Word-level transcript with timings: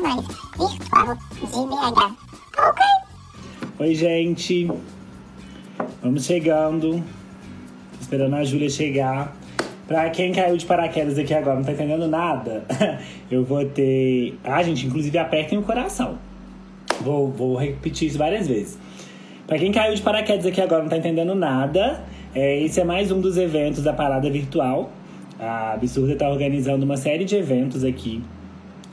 mais 0.00 0.20
de 0.20 1.56
BH. 1.66 2.14
Ok? 2.58 2.84
Oi, 3.78 3.94
gente. 3.94 4.70
Vamos 6.02 6.24
chegando. 6.24 7.02
Esperando 8.00 8.36
a 8.36 8.44
Júlia 8.44 8.68
chegar. 8.68 9.34
Pra 9.86 10.10
quem 10.10 10.32
caiu 10.32 10.56
de 10.56 10.64
paraquedas 10.64 11.18
aqui 11.18 11.34
agora, 11.34 11.56
não 11.56 11.64
tá 11.64 11.72
entendendo 11.72 12.06
nada, 12.06 12.64
eu 13.30 13.44
vou 13.44 13.64
ter. 13.64 14.38
Ah, 14.44 14.62
gente, 14.62 14.86
inclusive 14.86 15.18
apertem 15.18 15.58
o 15.58 15.62
coração. 15.62 16.18
Vou, 17.00 17.30
vou 17.30 17.56
repetir 17.56 18.08
isso 18.08 18.16
várias 18.16 18.46
vezes. 18.46 18.78
Pra 19.46 19.58
quem 19.58 19.72
caiu 19.72 19.94
de 19.94 20.00
paraquedas 20.00 20.46
aqui 20.46 20.60
agora, 20.60 20.82
não 20.82 20.88
tá 20.88 20.96
entendendo 20.96 21.34
nada, 21.34 22.04
é, 22.34 22.60
esse 22.62 22.80
é 22.80 22.84
mais 22.84 23.10
um 23.10 23.20
dos 23.20 23.36
eventos 23.36 23.82
da 23.82 23.92
parada 23.92 24.30
virtual. 24.30 24.90
A 25.42 25.72
Absurda 25.72 26.14
tá 26.14 26.30
organizando 26.30 26.84
uma 26.84 26.96
série 26.96 27.24
de 27.24 27.34
eventos 27.34 27.82
aqui 27.82 28.22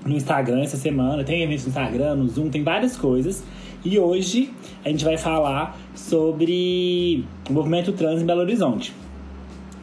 no 0.03 0.15
Instagram 0.15 0.63
essa 0.63 0.77
semana. 0.77 1.23
Tem 1.23 1.43
eventos 1.43 1.65
no 1.65 1.69
Instagram, 1.69 2.15
no 2.15 2.27
Zoom, 2.27 2.49
tem 2.49 2.63
várias 2.63 2.97
coisas. 2.97 3.43
E 3.85 3.99
hoje 3.99 4.51
a 4.83 4.89
gente 4.89 5.05
vai 5.05 5.15
falar 5.15 5.79
sobre 5.93 7.23
o 7.47 7.53
movimento 7.53 7.91
trans 7.91 8.23
em 8.23 8.25
Belo 8.25 8.41
Horizonte. 8.41 8.95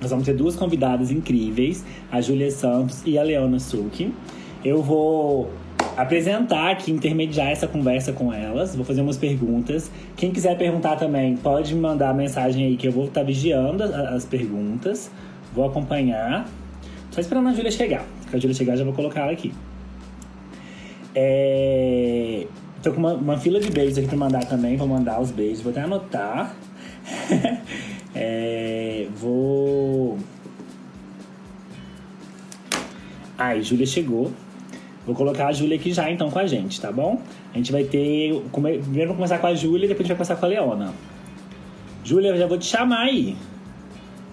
Nós 0.01 0.11
vamos 0.11 0.27
ter 0.27 0.35
duas 0.35 0.57
convidadas 0.57 1.13
incríveis, 1.13 1.85
a 2.11 2.21
Júlia 2.21 2.51
Santos 2.51 3.01
e 3.07 3.17
a 3.17 3.23
Leona 3.23 3.61
Suki. 3.61 4.13
Eu 4.65 4.83
vou 4.83 5.53
apresentar 5.97 6.73
aqui, 6.73 6.91
intermediar 6.91 7.53
essa 7.53 7.69
conversa 7.69 8.13
com 8.13 8.33
elas. 8.33 8.75
Vou 8.75 8.85
fazer 8.85 9.03
umas 9.03 9.17
perguntas. 9.17 9.89
Quem 10.17 10.33
quiser 10.33 10.59
perguntar 10.59 10.97
também, 10.97 11.37
pode 11.37 11.73
me 11.73 11.81
mandar 11.81 12.13
mensagem 12.13 12.67
aí 12.67 12.77
que 12.77 12.89
eu 12.89 12.93
vou 12.93 13.05
estar 13.05 13.23
vigiando 13.23 13.85
as 13.85 14.25
perguntas. 14.25 15.13
Vou 15.57 15.65
acompanhar. 15.65 16.47
Só 17.11 17.21
esperando 17.23 17.49
a 17.49 17.55
Júlia 17.55 17.71
chegar. 17.71 18.05
Se 18.29 18.37
a 18.37 18.39
Júlia 18.39 18.55
chegar, 18.55 18.77
já 18.77 18.85
vou 18.85 18.93
colocar 18.93 19.23
ela 19.23 19.33
aqui. 19.33 19.55
É... 21.15 22.47
Tô 22.83 22.93
com 22.93 22.99
uma, 22.99 23.15
uma 23.15 23.39
fila 23.39 23.59
de 23.59 23.71
beijos 23.71 23.97
aqui 23.97 24.07
pra 24.07 24.19
mandar 24.19 24.45
também. 24.45 24.77
Vou 24.77 24.87
mandar 24.87 25.19
os 25.19 25.31
beijos. 25.31 25.63
Vou 25.63 25.71
até 25.71 25.81
anotar. 25.81 26.55
é... 28.15 29.09
Vou. 29.17 30.19
Ai, 33.39 33.63
Júlia 33.63 33.87
chegou. 33.87 34.31
Vou 35.07 35.15
colocar 35.15 35.47
a 35.47 35.53
Júlia 35.53 35.77
aqui 35.77 35.91
já 35.91 36.11
então 36.11 36.31
com 36.31 36.39
a 36.39 36.47
gente, 36.47 36.79
tá 36.81 36.93
bom? 36.93 37.23
A 37.55 37.57
gente 37.57 37.73
vai 37.73 37.85
ter. 37.85 38.43
Primeiro 38.53 39.09
vamos 39.09 39.17
começar 39.17 39.39
com 39.39 39.47
a 39.47 39.55
Júlia 39.55 39.87
e 39.87 39.89
depois 39.89 40.01
a 40.01 40.03
gente 40.03 40.09
vai 40.09 40.17
começar 40.17 40.37
com 40.37 40.45
a 40.45 40.49
Leona. 40.49 40.93
Júlia, 42.05 42.29
eu 42.31 42.37
já 42.37 42.47
vou 42.47 42.59
te 42.59 42.67
chamar 42.67 43.05
aí. 43.05 43.37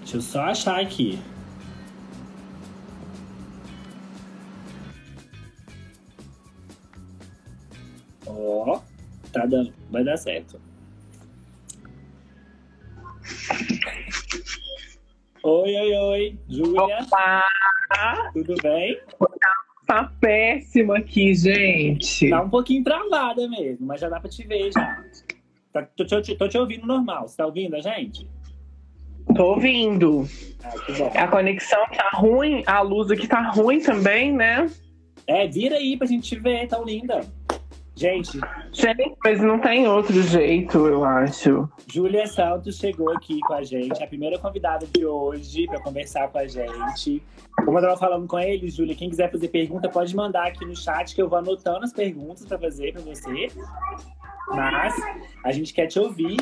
Deixa 0.03 0.17
eu 0.17 0.21
só 0.21 0.41
achar 0.41 0.81
aqui. 0.81 1.17
Ó, 8.27 8.81
tá 9.31 9.45
dando, 9.45 9.73
vai 9.89 10.03
dar 10.03 10.17
certo. 10.17 10.59
Oi, 15.41 15.75
oi, 15.75 15.95
oi, 15.95 16.39
Júlia. 16.49 16.99
Opa! 16.99 17.43
Tudo 18.33 18.55
bem? 18.61 18.99
Tá 19.87 20.11
péssimo 20.19 20.93
aqui, 20.93 21.33
gente. 21.33 22.29
Tá 22.29 22.41
um 22.41 22.49
pouquinho 22.49 22.83
travada 22.83 23.47
mesmo, 23.47 23.87
mas 23.87 24.01
já 24.01 24.09
dá 24.09 24.19
pra 24.19 24.29
te 24.29 24.45
ver 24.45 24.69
já. 24.71 25.01
Tá, 25.71 25.81
tô, 25.95 26.05
te, 26.21 26.35
tô 26.35 26.47
te 26.49 26.57
ouvindo 26.57 26.85
normal. 26.85 27.27
Você 27.27 27.37
tá 27.37 27.45
ouvindo 27.45 27.75
a 27.75 27.79
gente? 27.79 28.29
Tô 29.35 29.53
ouvindo. 29.53 30.27
Ah. 30.63 31.23
A 31.23 31.27
conexão 31.27 31.83
tá 31.95 32.09
ruim, 32.13 32.63
a 32.65 32.81
luz 32.81 33.11
aqui 33.11 33.27
tá 33.27 33.41
ruim 33.51 33.79
também, 33.79 34.31
né? 34.31 34.69
É, 35.27 35.47
vira 35.47 35.75
aí 35.75 35.97
pra 35.97 36.07
gente 36.07 36.29
te 36.29 36.39
ver, 36.39 36.67
tão 36.67 36.83
linda. 36.83 37.21
Gente, 37.95 38.39
Gente, 38.71 39.15
mas 39.23 39.39
não 39.39 39.59
tem 39.59 39.87
outro 39.87 40.19
jeito, 40.23 40.87
eu 40.87 41.05
acho. 41.05 41.69
Júlia 41.87 42.25
Santos 42.25 42.77
chegou 42.77 43.11
aqui 43.11 43.39
com 43.41 43.53
a 43.53 43.61
gente, 43.61 44.03
a 44.03 44.07
primeira 44.07 44.39
convidada 44.39 44.87
de 44.87 45.05
hoje 45.05 45.67
para 45.67 45.79
conversar 45.79 46.27
com 46.29 46.39
a 46.39 46.47
gente. 46.47 47.21
Como 47.63 47.77
eu 47.77 47.83
tava 47.83 47.97
falando 47.97 48.27
com 48.27 48.39
eles, 48.39 48.73
Júlia, 48.73 48.95
quem 48.95 49.11
quiser 49.11 49.31
fazer 49.31 49.47
pergunta 49.49 49.87
pode 49.89 50.15
mandar 50.15 50.47
aqui 50.47 50.65
no 50.65 50.75
chat 50.75 51.13
que 51.13 51.21
eu 51.21 51.29
vou 51.29 51.37
anotando 51.37 51.85
as 51.85 51.93
perguntas 51.93 52.43
para 52.45 52.57
fazer 52.57 52.93
para 52.93 53.01
você. 53.03 53.49
Mas 54.47 54.95
a 55.45 55.51
gente 55.51 55.71
quer 55.71 55.85
te 55.85 55.99
ouvir, 55.99 56.37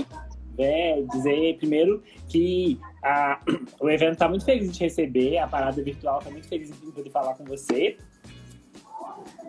né? 0.61 1.01
dizer 1.11 1.57
primeiro 1.57 2.01
que 2.29 2.79
a- 3.03 3.39
o 3.79 3.89
evento 3.89 4.17
tá 4.17 4.29
muito 4.29 4.45
feliz 4.45 4.67
em 4.67 4.71
te 4.71 4.79
receber, 4.83 5.37
a 5.37 5.47
parada 5.47 5.81
virtual 5.83 6.19
tá 6.19 6.29
muito 6.29 6.47
feliz 6.47 6.69
em 6.69 6.91
poder 6.91 7.09
falar 7.09 7.33
com 7.35 7.43
você. 7.45 7.97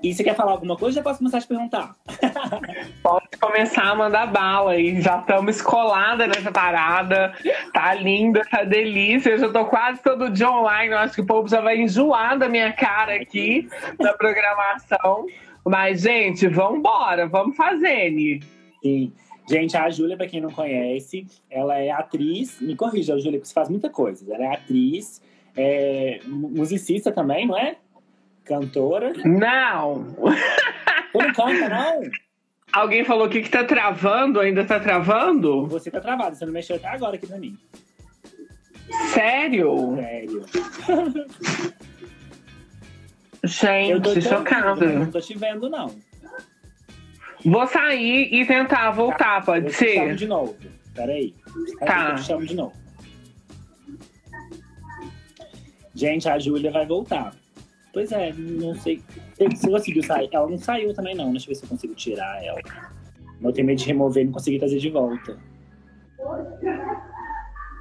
E 0.02 0.12
você 0.12 0.24
quer 0.24 0.34
falar 0.34 0.52
alguma 0.52 0.76
coisa? 0.76 0.96
Já 0.96 1.02
posso 1.02 1.18
começar 1.18 1.38
a 1.38 1.40
te 1.40 1.46
perguntar. 1.46 1.94
Pode 3.04 3.28
começar 3.40 3.84
a 3.84 3.94
mandar 3.94 4.26
bala 4.26 4.72
aí. 4.72 5.00
Já 5.00 5.20
estamos 5.20 5.56
escolada 5.56 6.26
nessa 6.26 6.50
parada. 6.50 7.32
Tá 7.72 7.94
linda, 7.94 8.42
tá 8.50 8.64
delícia. 8.64 9.30
Eu 9.30 9.38
já 9.38 9.48
tô 9.48 9.64
quase 9.66 10.02
todo 10.02 10.28
dia 10.28 10.50
online. 10.50 10.92
Eu 10.92 10.98
acho 10.98 11.14
que 11.14 11.20
o 11.20 11.26
povo 11.26 11.46
já 11.48 11.60
vai 11.60 11.80
enjoar 11.80 12.36
da 12.36 12.48
minha 12.48 12.72
cara 12.72 13.14
aqui 13.14 13.68
na 14.00 14.12
programação. 14.14 15.26
Mas, 15.64 16.00
gente, 16.00 16.48
vambora, 16.48 17.28
vamos 17.28 17.56
fazendo. 17.56 18.44
Sim. 18.82 19.12
Gente, 19.48 19.76
a 19.76 19.90
Júlia, 19.90 20.16
pra 20.16 20.26
quem 20.26 20.40
não 20.40 20.50
conhece, 20.50 21.26
ela 21.50 21.76
é 21.78 21.90
atriz. 21.90 22.60
Me 22.60 22.76
corrija, 22.76 23.18
Júlia, 23.18 23.38
porque 23.38 23.48
você 23.48 23.54
faz 23.54 23.68
muita 23.68 23.90
coisa. 23.90 24.24
Ela 24.32 24.44
é 24.44 24.54
atriz, 24.54 25.20
é 25.56 26.20
mu- 26.26 26.48
musicista 26.50 27.10
também, 27.12 27.46
não 27.46 27.56
é? 27.58 27.76
Cantora. 28.44 29.12
Não! 29.24 30.04
Você 31.12 31.26
não 31.26 31.32
canta, 31.34 31.68
não? 31.68 32.02
Alguém 32.72 33.04
falou 33.04 33.24
aqui 33.26 33.42
que 33.42 33.50
tá 33.50 33.64
travando, 33.64 34.40
ainda 34.40 34.64
tá 34.64 34.80
travando? 34.80 35.66
Você 35.66 35.90
tá 35.90 36.00
travado, 36.00 36.34
você 36.36 36.46
não 36.46 36.52
mexeu 36.52 36.76
até 36.76 36.88
agora 36.88 37.16
aqui 37.16 37.26
pra 37.26 37.38
mim. 37.38 37.58
Sério? 39.12 39.94
Sério. 39.96 40.44
Eu 40.98 41.10
tô 43.42 43.48
Gente, 43.48 44.00
te 44.00 44.08
ouvindo, 44.08 44.22
chocada. 44.22 44.86
não 44.86 45.10
tô 45.10 45.20
te 45.20 45.36
vendo, 45.36 45.68
não. 45.68 45.94
Vou 47.44 47.66
sair 47.66 48.32
e 48.32 48.46
tentar 48.46 48.90
voltar, 48.92 49.44
pode 49.44 49.66
eu 49.66 49.70
te 49.72 49.76
chamo 49.76 50.08
ser? 50.08 50.14
de 50.16 50.26
novo. 50.26 50.56
Peraí. 50.94 51.34
Tá. 51.80 52.10
Eu 52.10 52.14
te 52.16 52.22
chamo 52.22 52.46
de 52.46 52.54
novo. 52.54 52.72
Gente, 55.94 56.28
a 56.28 56.38
Júlia 56.38 56.70
vai 56.70 56.86
voltar. 56.86 57.34
Pois 57.92 58.10
é, 58.12 58.32
não 58.32 58.74
sei. 58.74 59.02
Você 59.36 59.48
você 59.48 59.70
conseguiu 59.70 60.02
sair? 60.02 60.28
Ela 60.32 60.48
não 60.48 60.58
saiu 60.58 60.94
também, 60.94 61.14
não. 61.14 61.30
Deixa 61.30 61.46
eu 61.46 61.48
ver 61.48 61.54
se 61.56 61.64
eu 61.64 61.68
consigo 61.68 61.94
tirar 61.94 62.42
ela. 62.42 62.60
Eu 63.42 63.52
tenho 63.52 63.66
medo 63.66 63.78
de 63.78 63.86
remover 63.86 64.22
e 64.22 64.26
não 64.26 64.32
conseguir 64.32 64.58
trazer 64.58 64.78
de 64.78 64.88
volta. 64.90 65.36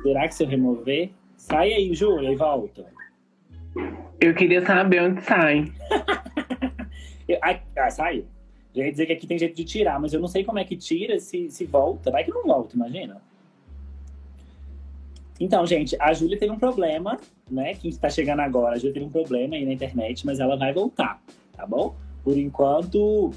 Será 0.03 0.27
que 0.27 0.35
se 0.35 0.43
eu 0.43 0.47
remover? 0.47 1.11
Sai 1.37 1.71
aí, 1.73 1.93
Júlia, 1.93 2.31
e 2.31 2.35
volta. 2.35 2.85
Eu 4.19 4.33
queria 4.33 4.65
saber 4.65 5.01
onde 5.03 5.21
sai. 5.21 5.71
Ah, 7.77 7.89
saiu. 7.89 8.27
Já 8.75 8.85
ia 8.85 8.91
dizer 8.91 9.05
que 9.05 9.13
aqui 9.13 9.27
tem 9.27 9.37
jeito 9.37 9.55
de 9.55 9.65
tirar, 9.65 9.99
mas 9.99 10.13
eu 10.13 10.19
não 10.19 10.27
sei 10.27 10.43
como 10.43 10.59
é 10.59 10.63
que 10.63 10.77
tira, 10.77 11.19
se, 11.19 11.49
se 11.49 11.65
volta. 11.65 12.09
Vai 12.11 12.23
que 12.23 12.31
não 12.31 12.43
volta, 12.43 12.75
imagina. 12.75 13.21
Então, 15.39 15.65
gente, 15.65 15.95
a 15.99 16.13
Júlia 16.13 16.37
teve 16.37 16.51
um 16.51 16.59
problema, 16.59 17.17
né? 17.49 17.73
Que 17.73 17.89
está 17.89 18.09
chegando 18.09 18.41
agora. 18.41 18.75
A 18.75 18.77
Júlia 18.77 18.93
teve 18.93 19.05
um 19.05 19.09
problema 19.09 19.55
aí 19.55 19.65
na 19.65 19.73
internet, 19.73 20.25
mas 20.25 20.39
ela 20.39 20.55
vai 20.55 20.71
voltar, 20.71 21.21
tá 21.53 21.65
bom? 21.65 21.95
Por 22.23 22.37
enquanto. 22.37 23.31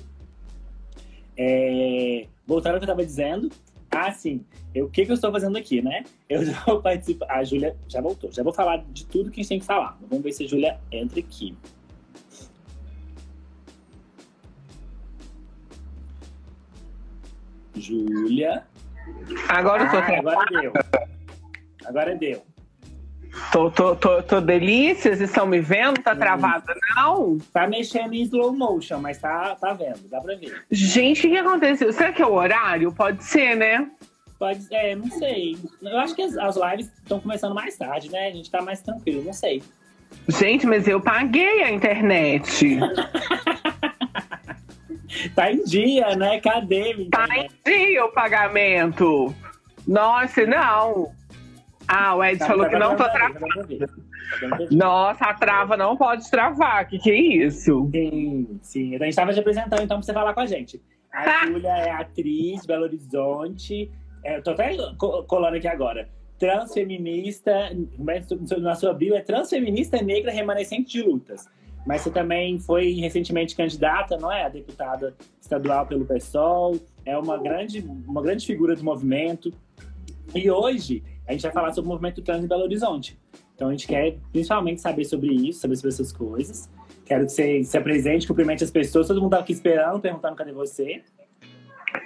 É... 1.36 2.26
Voltando 2.46 2.74
ao 2.74 2.78
que 2.80 2.84
eu 2.84 2.92
estava 2.92 3.04
dizendo. 3.04 3.50
Ah, 3.90 4.12
sim. 4.12 4.44
Eu- 4.74 4.86
O 4.86 4.90
que, 4.90 5.04
que 5.06 5.10
eu 5.10 5.14
estou 5.14 5.32
fazendo 5.32 5.56
aqui, 5.56 5.80
né? 5.80 6.04
Eu 6.28 6.44
já 6.44 6.60
vou 6.66 6.80
participar. 6.82 7.26
A 7.30 7.42
Júlia 7.42 7.74
já 7.88 8.00
voltou. 8.00 8.30
Já 8.30 8.42
vou 8.42 8.52
falar 8.52 8.84
de 8.92 9.06
tudo 9.06 9.30
que 9.30 9.40
a 9.40 9.42
gente 9.42 9.48
tem 9.48 9.58
que 9.60 9.64
falar. 9.64 9.98
Vamos 10.08 10.22
ver 10.22 10.32
se 10.32 10.44
a 10.44 10.46
Júlia 10.46 10.78
entra 10.92 11.18
aqui. 11.20 11.56
Júlia. 17.76 18.64
Agora 19.48 19.84
eu 19.84 19.90
tô, 19.90 19.96
Ah, 19.96 20.18
agora 20.18 20.46
deu. 20.60 20.72
Agora 21.84 22.14
deu. 22.16 22.42
tô, 23.52 23.70
tô, 23.70 23.96
tô, 23.96 24.22
tô 24.22 24.40
delícia, 24.40 25.14
vocês 25.14 25.28
estão 25.28 25.46
me 25.46 25.60
vendo? 25.60 26.00
Tá 26.02 26.14
travada, 26.14 26.74
não? 26.96 27.38
Tá 27.52 27.66
mexendo 27.66 28.14
em 28.14 28.22
slow 28.22 28.52
motion, 28.54 28.98
mas 29.00 29.18
tá, 29.18 29.54
tá 29.56 29.72
vendo, 29.72 30.08
dá 30.08 30.20
pra 30.20 30.34
ver. 30.36 30.62
Gente, 30.70 31.26
o 31.26 31.30
que 31.30 31.36
aconteceu? 31.36 31.92
Será 31.92 32.12
que 32.12 32.22
é 32.22 32.26
o 32.26 32.32
horário? 32.34 32.92
Pode 32.92 33.22
ser, 33.24 33.54
né? 33.56 33.90
Pode, 34.38 34.66
é, 34.70 34.94
não 34.96 35.10
sei. 35.10 35.56
Eu 35.82 35.98
acho 35.98 36.14
que 36.14 36.22
as, 36.22 36.36
as 36.36 36.56
lives 36.56 36.90
estão 37.02 37.20
começando 37.20 37.54
mais 37.54 37.76
tarde, 37.76 38.10
né? 38.10 38.28
A 38.28 38.30
gente 38.32 38.50
tá 38.50 38.60
mais 38.62 38.80
tranquilo, 38.80 39.22
não 39.24 39.32
sei. 39.32 39.62
Gente, 40.28 40.66
mas 40.66 40.86
eu 40.88 41.00
paguei 41.00 41.62
a 41.62 41.70
internet. 41.70 42.78
Tá 45.34 45.50
em 45.52 45.62
dia, 45.64 46.14
né? 46.16 46.40
Cadê, 46.40 46.94
menina? 46.94 47.10
Tá 47.10 47.26
em 47.36 47.48
dia 47.64 48.04
o 48.04 48.12
pagamento. 48.12 49.34
Nossa, 49.86 50.46
não. 50.46 51.12
Ah, 51.86 52.14
o 52.14 52.24
Ed 52.24 52.38
Tá- 52.38 52.46
falou 52.46 52.64
tá 52.64 52.70
que 52.70 52.78
não 52.78 52.96
tô 52.96 53.04
travada. 53.04 53.40
tá. 53.80 54.58
Nossa, 54.70 55.24
a 55.26 55.34
trava 55.34 55.76
não 55.76 55.96
pode 55.96 56.30
travar. 56.30 56.86
Que 56.88 56.98
que 56.98 57.10
é 57.10 57.14
isso? 57.14 57.88
Sim, 57.92 58.58
sim. 58.62 58.94
A 58.96 58.98
gente 58.98 59.08
estava 59.10 59.32
te 59.32 59.40
apresentando, 59.40 59.82
então, 59.82 59.98
pra 59.98 60.02
você 60.06 60.12
falar 60.12 60.32
com 60.34 60.40
a 60.40 60.46
gente. 60.46 60.80
A 61.12 61.46
Júlia 61.46 61.68
é 61.70 61.90
atriz, 61.90 62.64
Belo 62.66 62.84
Horizonte. 62.84 63.90
É, 64.24 64.40
tô 64.40 64.50
até 64.52 64.76
colando 65.28 65.56
aqui 65.56 65.68
agora. 65.68 66.08
Transfeminista, 66.38 67.52
na 68.58 68.74
sua 68.74 68.92
bio 68.92 69.14
é 69.14 69.20
transfeminista 69.20 70.02
negra 70.02 70.32
remanescente 70.32 70.90
de 70.90 71.02
lutas. 71.02 71.48
Mas 71.86 72.00
você 72.00 72.10
também 72.10 72.58
foi 72.58 72.92
recentemente 72.92 73.54
candidata, 73.54 74.16
não 74.16 74.32
é? 74.32 74.44
A 74.44 74.48
deputada 74.48 75.14
estadual 75.40 75.86
pelo 75.86 76.04
PSOL. 76.04 76.76
É 77.04 77.16
uma 77.18 77.36
grande, 77.36 77.80
uma 78.06 78.22
grande 78.22 78.46
figura 78.46 78.74
do 78.74 78.82
movimento. 78.82 79.52
E 80.34 80.50
hoje 80.50 81.02
a 81.26 81.32
gente 81.32 81.42
vai 81.42 81.52
falar 81.52 81.72
sobre 81.72 81.88
o 81.88 81.92
movimento 81.92 82.22
trans 82.22 82.42
em 82.42 82.48
Belo 82.48 82.62
Horizonte. 82.62 83.18
Então 83.54 83.68
a 83.68 83.70
gente 83.70 83.86
quer 83.86 84.16
principalmente 84.32 84.80
saber 84.80 85.04
sobre 85.04 85.32
isso, 85.32 85.60
saber 85.60 85.76
sobre 85.76 85.90
essas 85.90 86.12
coisas. 86.12 86.68
Quero 87.04 87.26
que 87.26 87.32
você 87.32 87.62
se 87.62 87.76
apresente, 87.76 88.26
cumprimente 88.26 88.64
as 88.64 88.70
pessoas. 88.70 89.06
Todo 89.06 89.20
mundo 89.20 89.32
tá 89.32 89.40
aqui 89.40 89.52
esperando, 89.52 90.00
perguntando 90.00 90.34
cadê 90.34 90.52
você. 90.52 91.02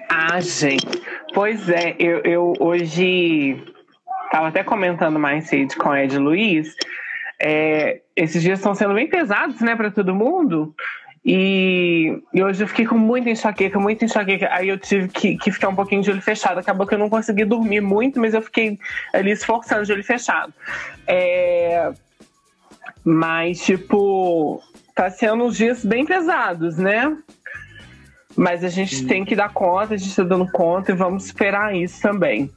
Ah, 0.08 0.40
gente. 0.40 0.86
Pois 1.32 1.68
é, 1.68 1.94
eu, 1.98 2.20
eu 2.24 2.52
hoje 2.58 3.62
estava 4.24 4.48
até 4.48 4.64
comentando 4.64 5.18
mais 5.18 5.48
cedo 5.48 5.74
com 5.76 5.90
a 5.90 6.02
Ed 6.02 6.18
Luiz. 6.18 6.74
É, 7.40 8.02
esses 8.18 8.42
dias 8.42 8.58
estão 8.58 8.74
sendo 8.74 8.94
bem 8.94 9.08
pesados, 9.08 9.60
né, 9.60 9.76
para 9.76 9.90
todo 9.90 10.14
mundo. 10.14 10.74
E, 11.24 12.20
e, 12.32 12.42
hoje 12.42 12.64
eu 12.64 12.68
fiquei 12.68 12.86
com 12.86 12.96
muita 12.96 13.30
enxaqueca, 13.30 13.78
muita 13.78 14.04
enxaqueca. 14.04 14.48
Aí 14.50 14.68
eu 14.68 14.78
tive 14.78 15.08
que, 15.08 15.36
que, 15.36 15.52
ficar 15.52 15.68
um 15.68 15.74
pouquinho 15.74 16.02
de 16.02 16.10
olho 16.10 16.22
fechado. 16.22 16.58
Acabou 16.58 16.86
que 16.86 16.94
eu 16.94 16.98
não 16.98 17.10
consegui 17.10 17.44
dormir 17.44 17.80
muito, 17.80 18.18
mas 18.18 18.34
eu 18.34 18.42
fiquei 18.42 18.78
ali 19.12 19.30
esforçando 19.30 19.84
de 19.84 19.92
olho 19.92 20.04
fechado. 20.04 20.52
É... 21.06 21.92
Mas, 23.04 23.60
tipo, 23.60 24.62
tá 24.94 25.10
sendo 25.10 25.44
uns 25.44 25.56
dias 25.56 25.84
bem 25.84 26.04
pesados, 26.04 26.76
né? 26.76 27.16
Mas 28.36 28.64
a 28.64 28.68
gente 28.68 28.96
Sim. 28.96 29.06
tem 29.06 29.24
que 29.24 29.36
dar 29.36 29.52
conta, 29.52 29.94
a 29.94 29.96
gente 29.96 30.14
tá 30.14 30.22
dando 30.22 30.50
conta 30.50 30.92
e 30.92 30.94
vamos 30.94 31.26
esperar 31.26 31.74
isso 31.74 32.00
também. 32.00 32.50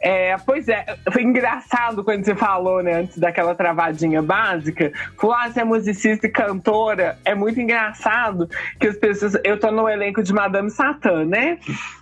É, 0.00 0.36
pois 0.38 0.68
é, 0.68 0.84
foi 1.12 1.22
engraçado 1.22 2.02
quando 2.02 2.24
você 2.24 2.34
falou, 2.34 2.82
né, 2.82 3.00
antes 3.00 3.18
daquela 3.18 3.54
travadinha 3.54 4.22
básica. 4.22 4.92
Falar 5.20 5.44
ah, 5.44 5.50
você 5.50 5.60
é 5.60 5.64
musicista 5.64 6.26
e 6.26 6.30
cantora. 6.30 7.18
É 7.24 7.34
muito 7.34 7.60
engraçado 7.60 8.48
que 8.80 8.86
as 8.86 8.96
pessoas. 8.96 9.36
Eu 9.44 9.58
tô 9.58 9.70
no 9.70 9.88
elenco 9.88 10.22
de 10.22 10.32
Madame 10.32 10.70
Satã, 10.70 11.24
né? 11.24 11.58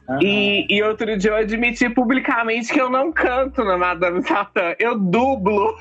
Uhum. 0.09 0.19
E, 0.23 0.67
e 0.69 0.83
outro 0.83 1.17
dia 1.17 1.31
eu 1.31 1.37
admiti 1.37 1.89
publicamente 1.89 2.73
que 2.73 2.81
eu 2.81 2.91
não 2.91 3.13
canto 3.13 3.65
na 3.65 3.77
Madame 3.77 4.23
Satã. 4.23 4.75
Eu 4.79 4.99
dublo. 4.99 5.75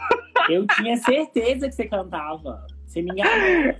Eu 0.49 0.65
tinha 0.67 0.97
certeza 0.97 1.67
que 1.67 1.75
você 1.75 1.85
cantava. 1.85 2.65
Você 2.85 3.01
me 3.01 3.11
enganou. 3.11 3.75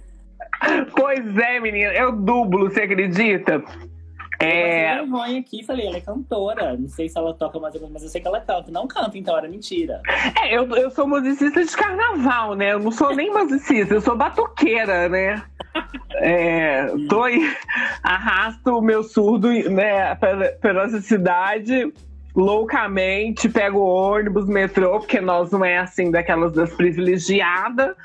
Pois 0.95 1.37
é, 1.37 1.59
menina, 1.59 1.93
eu 1.93 2.11
dublo, 2.11 2.69
você 2.69 2.81
acredita? 2.81 3.63
É... 4.39 4.99
Eu 4.99 5.03
vergonha 5.03 5.39
aqui, 5.39 5.63
falei, 5.63 5.87
ela 5.87 5.97
é 5.97 6.01
cantora. 6.01 6.77
Não 6.77 6.89
sei 6.89 7.09
se 7.09 7.17
ela 7.17 7.33
toca 7.33 7.59
mais 7.59 7.73
menos, 7.73 7.91
mas 7.91 8.03
eu 8.03 8.09
sei 8.09 8.21
que 8.21 8.27
ela 8.27 8.41
canta. 8.41 8.71
Não 8.71 8.87
canta, 8.87 9.17
então 9.17 9.37
era 9.37 9.47
mentira. 9.47 10.01
É, 10.41 10.57
eu, 10.57 10.67
eu 10.75 10.91
sou 10.91 11.07
musicista 11.07 11.63
de 11.63 11.75
carnaval, 11.75 12.55
né? 12.55 12.73
Eu 12.73 12.79
não 12.79 12.91
sou 12.91 13.15
nem 13.15 13.31
musicista, 13.31 13.93
eu 13.93 14.01
sou 14.01 14.15
batuqueira, 14.15 15.09
né? 15.09 15.43
É, 16.15 16.85
tô 17.09 17.23
arrasto 18.03 18.77
o 18.77 18.81
meu 18.81 19.01
surdo 19.03 19.49
né, 19.49 20.13
pela, 20.15 20.45
pela 20.61 20.83
nossa 20.83 21.01
cidade 21.01 21.91
loucamente, 22.35 23.47
pego 23.47 23.79
ônibus, 23.79 24.47
metrô, 24.47 24.99
porque 24.99 25.21
nós 25.21 25.51
não 25.51 25.63
é 25.63 25.77
assim 25.77 26.09
daquelas 26.09 26.53
das 26.53 26.73
privilegiadas, 26.73 27.95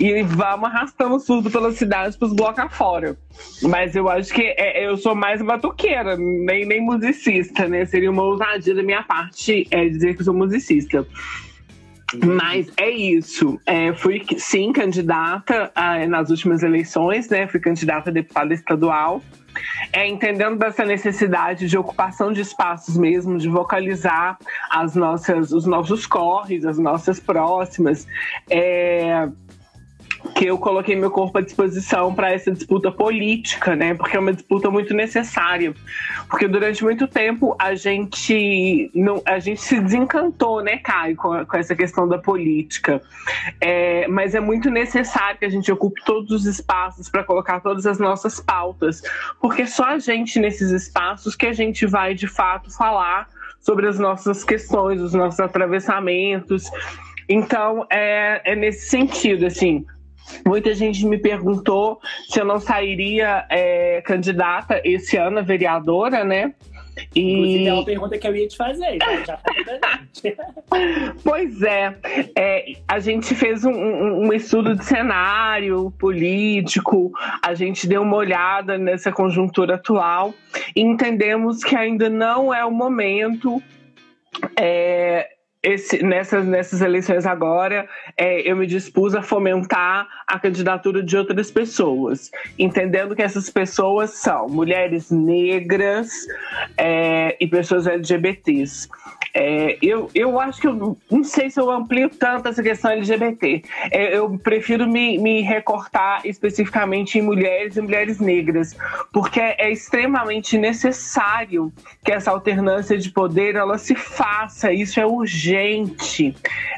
e 0.00 0.22
vamos 0.22 0.68
arrastando 0.70 1.18
tudo 1.20 1.50
pela 1.50 1.72
cidade 1.72 2.16
pros 2.16 2.32
blocos 2.32 2.58
afora. 2.58 3.16
Mas 3.62 3.94
eu 3.94 4.08
acho 4.08 4.32
que 4.32 4.54
é, 4.56 4.86
eu 4.86 4.96
sou 4.96 5.14
mais 5.14 5.42
batuqueira, 5.42 6.16
nem, 6.16 6.64
nem 6.64 6.80
musicista, 6.80 7.68
né? 7.68 7.84
Seria 7.84 8.10
uma 8.10 8.22
ousadia 8.22 8.74
da 8.74 8.82
minha 8.82 9.02
parte 9.02 9.66
é, 9.70 9.88
dizer 9.88 10.16
que 10.16 10.24
sou 10.24 10.34
musicista. 10.34 11.06
Mas 12.24 12.72
é 12.76 12.88
isso. 12.88 13.60
É, 13.66 13.92
fui 13.92 14.24
sim 14.38 14.72
candidata 14.72 15.70
ah, 15.74 16.06
nas 16.06 16.30
últimas 16.30 16.62
eleições, 16.62 17.28
né? 17.28 17.46
Fui 17.48 17.60
candidata 17.60 18.10
a 18.10 18.12
deputada 18.12 18.54
estadual 18.54 19.20
é, 19.92 20.06
entendendo 20.06 20.56
dessa 20.56 20.84
necessidade 20.84 21.68
de 21.68 21.76
ocupação 21.76 22.32
de 22.32 22.40
espaços 22.40 22.96
mesmo, 22.96 23.38
de 23.38 23.48
vocalizar 23.48 24.38
as 24.70 24.94
nossas, 24.94 25.52
os 25.52 25.66
nossos 25.66 26.06
corres, 26.06 26.64
as 26.64 26.78
nossas 26.78 27.20
próximas. 27.20 28.06
É, 28.50 29.28
que 30.26 30.46
eu 30.46 30.58
coloquei 30.58 30.96
meu 30.96 31.10
corpo 31.10 31.38
à 31.38 31.40
disposição 31.40 32.14
para 32.14 32.32
essa 32.32 32.50
disputa 32.50 32.90
política, 32.90 33.76
né? 33.76 33.94
Porque 33.94 34.16
é 34.16 34.20
uma 34.20 34.32
disputa 34.32 34.70
muito 34.70 34.94
necessária. 34.94 35.74
Porque 36.28 36.48
durante 36.48 36.82
muito 36.82 37.06
tempo 37.06 37.56
a 37.58 37.74
gente 37.74 38.90
não, 38.94 39.22
a 39.24 39.38
gente 39.38 39.60
se 39.60 39.80
desencantou, 39.80 40.62
né, 40.62 40.78
Caio, 40.78 41.16
com, 41.16 41.44
com 41.44 41.56
essa 41.56 41.74
questão 41.74 42.08
da 42.08 42.18
política. 42.18 43.02
É, 43.60 44.06
mas 44.08 44.34
é 44.34 44.40
muito 44.40 44.70
necessário 44.70 45.38
que 45.38 45.44
a 45.44 45.50
gente 45.50 45.70
ocupe 45.70 46.02
todos 46.04 46.30
os 46.30 46.46
espaços 46.46 47.08
para 47.08 47.24
colocar 47.24 47.60
todas 47.60 47.86
as 47.86 47.98
nossas 47.98 48.40
pautas, 48.40 49.02
porque 49.40 49.66
só 49.66 49.84
a 49.84 49.98
gente 49.98 50.38
nesses 50.38 50.70
espaços 50.70 51.34
que 51.34 51.46
a 51.46 51.52
gente 51.52 51.86
vai 51.86 52.14
de 52.14 52.26
fato 52.26 52.70
falar 52.76 53.28
sobre 53.60 53.88
as 53.88 53.98
nossas 53.98 54.44
questões, 54.44 55.00
os 55.00 55.12
nossos 55.12 55.40
atravessamentos. 55.40 56.70
Então, 57.28 57.84
é, 57.90 58.52
é 58.52 58.54
nesse 58.54 58.88
sentido, 58.88 59.46
assim, 59.46 59.84
Muita 60.46 60.74
gente 60.74 61.04
me 61.06 61.18
perguntou 61.18 62.00
se 62.28 62.40
eu 62.40 62.44
não 62.44 62.58
sairia 62.58 63.46
é, 63.50 64.00
candidata 64.02 64.80
esse 64.84 65.16
ano 65.16 65.38
a 65.38 65.42
vereadora, 65.42 66.24
né? 66.24 66.54
E... 67.14 67.32
Inclusive, 67.32 67.66
é 67.66 67.72
uma 67.74 67.84
pergunta 67.84 68.18
que 68.18 68.26
eu 68.26 68.34
ia 68.34 68.48
te 68.48 68.56
fazer, 68.56 68.98
já 69.26 69.38
gente. 70.22 70.36
pois 71.22 71.62
é, 71.62 71.94
é, 72.36 72.64
a 72.88 72.98
gente 72.98 73.34
fez 73.34 73.64
um, 73.64 73.70
um, 73.70 74.26
um, 74.26 74.32
estudo 74.32 74.74
de 74.74 74.84
cenário 74.84 75.90
político, 75.98 77.12
a 77.42 77.54
gente 77.54 77.86
deu 77.86 78.02
uma 78.02 78.16
olhada 78.16 78.78
nessa 78.78 79.12
conjuntura 79.12 79.74
atual 79.74 80.34
e 80.74 80.80
entendemos 80.80 81.62
que 81.62 81.76
ainda 81.76 82.08
não 82.08 82.52
é 82.52 82.64
o 82.64 82.70
momento 82.70 83.62
é, 84.58 85.28
esse, 85.66 86.00
nessas, 86.00 86.46
nessas 86.46 86.80
eleições 86.80 87.26
agora, 87.26 87.88
é, 88.16 88.48
eu 88.48 88.54
me 88.54 88.68
dispus 88.68 89.16
a 89.16 89.22
fomentar 89.22 90.06
a 90.24 90.38
candidatura 90.38 91.02
de 91.02 91.16
outras 91.16 91.50
pessoas, 91.50 92.30
entendendo 92.56 93.16
que 93.16 93.22
essas 93.22 93.50
pessoas 93.50 94.10
são 94.10 94.48
mulheres 94.48 95.10
negras 95.10 96.08
é, 96.78 97.36
e 97.40 97.48
pessoas 97.48 97.86
LGBTs. 97.88 98.88
É, 99.34 99.76
eu, 99.82 100.08
eu 100.14 100.40
acho 100.40 100.60
que 100.60 100.66
eu 100.66 100.96
não 101.10 101.22
sei 101.22 101.50
se 101.50 101.60
eu 101.60 101.70
amplio 101.70 102.08
tanto 102.08 102.48
essa 102.48 102.62
questão 102.62 102.90
LGBT. 102.92 103.62
É, 103.90 104.16
eu 104.16 104.38
prefiro 104.38 104.88
me, 104.88 105.18
me 105.18 105.42
recortar 105.42 106.22
especificamente 106.24 107.18
em 107.18 107.22
mulheres 107.22 107.76
e 107.76 107.82
mulheres 107.82 108.18
negras, 108.18 108.74
porque 109.12 109.40
é, 109.40 109.70
extremamente 109.70 110.56
necessário 110.56 111.70
que 112.02 112.12
essa 112.12 112.30
alternância 112.30 112.96
de 112.96 113.10
poder 113.10 113.56
ela 113.56 113.76
se 113.76 113.94
faça. 113.94 114.72
Isso 114.72 114.98
é 114.98 115.04
urgente. 115.04 115.55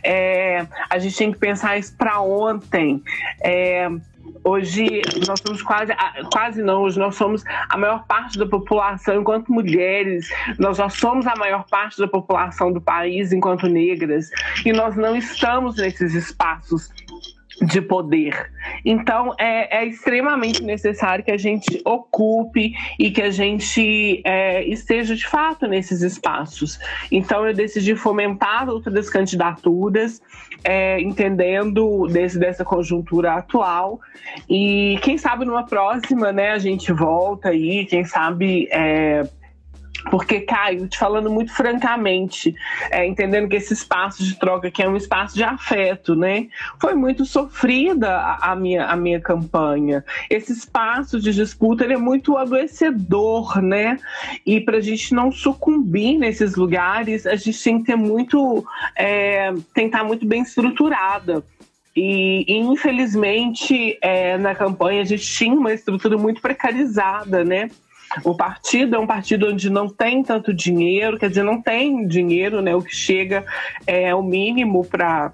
É, 0.02 0.66
a 0.88 0.99
gente 0.99 1.16
tem 1.16 1.32
que 1.32 1.38
pensar 1.38 1.78
isso 1.78 1.94
para 1.97 2.20
ontem. 2.20 3.02
É, 3.42 3.88
Hoje 4.44 5.02
nós 5.26 5.40
somos 5.44 5.62
quase, 5.62 5.92
quase 6.32 6.62
não, 6.62 6.82
hoje 6.82 6.99
nós 6.99 7.14
somos 7.16 7.44
a 7.68 7.76
maior 7.76 8.06
parte 8.06 8.38
da 8.38 8.47
população 8.47 9.20
enquanto 9.20 9.52
mulheres, 9.52 10.28
nós 10.58 10.76
já 10.76 10.88
somos 10.88 11.26
a 11.26 11.35
maior 11.37 11.64
parte 11.68 11.99
da 11.99 12.08
população 12.08 12.73
do 12.73 12.80
país 12.80 13.32
enquanto 13.32 13.66
negras, 13.66 14.30
e 14.64 14.73
nós 14.73 14.97
não 14.97 15.16
estamos 15.16 15.76
nesses 15.76 16.14
espaços 16.14 16.90
de 17.61 17.81
poder. 17.81 18.50
Então, 18.85 19.35
é, 19.38 19.79
é, 19.79 19.87
extremamente 19.87 20.62
necessário 20.62 21.25
que 21.25 21.31
a 21.31 21.37
gente 21.37 21.81
ocupe 21.85 22.73
e 22.99 23.11
que 23.11 23.23
a 23.23 23.31
gente 23.31 24.23
é, 24.25 24.65
esteja 24.65 25.15
de 25.15 25.27
fato 25.27 25.67
nesses 25.67 26.03
espaços. 26.03 26.79
Então, 27.11 27.47
eu 27.47 27.55
decidi 27.55 27.97
fomentar 27.97 28.69
outras 28.69 29.11
candidaturas, 29.11 30.23
é, 30.62 31.00
entendendo 31.00 32.07
desse, 32.07 32.38
dessa 32.38 32.65
conjuntura 32.65 33.35
atual. 33.35 34.00
E 34.49 34.99
quem 35.03 35.19
sabe 35.19 35.45
numa 35.45 35.65
próxima, 35.65 36.33
né, 36.33 36.53
a 36.53 36.59
gente 36.59 36.93
volta 36.93 37.49
aí, 37.49 37.87
quem 37.87 38.05
sabe 38.05 38.69
é, 38.71 39.29
porque, 40.11 40.40
Caio, 40.40 40.87
te 40.87 40.99
falando 40.99 41.31
muito 41.31 41.52
francamente, 41.52 42.55
é, 42.90 43.07
entendendo 43.07 43.49
que 43.49 43.57
esse 43.57 43.73
espaço 43.73 44.25
de 44.25 44.38
troca 44.38 44.69
aqui 44.69 44.83
é 44.83 44.88
um 44.88 44.97
espaço 44.97 45.35
de 45.35 45.43
afeto, 45.43 46.14
né? 46.14 46.49
Foi 46.81 46.95
muito 46.95 47.25
sofrida 47.25 48.11
a, 48.11 48.52
a 48.52 48.57
minha, 48.57 48.87
a 48.87 48.97
minha 48.97 49.21
campanha. 49.21 50.05
Esse 50.31 50.52
espaço 50.52 51.21
de 51.21 51.33
disputa 51.33 51.85
é 51.85 51.97
muito 51.97 52.37
adoecedor, 52.37 53.61
né? 53.61 53.99
E 54.47 54.61
para 54.61 54.78
a 54.78 54.81
gente 54.81 55.14
não 55.14 55.33
sucumbir 55.33 56.19
nesses 56.19 56.55
lugares, 56.55 57.26
a 57.26 57.37
gente 57.37 57.62
tem 57.62 57.78
que 57.78 57.87
ter 57.87 57.97
muito. 57.97 58.64
É, 58.97 59.52
estar 59.76 60.05
muito 60.05 60.26
bem 60.26 60.43
estruturada. 60.43 61.43
E, 61.97 62.45
infelizmente, 62.49 63.99
é, 64.00 64.38
na 64.38 64.55
campanha 64.55 65.02
a 65.02 65.05
gente 65.05 65.26
tinha 65.26 65.55
uma 65.55 65.73
estrutura 65.73 66.17
muito 66.17 66.40
precarizada, 66.40 67.43
né? 67.43 67.71
O 68.25 68.35
partido 68.35 68.97
é 68.97 68.99
um 68.99 69.07
partido 69.07 69.49
onde 69.49 69.69
não 69.69 69.88
tem 69.88 70.23
tanto 70.23 70.53
dinheiro, 70.55 71.19
quer 71.19 71.29
dizer, 71.29 71.43
não 71.43 71.61
tem 71.61 72.07
dinheiro, 72.07 72.62
né? 72.62 72.75
O 72.75 72.83
que 72.83 72.95
chega 72.95 73.45
é 73.87 74.15
o 74.15 74.23
mínimo 74.23 74.85
para 74.85 75.31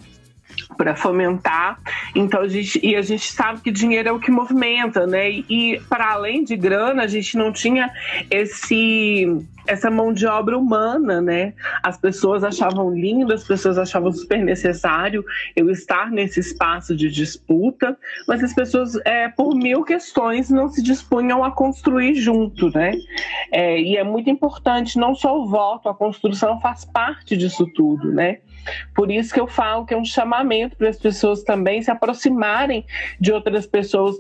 para 0.76 0.94
fomentar. 0.94 1.78
Então 2.14 2.40
a 2.40 2.48
gente 2.48 2.80
e 2.82 2.96
a 2.96 3.02
gente 3.02 3.32
sabe 3.32 3.60
que 3.60 3.70
dinheiro 3.70 4.08
é 4.08 4.12
o 4.12 4.20
que 4.20 4.30
movimenta, 4.30 5.06
né? 5.06 5.30
E, 5.30 5.44
e 5.48 5.80
para 5.88 6.12
além 6.12 6.44
de 6.44 6.56
grana, 6.56 7.02
a 7.02 7.06
gente 7.06 7.36
não 7.36 7.52
tinha 7.52 7.90
esse 8.30 9.46
essa 9.66 9.90
mão 9.90 10.12
de 10.12 10.26
obra 10.26 10.58
humana, 10.58 11.20
né? 11.20 11.54
As 11.82 11.96
pessoas 11.96 12.44
achavam 12.44 12.90
lindo, 12.90 13.32
as 13.32 13.44
pessoas 13.44 13.78
achavam 13.78 14.12
super 14.12 14.42
necessário 14.42 15.24
eu 15.56 15.70
estar 15.70 16.10
nesse 16.10 16.40
espaço 16.40 16.94
de 16.94 17.10
disputa, 17.10 17.96
mas 18.28 18.42
as 18.42 18.52
pessoas, 18.52 18.96
é, 19.04 19.28
por 19.28 19.54
mil 19.54 19.82
questões, 19.82 20.50
não 20.50 20.68
se 20.68 20.82
dispunham 20.82 21.42
a 21.42 21.50
construir 21.50 22.14
junto, 22.14 22.70
né? 22.70 22.92
É, 23.50 23.80
e 23.80 23.96
é 23.96 24.04
muito 24.04 24.28
importante 24.28 24.98
não 24.98 25.14
só 25.14 25.38
o 25.38 25.46
voto, 25.46 25.88
a 25.88 25.94
construção 25.94 26.60
faz 26.60 26.84
parte 26.84 27.36
disso 27.36 27.66
tudo, 27.74 28.12
né? 28.12 28.38
Por 28.94 29.10
isso 29.10 29.32
que 29.32 29.40
eu 29.40 29.46
falo 29.46 29.84
que 29.84 29.94
é 29.94 29.96
um 29.96 30.04
chamamento 30.04 30.76
para 30.76 30.88
as 30.88 30.98
pessoas 30.98 31.42
também 31.42 31.82
se 31.82 31.90
aproximarem 31.90 32.84
de 33.20 33.32
outras 33.32 33.66
pessoas 33.66 34.16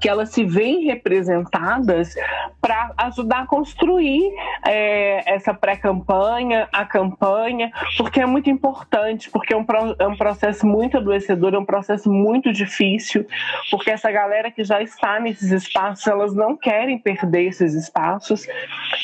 que 0.00 0.08
elas 0.08 0.30
se 0.30 0.44
veem 0.44 0.84
representadas 0.84 2.14
para 2.60 2.92
ajudar 2.98 3.42
a 3.42 3.46
construir 3.46 4.32
é, 4.66 5.22
essa 5.32 5.54
pré-campanha, 5.54 6.68
a 6.72 6.84
campanha, 6.84 7.72
porque 7.96 8.20
é 8.20 8.26
muito 8.26 8.50
importante, 8.50 9.30
porque 9.30 9.54
é 9.54 9.56
um, 9.56 9.64
é 9.98 10.06
um 10.06 10.16
processo 10.16 10.66
muito 10.66 10.98
adoecedor, 10.98 11.54
é 11.54 11.58
um 11.58 11.64
processo 11.64 12.10
muito 12.10 12.52
difícil, 12.52 13.26
porque 13.70 13.90
essa 13.90 14.10
galera 14.10 14.50
que 14.50 14.62
já 14.62 14.82
está 14.82 15.18
nesses 15.18 15.50
espaços, 15.50 16.06
elas 16.06 16.34
não 16.34 16.56
querem 16.56 16.98
perder 16.98 17.46
esses 17.48 17.74
espaços 17.74 18.46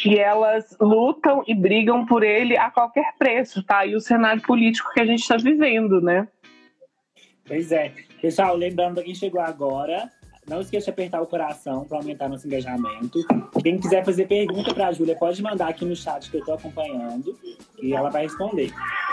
e 0.04 0.18
elas 0.18 0.76
lutam 0.80 1.42
e 1.46 1.54
brigam 1.54 2.04
por 2.04 2.22
ele 2.22 2.56
a 2.56 2.70
qualquer 2.70 3.14
preço, 3.18 3.62
tá? 3.62 3.86
E 3.86 3.94
o 3.94 4.00
cenário 4.00 4.42
político 4.42 4.92
que 4.92 5.00
a 5.00 5.06
gente 5.06 5.20
está 5.20 5.36
vivendo, 5.36 6.00
né? 6.00 6.28
Pois 7.46 7.70
é. 7.72 7.92
Pessoal, 8.20 8.56
lembrando 8.56 9.02
quem 9.02 9.14
chegou 9.14 9.40
agora, 9.40 10.10
não 10.46 10.60
esqueça 10.60 10.86
de 10.86 10.90
apertar 10.90 11.20
o 11.20 11.26
coração 11.26 11.84
para 11.84 11.98
aumentar 11.98 12.28
nosso 12.28 12.46
engajamento. 12.46 13.24
Quem 13.62 13.78
quiser 13.78 14.04
fazer 14.04 14.26
pergunta 14.26 14.74
para 14.74 14.88
a 14.88 14.92
Júlia, 14.92 15.16
pode 15.16 15.42
mandar 15.42 15.68
aqui 15.68 15.84
no 15.84 15.96
chat 15.96 16.30
que 16.30 16.36
eu 16.36 16.40
estou 16.40 16.54
acompanhando 16.54 17.38
e 17.82 17.94
ela 17.94 18.10
vai 18.10 18.24
responder. 18.24 18.70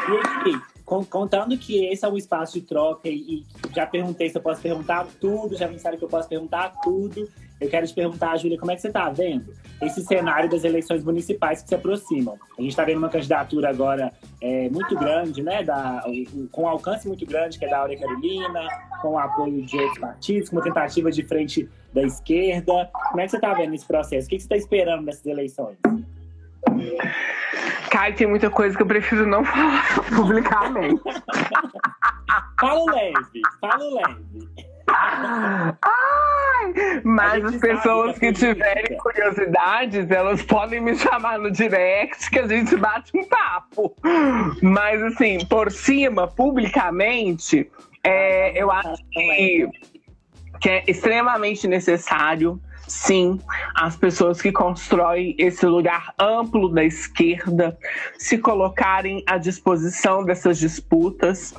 E 0.10 0.18
aqui, 0.18 0.62
contando 1.10 1.58
que 1.58 1.86
esse 1.86 2.04
é 2.06 2.10
um 2.10 2.18
espaço 2.18 2.60
de 2.60 2.62
troca 2.66 3.08
e, 3.08 3.46
já 3.74 3.86
perguntei 3.86 4.30
se 4.30 4.38
eu 4.38 4.42
posso 4.42 4.62
perguntar 4.62 5.08
tudo, 5.20 5.56
já 5.56 5.68
pensaram 5.68 5.98
que 5.98 6.04
eu 6.04 6.10
posso 6.10 6.28
perguntar 6.28 6.74
tudo. 6.82 7.30
Eu 7.62 7.70
quero 7.70 7.86
te 7.86 7.94
perguntar, 7.94 8.36
Júlia, 8.38 8.58
como 8.58 8.72
é 8.72 8.76
que 8.76 8.82
você 8.82 8.88
está 8.88 9.08
vendo 9.12 9.54
esse 9.80 10.04
cenário 10.04 10.50
das 10.50 10.64
eleições 10.64 11.04
municipais 11.04 11.62
que 11.62 11.70
se 11.70 11.76
aproximam? 11.76 12.36
A 12.58 12.62
gente 12.62 12.72
está 12.72 12.84
vendo 12.84 12.98
uma 12.98 13.10
candidatura 13.10 13.70
agora 13.70 14.12
é, 14.42 14.68
muito 14.70 14.98
grande, 14.98 15.44
né? 15.44 15.62
Da, 15.62 16.04
com 16.52 16.64
um 16.64 16.68
alcance 16.68 17.08
muito 17.08 17.24
grande, 17.24 17.60
que 17.60 17.66
é 17.66 17.70
da 17.70 17.78
Áurea 17.78 18.00
Carolina, 18.00 18.68
com 19.00 19.10
o 19.10 19.20
apoio 19.20 19.62
de 19.62 19.78
outros 19.78 20.00
partidos, 20.00 20.50
com 20.50 20.56
uma 20.56 20.64
tentativa 20.64 21.12
de 21.12 21.24
frente 21.24 21.70
da 21.94 22.02
esquerda. 22.02 22.90
Como 23.10 23.22
é 23.22 23.26
que 23.26 23.30
você 23.30 23.38
está 23.38 23.54
vendo 23.54 23.76
esse 23.76 23.86
processo? 23.86 24.26
O 24.26 24.30
que 24.32 24.40
você 24.40 24.46
está 24.46 24.58
esperando 24.58 25.06
dessas 25.06 25.26
eleições? 25.28 25.78
Caio, 27.92 28.16
tem 28.16 28.26
muita 28.26 28.50
coisa 28.50 28.76
que 28.76 28.82
eu 28.82 28.88
prefiro 28.88 29.28
não 29.28 29.46
falar 29.46 30.04
publicamente. 30.16 31.00
fala 32.60 32.92
leve, 32.92 33.42
fala 33.60 33.94
leve. 33.94 34.71
Ai, 34.88 35.82
mas 37.04 37.46
as 37.46 37.56
pessoas 37.58 38.18
que 38.18 38.32
tiverem 38.32 38.98
curiosidades, 38.98 40.10
elas 40.10 40.42
podem 40.44 40.82
me 40.82 40.96
chamar 40.96 41.40
no 41.40 41.52
direct 41.52 42.30
que 42.30 42.40
a 42.40 42.48
gente 42.48 42.76
bate 42.76 43.12
um 43.16 43.26
papo. 43.26 43.96
Mas 44.62 45.02
assim, 45.04 45.46
por 45.46 45.72
cima, 45.72 46.28
publicamente, 46.28 47.70
é, 48.04 48.62
eu 48.62 48.72
acho 48.72 49.04
que, 49.12 49.68
que 50.60 50.70
é 50.70 50.84
extremamente 50.88 51.68
necessário 51.68 52.60
sim, 52.92 53.40
as 53.74 53.96
pessoas 53.96 54.42
que 54.42 54.52
constroem 54.52 55.34
esse 55.38 55.66
lugar 55.66 56.14
amplo 56.20 56.68
da 56.68 56.84
esquerda 56.84 57.78
se 58.18 58.38
colocarem 58.38 59.24
à 59.26 59.38
disposição 59.38 60.26
dessas 60.26 60.60
disputas 60.60 61.54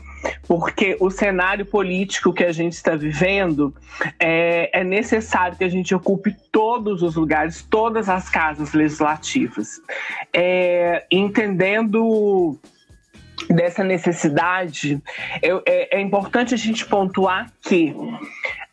porque 0.46 0.96
o 1.00 1.10
cenário 1.10 1.64
político 1.64 2.32
que 2.32 2.44
a 2.44 2.52
gente 2.52 2.74
está 2.74 2.94
vivendo 2.94 3.74
é, 4.18 4.80
é, 4.80 4.84
necessário 4.84 5.56
que 5.56 5.64
a 5.64 5.68
gente 5.68 5.94
ocupe 5.94 6.34
todos 6.50 7.02
os 7.02 7.16
lugares, 7.16 7.66
todas 7.68 8.08
as 8.08 8.28
casas 8.28 8.72
legislativas, 8.72 9.80
é, 10.32 11.04
entendendo 11.10 12.58
dessa 13.48 13.82
necessidade, 13.82 15.02
eu, 15.42 15.62
é, 15.66 15.96
é, 15.96 16.00
importante 16.00 16.54
a 16.54 16.56
gente 16.58 16.86
pontuar 16.86 17.52
que 17.60 17.94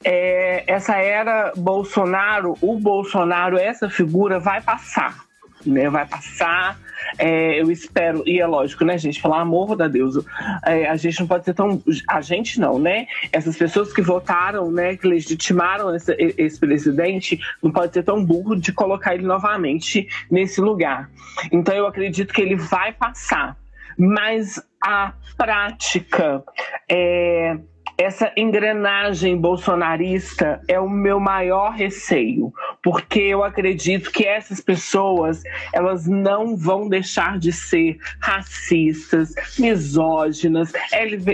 é, 0.03 0.63
essa 0.67 0.95
era 0.97 1.51
Bolsonaro, 1.55 2.55
o 2.61 2.79
Bolsonaro, 2.79 3.57
essa 3.57 3.89
figura 3.89 4.39
vai 4.39 4.61
passar 4.61 5.29
né, 5.65 5.89
vai 5.89 6.05
passar. 6.05 6.77
É, 7.17 7.59
eu 7.59 7.71
espero, 7.71 8.23
e 8.25 8.39
é 8.39 8.45
lógico, 8.45 8.83
né, 8.83 8.97
gente? 8.97 9.21
Pelo 9.21 9.33
amor 9.33 9.75
da 9.75 9.87
Deus, 9.87 10.23
é, 10.65 10.87
a 10.87 10.95
gente 10.95 11.19
não 11.19 11.27
pode 11.27 11.45
ser 11.45 11.53
tão. 11.53 11.81
A 12.07 12.21
gente 12.21 12.59
não, 12.59 12.79
né? 12.79 13.07
Essas 13.31 13.57
pessoas 13.57 13.93
que 13.93 14.01
votaram, 14.01 14.71
né, 14.71 14.95
que 14.95 15.07
legitimaram 15.07 15.95
esse, 15.95 16.15
esse 16.37 16.59
presidente, 16.59 17.39
não 17.61 17.71
pode 17.71 17.93
ser 17.93 18.03
tão 18.03 18.23
burro 18.23 18.55
de 18.55 18.71
colocar 18.71 19.15
ele 19.15 19.25
novamente 19.25 20.07
nesse 20.29 20.61
lugar. 20.61 21.09
Então 21.51 21.75
eu 21.75 21.87
acredito 21.87 22.33
que 22.33 22.41
ele 22.41 22.55
vai 22.55 22.93
passar. 22.93 23.57
Mas 23.97 24.61
a 24.81 25.13
prática. 25.37 26.43
É, 26.89 27.57
essa 27.99 28.31
engrenagem 28.37 29.35
bolsonarista 29.35 30.61
é 30.69 30.79
o 30.79 30.89
meu 30.89 31.19
maior 31.19 31.73
receio, 31.73 32.53
porque 32.81 33.19
eu 33.19 33.43
acredito 33.43 34.09
que 34.09 34.25
essas 34.25 34.61
pessoas 34.61 35.43
elas 35.73 36.07
não 36.07 36.55
vão 36.55 36.87
deixar 36.87 37.37
de 37.37 37.51
ser 37.51 37.97
racistas, 38.21 39.33
misóginas, 39.59 40.71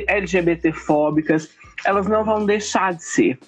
LGBTfóbicas, 0.07 1.51
elas 1.86 2.07
não 2.07 2.25
vão 2.25 2.48
deixar 2.48 2.95
de 2.95 3.03
ser. 3.03 3.39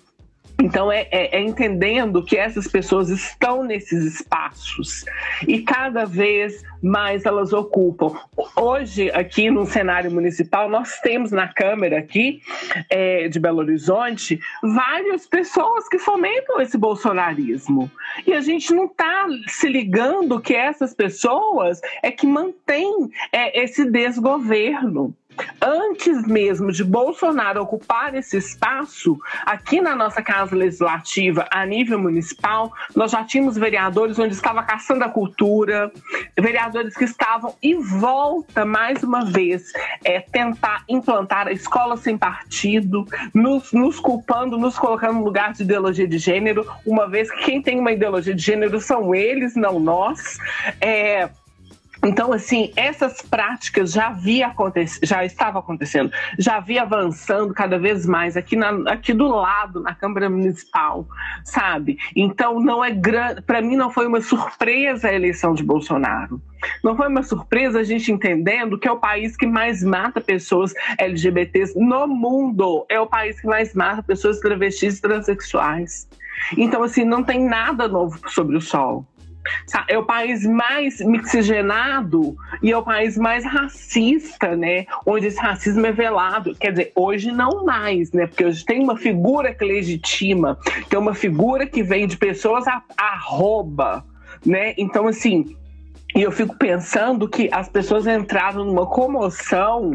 Então, 0.67 0.91
é, 0.91 1.07
é, 1.11 1.37
é, 1.37 1.41
entendendo 1.41 2.21
que 2.21 2.35
essas 2.35 2.67
pessoas 2.67 3.07
estão 3.07 3.63
nesses 3.63 4.03
espaços 4.03 5.05
e 5.47 5.61
cada 5.61 6.03
vez 6.03 6.61
mais 6.83 7.25
elas 7.25 7.53
ocupam. 7.53 8.13
Hoje, 8.53 9.09
aqui 9.11 9.49
no 9.49 9.65
cenário 9.65 10.11
municipal, 10.11 10.69
nós 10.69 10.99
temos 10.99 11.31
na 11.31 11.47
Câmara 11.47 11.97
aqui 11.97 12.41
é, 12.89 13.29
de 13.29 13.39
Belo 13.39 13.59
Horizonte 13.59 14.41
várias 14.61 15.25
pessoas 15.25 15.87
que 15.87 15.97
fomentam 15.97 16.59
esse 16.59 16.77
bolsonarismo. 16.77 17.89
E 18.25 18.33
a 18.33 18.41
gente 18.41 18.73
não 18.73 18.87
está 18.87 19.25
se 19.47 19.69
ligando 19.69 20.41
que 20.41 20.53
essas 20.53 20.93
pessoas 20.93 21.79
é 22.03 22.11
que 22.11 22.27
mantêm 22.27 23.09
é, 23.31 23.63
esse 23.63 23.89
desgoverno 23.89 25.15
antes 25.61 26.25
mesmo 26.27 26.71
de 26.71 26.83
Bolsonaro 26.83 27.61
ocupar 27.61 28.15
esse 28.15 28.37
espaço, 28.37 29.17
aqui 29.45 29.81
na 29.81 29.95
nossa 29.95 30.21
Casa 30.21 30.55
Legislativa, 30.55 31.47
a 31.51 31.65
nível 31.65 31.99
municipal, 31.99 32.71
nós 32.95 33.11
já 33.11 33.23
tínhamos 33.23 33.57
vereadores 33.57 34.17
onde 34.19 34.33
estava 34.33 34.63
caçando 34.63 35.03
a 35.03 35.09
cultura, 35.09 35.91
vereadores 36.37 36.95
que 36.95 37.05
estavam 37.05 37.55
e 37.61 37.75
volta 37.75 38.65
mais 38.65 39.03
uma 39.03 39.25
vez 39.25 39.71
é, 40.03 40.19
tentar 40.19 40.83
implantar 40.87 41.47
a 41.47 41.51
escola 41.51 41.97
sem 41.97 42.17
partido, 42.17 43.05
nos, 43.33 43.71
nos 43.73 43.99
culpando, 43.99 44.57
nos 44.57 44.77
colocando 44.77 45.15
no 45.15 45.23
lugar 45.23 45.53
de 45.53 45.63
ideologia 45.63 46.07
de 46.07 46.17
gênero, 46.17 46.65
uma 46.85 47.07
vez 47.07 47.31
que 47.31 47.45
quem 47.45 47.61
tem 47.61 47.79
uma 47.79 47.91
ideologia 47.91 48.33
de 48.33 48.41
gênero 48.41 48.79
são 48.79 49.13
eles, 49.13 49.55
não 49.55 49.79
nós. 49.79 50.37
É, 50.79 51.29
então, 52.05 52.31
assim, 52.31 52.71
essas 52.75 53.21
práticas 53.21 53.91
já 53.91 54.07
havia 54.07 54.53
já 55.03 55.25
estava 55.25 55.59
acontecendo, 55.59 56.11
já 56.37 56.57
havia 56.57 56.83
avançando 56.83 57.53
cada 57.53 57.77
vez 57.77 58.05
mais 58.05 58.37
aqui, 58.37 58.55
na, 58.55 58.91
aqui 58.91 59.13
do 59.13 59.27
lado, 59.27 59.81
na 59.81 59.93
Câmara 59.93 60.29
Municipal, 60.29 61.07
sabe? 61.43 61.97
Então, 62.15 62.59
não 62.59 62.83
é 62.83 62.91
grande. 62.91 63.41
Para 63.41 63.61
mim, 63.61 63.75
não 63.75 63.89
foi 63.89 64.07
uma 64.07 64.21
surpresa 64.21 65.09
a 65.09 65.13
eleição 65.13 65.53
de 65.53 65.63
Bolsonaro. 65.63 66.41
Não 66.83 66.95
foi 66.95 67.07
uma 67.07 67.23
surpresa 67.23 67.79
a 67.79 67.83
gente 67.83 68.11
entendendo 68.11 68.79
que 68.79 68.87
é 68.87 68.91
o 68.91 68.99
país 68.99 69.35
que 69.35 69.45
mais 69.45 69.83
mata 69.83 70.19
pessoas 70.19 70.73
LGBTs 70.97 71.77
no 71.77 72.07
mundo. 72.07 72.85
É 72.89 72.99
o 72.99 73.07
país 73.07 73.39
que 73.39 73.47
mais 73.47 73.73
mata 73.73 74.03
pessoas 74.03 74.39
travestis 74.39 74.97
e 74.97 75.01
transexuais. 75.01 76.07
Então, 76.57 76.83
assim, 76.83 77.03
não 77.03 77.23
tem 77.23 77.43
nada 77.43 77.87
novo 77.87 78.19
sobre 78.29 78.55
o 78.55 78.61
sol 78.61 79.05
É 79.87 79.97
o 79.97 80.05
país 80.05 80.45
mais 80.45 80.99
mixigenado 80.99 82.35
e 82.61 82.71
é 82.71 82.77
o 82.77 82.83
país 82.83 83.17
mais 83.17 83.45
racista, 83.45 84.55
né? 84.55 84.85
Onde 85.05 85.27
esse 85.27 85.39
racismo 85.39 85.85
é 85.85 85.91
velado. 85.91 86.55
Quer 86.55 86.71
dizer, 86.71 86.91
hoje 86.95 87.31
não 87.31 87.65
mais, 87.65 88.11
né? 88.11 88.27
Porque 88.27 88.45
hoje 88.45 88.65
tem 88.65 88.83
uma 88.83 88.97
figura 88.97 89.53
que 89.53 89.65
legitima, 89.65 90.57
tem 90.89 90.99
uma 90.99 91.13
figura 91.13 91.65
que 91.65 91.83
vem 91.83 92.07
de 92.07 92.17
pessoas 92.17 92.67
a, 92.67 92.81
arroba, 92.97 94.03
né? 94.45 94.73
Então, 94.77 95.07
assim, 95.07 95.55
e 96.15 96.23
eu 96.23 96.31
fico 96.31 96.55
pensando 96.55 97.27
que 97.27 97.49
as 97.51 97.69
pessoas 97.69 98.07
entraram 98.07 98.65
numa 98.65 98.87
comoção, 98.87 99.91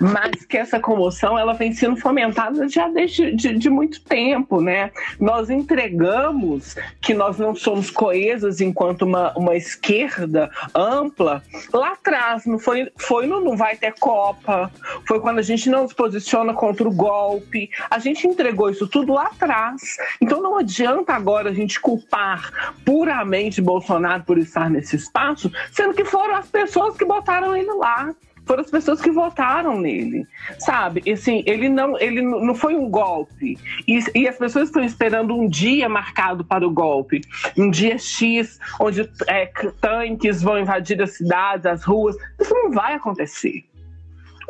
mas 0.00 0.44
que 0.44 0.58
essa 0.58 0.78
comoção 0.78 1.38
ela 1.38 1.54
vem 1.54 1.72
sendo 1.72 1.96
fomentada 1.96 2.68
já 2.68 2.88
desde 2.88 3.34
de, 3.34 3.56
de 3.56 3.70
muito 3.70 4.02
tempo, 4.02 4.60
né? 4.60 4.90
Nós 5.18 5.48
entregamos 5.48 6.74
que 7.00 7.14
nós 7.14 7.38
não 7.38 7.54
somos 7.54 7.90
coesas 7.90 8.60
enquanto 8.60 9.02
uma, 9.02 9.32
uma 9.38 9.56
esquerda 9.56 10.50
ampla 10.74 11.42
lá 11.72 11.92
atrás, 11.92 12.44
não 12.44 12.58
foi, 12.58 12.90
foi 12.96 13.26
no 13.26 13.40
Não 13.40 13.56
Vai 13.56 13.76
Ter 13.76 13.94
Copa, 13.98 14.70
foi 15.06 15.20
quando 15.20 15.38
a 15.38 15.42
gente 15.42 15.70
não 15.70 15.88
se 15.88 15.94
posiciona 15.94 16.52
contra 16.52 16.86
o 16.86 16.92
golpe, 16.92 17.70
a 17.90 17.98
gente 17.98 18.26
entregou 18.26 18.68
isso 18.68 18.86
tudo 18.86 19.14
lá 19.14 19.26
atrás. 19.26 19.96
Então 20.20 20.42
não 20.42 20.58
adianta 20.58 21.14
agora 21.14 21.48
a 21.48 21.54
gente 21.54 21.80
culpar 21.80 22.74
puramente 22.84 23.62
Bolsonaro 23.62 24.24
por 24.24 24.36
estar 24.36 24.68
nesse 24.68 24.96
espaço, 24.96 25.43
sendo 25.72 25.94
que 25.94 26.04
foram 26.04 26.36
as 26.36 26.48
pessoas 26.48 26.96
que 26.96 27.04
botaram 27.04 27.56
ele 27.56 27.72
lá 27.74 28.14
foram 28.46 28.62
as 28.62 28.70
pessoas 28.70 29.00
que 29.00 29.10
votaram 29.10 29.80
nele, 29.80 30.26
sabe? 30.58 31.02
E, 31.04 31.12
assim, 31.12 31.42
ele 31.46 31.68
não, 31.68 31.98
ele 31.98 32.20
não 32.22 32.54
foi 32.54 32.74
um 32.74 32.88
golpe. 32.88 33.58
E, 33.88 33.98
e, 34.14 34.28
as 34.28 34.36
pessoas 34.36 34.68
estão 34.68 34.84
esperando 34.84 35.34
um 35.34 35.48
dia 35.48 35.88
marcado 35.88 36.44
para 36.44 36.66
o 36.66 36.70
golpe, 36.70 37.22
um 37.56 37.70
dia 37.70 37.98
X, 37.98 38.58
onde 38.78 39.08
é, 39.26 39.50
tanques 39.80 40.42
vão 40.42 40.58
invadir 40.58 41.00
as 41.00 41.16
cidades, 41.16 41.66
as 41.66 41.84
ruas. 41.84 42.16
Isso 42.38 42.52
não 42.54 42.70
vai 42.70 42.94
acontecer 42.94 43.64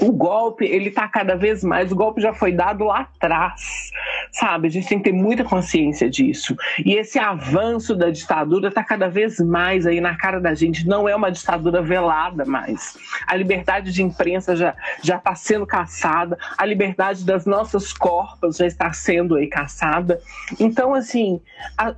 o 0.00 0.12
golpe, 0.12 0.64
ele 0.64 0.90
tá 0.90 1.08
cada 1.08 1.36
vez 1.36 1.62
mais, 1.62 1.92
o 1.92 1.96
golpe 1.96 2.20
já 2.20 2.32
foi 2.32 2.52
dado 2.52 2.84
lá 2.84 3.00
atrás, 3.00 3.90
sabe? 4.30 4.68
A 4.68 4.70
gente 4.70 4.88
tem 4.88 4.98
que 4.98 5.04
ter 5.10 5.12
muita 5.12 5.44
consciência 5.44 6.08
disso. 6.08 6.56
E 6.84 6.94
esse 6.94 7.18
avanço 7.18 7.94
da 7.94 8.10
ditadura 8.10 8.70
tá 8.70 8.82
cada 8.82 9.08
vez 9.08 9.38
mais 9.40 9.86
aí 9.86 10.00
na 10.00 10.16
cara 10.16 10.40
da 10.40 10.54
gente, 10.54 10.86
não 10.86 11.08
é 11.08 11.14
uma 11.14 11.30
ditadura 11.30 11.82
velada 11.82 12.44
mais. 12.44 12.96
A 13.26 13.36
liberdade 13.36 13.92
de 13.92 14.02
imprensa 14.02 14.56
já 14.56 14.74
já 15.02 15.18
tá 15.18 15.34
sendo 15.34 15.66
caçada, 15.66 16.38
a 16.56 16.64
liberdade 16.64 17.24
das 17.24 17.46
nossas 17.46 17.92
corpas 17.92 18.56
já 18.56 18.66
está 18.66 18.92
sendo 18.92 19.36
aí 19.36 19.46
caçada. 19.46 20.20
Então, 20.58 20.94
assim, 20.94 21.40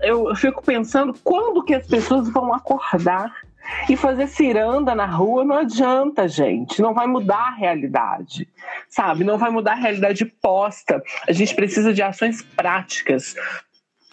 eu 0.02 0.34
fico 0.34 0.62
pensando 0.62 1.14
quando 1.22 1.62
que 1.62 1.74
as 1.74 1.86
pessoas 1.86 2.28
vão 2.30 2.52
acordar 2.52 3.45
e 3.88 3.96
fazer 3.96 4.26
ciranda 4.26 4.94
na 4.94 5.06
rua 5.06 5.44
não 5.44 5.56
adianta, 5.56 6.28
gente. 6.28 6.80
Não 6.80 6.94
vai 6.94 7.06
mudar 7.06 7.48
a 7.48 7.54
realidade, 7.54 8.48
sabe? 8.88 9.24
Não 9.24 9.38
vai 9.38 9.50
mudar 9.50 9.72
a 9.72 9.76
realidade 9.76 10.24
posta. 10.24 11.02
A 11.28 11.32
gente 11.32 11.54
precisa 11.54 11.92
de 11.92 12.02
ações 12.02 12.42
práticas. 12.42 13.34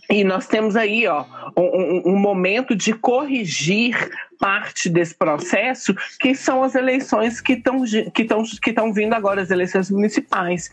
E 0.10 0.24
nós 0.24 0.48
temos 0.48 0.76
aí 0.76 1.08
ó, 1.08 1.26
um, 1.58 2.14
um, 2.14 2.16
momento 2.18 2.76
de 2.76 2.94
corrigir 2.94 4.12
parte 4.44 4.90
desse 4.90 5.16
processo, 5.16 5.96
que 6.20 6.36
são 6.36 6.64
as 6.64 6.76
eleições 6.76 7.40
que 7.40 7.54
estão 7.54 7.82
que 8.14 8.26
que 8.26 8.94
vindo 8.94 9.14
agora, 9.14 9.42
as 9.42 9.50
eleições 9.50 9.90
municipais. 9.90 10.70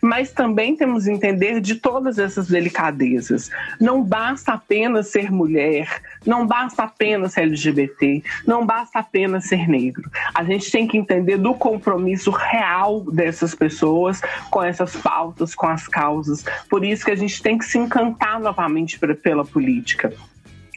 Mas 0.00 0.32
também 0.32 0.74
temos 0.74 1.04
que 1.04 1.12
entender 1.12 1.60
de 1.60 1.76
todas 1.76 2.18
essas 2.18 2.48
delicadezas. 2.48 3.48
Não 3.80 4.02
basta 4.02 4.54
apenas 4.54 5.06
ser 5.06 5.30
mulher, 5.30 6.02
não 6.26 6.44
basta 6.44 6.82
apenas 6.82 7.34
ser 7.34 7.42
LGBT, 7.42 8.24
não 8.44 8.66
basta 8.66 8.98
apenas 8.98 9.44
ser 9.44 9.68
negro. 9.68 10.10
A 10.34 10.42
gente 10.42 10.68
tem 10.72 10.88
que 10.88 10.98
entender 10.98 11.36
do 11.36 11.54
compromisso 11.54 12.32
real 12.32 13.02
dessas 13.02 13.54
pessoas 13.54 14.20
com 14.50 14.64
essas 14.64 14.96
pautas, 14.96 15.54
com 15.54 15.68
as 15.68 15.86
causas. 15.86 16.44
Por 16.68 16.84
isso 16.84 17.04
que 17.04 17.12
a 17.12 17.16
gente 17.16 17.40
tem 17.40 17.56
que 17.56 17.66
se 17.66 17.78
encantar 17.78 18.40
novamente 18.40 18.98
pela 18.98 19.44
política 19.44 20.12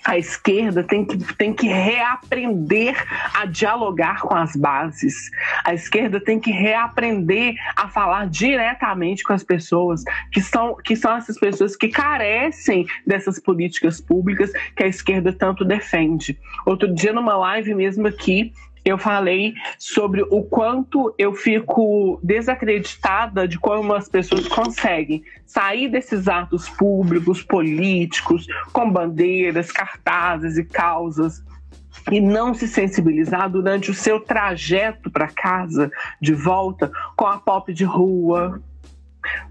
a 0.06 0.18
esquerda 0.18 0.84
tem 0.84 1.04
que, 1.04 1.18
tem 1.34 1.52
que 1.52 1.68
reaprender 1.68 2.96
a 3.34 3.46
dialogar 3.46 4.22
com 4.22 4.36
as 4.36 4.56
bases. 4.56 5.32
A 5.64 5.74
esquerda 5.74 6.20
tem 6.20 6.40
que 6.40 6.52
reaprender 6.52 7.56
a 7.76 7.88
falar 7.90 8.28
diretamente 8.28 9.24
com 9.24 9.34
as 9.34 9.44
pessoas, 9.44 10.04
que 10.32 10.42
são, 10.42 10.76
que 10.76 10.96
são 10.96 11.16
essas 11.16 11.40
pessoas 11.40 11.76
que 11.76 11.88
carecem 11.90 12.86
dessas 13.06 13.40
políticas 13.40 14.00
públicas 14.00 14.52
que 14.76 14.84
a 14.84 14.88
esquerda 14.88 15.34
tanto 15.34 15.66
defende. 15.66 16.38
Outro 16.66 16.94
dia, 16.94 17.12
numa 17.12 17.36
live 17.36 17.74
mesmo 17.74 18.08
aqui, 18.08 18.54
eu 18.86 19.00
falei 19.00 19.56
sobre 19.80 20.22
o 20.30 20.44
quanto 20.44 21.14
eu 21.18 21.34
fico 21.34 22.20
desacreditada 22.22 23.48
de 23.48 23.58
como 23.58 23.92
as 23.94 24.08
pessoas 24.08 24.48
conseguem 24.48 25.24
sair 25.44 25.90
desses 25.90 26.28
atos 26.28 26.70
públicos, 26.70 27.42
políticos, 27.42 28.46
com 28.72 28.92
bandeiras, 28.92 29.72
cartazes 29.72 30.58
e 30.58 30.64
causas 30.64 31.44
e 32.12 32.22
não 32.22 32.54
se 32.54 32.68
sensibilizar 32.68 33.50
durante 33.50 33.90
o 33.90 33.94
seu 33.94 34.20
trajeto 34.20 35.10
para 35.10 35.30
casa, 35.30 35.92
de 36.22 36.36
volta, 36.36 36.92
com 37.16 37.26
a 37.26 37.40
pop 37.40 37.74
de 37.74 37.84
rua, 37.84 38.62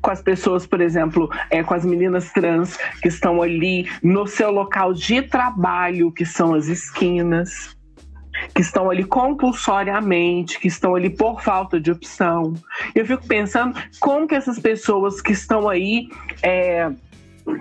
com 0.01 0.11
as 0.13 0.23
pessoas, 0.23 0.65
por 0.65 0.81
exemplo, 0.81 1.29
é, 1.51 1.65
com 1.65 1.75
as 1.75 1.85
meninas 1.85 2.31
trans 2.31 2.77
que 3.03 3.09
estão 3.09 3.43
ali 3.43 3.91
no 4.01 4.29
seu 4.29 4.53
local 4.53 4.93
de 4.93 5.23
trabalho, 5.23 6.13
que 6.13 6.25
são 6.25 6.55
as 6.55 6.69
esquinas 6.69 7.75
que 8.55 8.63
estão 8.63 8.91
ali 8.91 9.05
compulsoriamente, 9.05 10.59
que 10.59 10.69
estão 10.69 10.95
ali 10.95 11.11
por 11.11 11.43
falta 11.43 11.81
de 11.81 11.91
opção. 11.91 12.55
Eu 12.95 13.07
fico 13.07 13.27
pensando 13.27 13.79
como 14.01 14.27
que 14.27 14.35
essas 14.35 14.59
pessoas 14.59 15.21
que 15.21 15.33
estão 15.33 15.69
aí 15.69 16.09
é, 16.43 16.91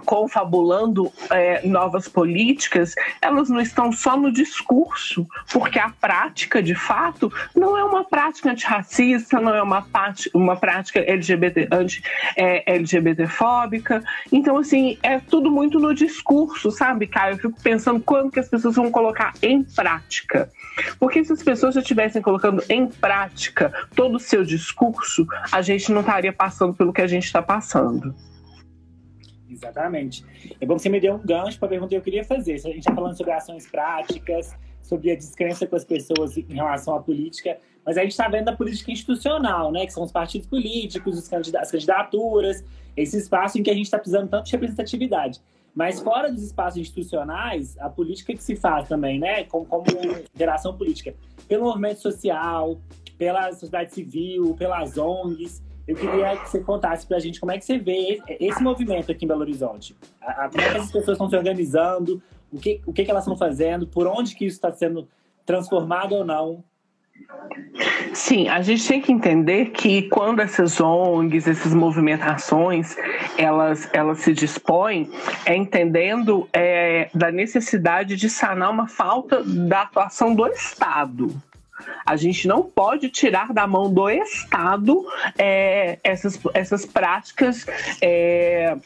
confabulando 0.05 1.11
é, 1.29 1.67
novas 1.67 2.07
políticas, 2.07 2.95
elas 3.21 3.49
não 3.49 3.59
estão 3.59 3.91
só 3.91 4.15
no 4.15 4.31
discurso, 4.31 5.27
porque 5.51 5.77
a 5.79 5.89
prática, 5.89 6.63
de 6.63 6.75
fato, 6.75 7.29
não 7.55 7.77
é 7.77 7.83
uma 7.83 8.05
prática 8.05 8.51
antirracista, 8.51 9.39
não 9.39 9.53
é 9.53 9.61
uma, 9.61 9.85
uma 10.33 10.55
prática 10.55 10.99
LGBT, 10.99 11.67
anti-LGBTfóbica. 11.71 13.97
É, 13.97 14.03
então, 14.31 14.57
assim, 14.57 14.97
é 15.03 15.19
tudo 15.19 15.51
muito 15.51 15.79
no 15.79 15.93
discurso, 15.93 16.71
sabe, 16.71 17.05
Caio? 17.07 17.33
Eu 17.33 17.39
fico 17.39 17.61
pensando 17.61 17.99
quando 17.99 18.31
que 18.31 18.39
as 18.39 18.47
pessoas 18.47 18.75
vão 18.75 18.89
colocar 18.91 19.33
em 19.41 19.63
prática. 19.63 20.49
Porque 20.99 21.23
se 21.23 21.33
as 21.33 21.43
pessoas 21.43 21.75
estivessem 21.75 22.21
colocando 22.21 22.63
em 22.69 22.87
prática 22.87 23.71
todo 23.95 24.15
o 24.15 24.19
seu 24.19 24.43
discurso, 24.43 25.25
a 25.51 25.61
gente 25.61 25.91
não 25.91 26.01
estaria 26.01 26.33
passando 26.33 26.73
pelo 26.73 26.93
que 26.93 27.01
a 27.01 27.07
gente 27.07 27.25
está 27.25 27.41
passando. 27.41 28.15
Exatamente. 29.49 30.25
É 30.59 30.65
bom 30.65 30.75
que 30.75 30.81
você 30.81 30.89
me 30.89 30.99
deu 30.99 31.15
um 31.15 31.19
gancho 31.19 31.59
para 31.59 31.67
a 31.67 31.69
pergunta 31.69 31.89
que 31.89 31.95
eu 31.95 32.01
queria 32.01 32.23
fazer. 32.23 32.55
A 32.55 32.57
gente 32.57 32.79
está 32.79 32.93
falando 32.93 33.15
sobre 33.15 33.31
ações 33.31 33.67
práticas, 33.67 34.55
sobre 34.81 35.11
a 35.11 35.15
descrença 35.15 35.67
com 35.67 35.75
as 35.75 35.85
pessoas 35.85 36.35
em 36.37 36.53
relação 36.53 36.95
à 36.95 37.01
política, 37.01 37.57
mas 37.85 37.97
a 37.97 38.01
gente 38.01 38.11
está 38.11 38.27
vendo 38.27 38.49
a 38.49 38.55
política 38.55 38.91
institucional, 38.91 39.71
né? 39.71 39.85
Que 39.85 39.93
são 39.93 40.03
os 40.03 40.11
partidos 40.11 40.47
políticos, 40.47 41.17
as 41.17 41.69
candidaturas, 41.69 42.63
esse 42.95 43.17
espaço 43.17 43.59
em 43.59 43.63
que 43.63 43.69
a 43.69 43.73
gente 43.73 43.85
está 43.85 43.97
precisando 43.97 44.29
tanto 44.29 44.45
de 44.45 44.51
representatividade. 44.51 45.39
Mas 45.75 45.99
fora 45.99 46.31
dos 46.31 46.43
espaços 46.43 46.79
institucionais, 46.79 47.77
a 47.79 47.89
política 47.89 48.33
que 48.33 48.43
se 48.43 48.55
faz 48.55 48.87
também, 48.87 49.19
né? 49.19 49.43
Como, 49.45 49.65
como 49.65 49.85
geração 50.35 50.77
política, 50.77 51.15
pelo 51.47 51.63
movimento 51.63 51.99
social, 51.99 52.79
pela 53.17 53.51
sociedade 53.53 53.93
civil, 53.93 54.55
pelas 54.55 54.97
ONGs. 54.97 55.63
Eu 55.87 55.95
queria 55.95 56.37
que 56.37 56.49
você 56.49 56.59
contasse 56.61 57.05
para 57.05 57.17
a 57.17 57.19
gente 57.19 57.39
como 57.39 57.51
é 57.51 57.57
que 57.57 57.65
você 57.65 57.77
vê 57.77 58.21
esse 58.39 58.61
movimento 58.61 59.11
aqui 59.11 59.25
em 59.25 59.27
Belo 59.27 59.41
Horizonte. 59.41 59.95
A, 60.21 60.45
a, 60.45 60.49
como 60.49 60.61
é 60.61 60.71
que 60.71 60.77
as 60.77 60.91
pessoas 60.91 61.15
estão 61.15 61.29
se 61.29 61.35
organizando, 61.35 62.21
o 62.51 62.57
que, 62.57 62.81
o 62.85 62.93
que, 62.93 63.03
que 63.03 63.11
elas 63.11 63.23
estão 63.23 63.35
fazendo, 63.35 63.87
por 63.87 64.07
onde 64.07 64.35
que 64.35 64.45
isso 64.45 64.55
está 64.57 64.71
sendo 64.71 65.07
transformado 65.45 66.13
ou 66.15 66.25
não. 66.25 66.63
Sim, 68.13 68.47
a 68.47 68.61
gente 68.61 68.87
tem 68.87 69.01
que 69.01 69.11
entender 69.11 69.71
que 69.71 70.03
quando 70.03 70.39
essas 70.39 70.79
ONGs, 70.79 71.47
essas 71.47 71.73
movimentações, 71.73 72.95
elas, 73.37 73.89
elas 73.91 74.19
se 74.19 74.33
dispõem, 74.33 75.09
é 75.45 75.55
entendendo 75.55 76.47
é, 76.53 77.09
da 77.13 77.31
necessidade 77.31 78.15
de 78.15 78.29
sanar 78.29 78.69
uma 78.69 78.87
falta 78.87 79.43
da 79.43 79.81
atuação 79.81 80.35
do 80.35 80.45
Estado. 80.47 81.33
A 82.05 82.15
gente 82.15 82.47
não 82.47 82.61
pode 82.61 83.09
tirar 83.09 83.51
da 83.51 83.65
mão 83.65 83.91
do 83.91 84.09
Estado 84.09 85.05
é, 85.37 85.97
essas, 86.03 86.39
essas 86.53 86.85
práticas 86.85 87.65
é, 88.01 88.77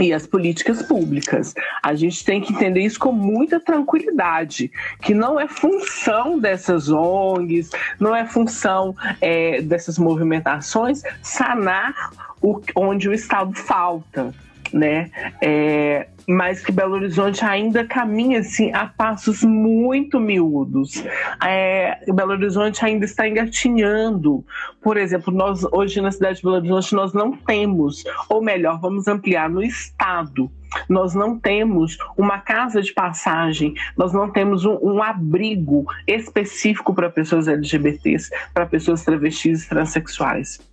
e 0.00 0.12
as 0.12 0.26
políticas 0.26 0.82
públicas. 0.82 1.54
A 1.82 1.94
gente 1.94 2.24
tem 2.24 2.40
que 2.40 2.52
entender 2.52 2.80
isso 2.80 2.98
com 2.98 3.12
muita 3.12 3.60
tranquilidade, 3.60 4.70
que 5.02 5.14
não 5.14 5.38
é 5.38 5.46
função 5.46 6.38
dessas 6.38 6.88
ONGs, 6.88 7.70
não 7.98 8.14
é 8.14 8.26
função 8.26 8.94
é, 9.20 9.60
dessas 9.62 9.98
movimentações 9.98 11.02
sanar 11.22 12.10
o, 12.40 12.60
onde 12.74 13.08
o 13.08 13.12
Estado 13.12 13.54
falta 13.54 14.34
né? 14.72 15.10
É, 15.40 16.08
mas 16.26 16.64
que 16.64 16.72
Belo 16.72 16.94
Horizonte 16.94 17.44
ainda 17.44 17.84
caminha 17.84 18.40
assim 18.40 18.72
a 18.72 18.86
passos 18.86 19.42
muito 19.42 20.20
miúdos. 20.20 21.04
É, 21.44 21.98
Belo 22.12 22.32
Horizonte 22.32 22.84
ainda 22.84 23.04
está 23.04 23.28
engatinhando. 23.28 24.44
Por 24.80 24.96
exemplo, 24.96 25.32
nós 25.32 25.64
hoje 25.72 26.00
na 26.00 26.10
cidade 26.10 26.36
de 26.36 26.42
Belo 26.42 26.56
Horizonte 26.56 26.94
nós 26.94 27.12
não 27.12 27.32
temos, 27.32 28.04
ou 28.28 28.42
melhor, 28.42 28.80
vamos 28.80 29.08
ampliar 29.08 29.48
no 29.48 29.62
estado. 29.62 30.50
Nós 30.88 31.14
não 31.14 31.38
temos 31.38 31.98
uma 32.16 32.38
casa 32.38 32.80
de 32.80 32.94
passagem, 32.94 33.74
nós 33.94 34.12
não 34.12 34.30
temos 34.30 34.64
um, 34.64 34.78
um 34.82 35.02
abrigo 35.02 35.84
específico 36.06 36.94
para 36.94 37.10
pessoas 37.10 37.46
LGBTs, 37.46 38.30
para 38.54 38.64
pessoas 38.64 39.04
travestis 39.04 39.64
e 39.64 39.68
transexuais 39.68 40.71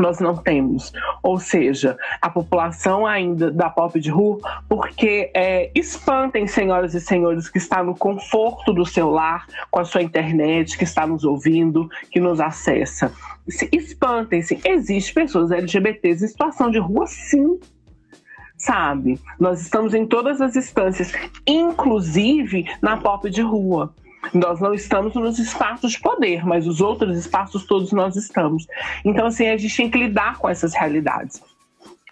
nós 0.00 0.18
não 0.20 0.36
temos. 0.36 0.92
Ou 1.22 1.38
seja, 1.38 1.96
a 2.20 2.28
população 2.28 3.06
ainda 3.06 3.50
da 3.50 3.70
pop 3.70 3.98
de 4.00 4.10
rua, 4.10 4.38
porque 4.68 5.30
é, 5.34 5.70
espantem, 5.74 6.46
senhoras 6.46 6.94
e 6.94 7.00
senhores, 7.00 7.48
que 7.48 7.58
está 7.58 7.82
no 7.82 7.94
conforto 7.94 8.72
do 8.72 8.84
seu 8.84 9.10
lar, 9.10 9.46
com 9.70 9.80
a 9.80 9.84
sua 9.84 10.02
internet, 10.02 10.76
que 10.76 10.84
está 10.84 11.06
nos 11.06 11.24
ouvindo, 11.24 11.88
que 12.10 12.20
nos 12.20 12.40
acessa. 12.40 13.12
Espantem-se. 13.72 14.60
Existem 14.64 15.24
pessoas 15.24 15.50
LGBTs 15.50 16.24
em 16.24 16.28
situação 16.28 16.70
de 16.70 16.78
rua, 16.78 17.06
sim 17.06 17.58
sabe? 18.56 19.20
Nós 19.38 19.60
estamos 19.60 19.92
em 19.92 20.06
todas 20.06 20.40
as 20.40 20.56
instâncias, 20.56 21.12
inclusive 21.46 22.64
na 22.80 22.96
pop 22.96 23.28
de 23.28 23.42
rua. 23.42 23.92
Nós 24.32 24.60
não 24.60 24.74
estamos 24.74 25.14
nos 25.14 25.38
espaços 25.38 25.92
de 25.92 26.00
poder, 26.00 26.46
mas 26.46 26.66
os 26.66 26.80
outros 26.80 27.16
espaços 27.16 27.64
todos 27.64 27.92
nós 27.92 28.16
estamos. 28.16 28.66
Então, 29.04 29.26
assim, 29.26 29.48
a 29.48 29.56
gente 29.56 29.76
tem 29.76 29.90
que 29.90 29.98
lidar 29.98 30.38
com 30.38 30.48
essas 30.48 30.74
realidades. 30.74 31.42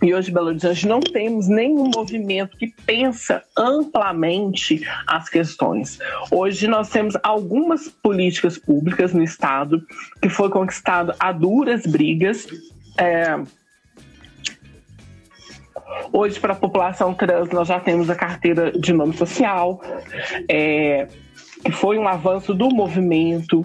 E 0.03 0.13
hoje, 0.13 0.33
Belo 0.33 0.49
Horizonte, 0.49 0.87
não 0.87 0.99
temos 0.99 1.47
nenhum 1.47 1.89
movimento 1.95 2.57
que 2.57 2.75
pensa 2.85 3.41
amplamente 3.57 4.85
as 5.07 5.29
questões. 5.29 6.01
Hoje 6.29 6.67
nós 6.67 6.91
temos 6.91 7.17
algumas 7.23 7.89
políticas 7.89 8.59
públicas 8.59 9.15
no 9.15 9.23
Estado 9.23 9.81
que 10.21 10.29
foi 10.29 10.51
conquistado 10.51 11.15
a 11.21 11.31
duras 11.31 11.87
brigas. 11.87 12.49
É... 12.99 13.41
Hoje, 16.13 16.41
para 16.41 16.55
a 16.55 16.57
população 16.57 17.15
trans, 17.15 17.51
nós 17.51 17.69
já 17.69 17.79
temos 17.79 18.11
a 18.11 18.17
carteira 18.17 18.73
de 18.73 18.93
nome 18.93 19.17
social. 19.17 19.81
É 20.49 21.07
foi 21.71 21.99
um 21.99 22.09
avanço 22.09 22.55
do 22.55 22.69
movimento. 22.69 23.65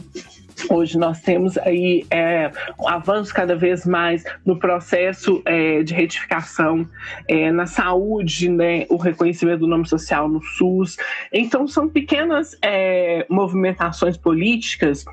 Hoje 0.70 0.98
nós 0.98 1.22
temos 1.22 1.58
aí 1.58 2.06
é, 2.10 2.52
um 2.80 2.88
avanço 2.88 3.34
cada 3.34 3.56
vez 3.56 3.86
mais 3.86 4.24
no 4.44 4.58
processo 4.58 5.42
é, 5.46 5.84
de 5.84 5.94
retificação 5.94 6.88
é, 7.28 7.52
na 7.52 7.68
saúde, 7.68 8.50
né, 8.50 8.86
o 8.90 8.98
reconhecimento 8.98 9.60
do 9.60 9.68
nome 9.68 9.88
social 9.88 10.28
no 10.28 10.42
SUS. 10.42 10.98
Então 11.32 11.68
são 11.68 11.88
pequenas 11.88 12.58
é, 12.62 13.26
movimentações 13.30 14.18
políticas 14.18 15.06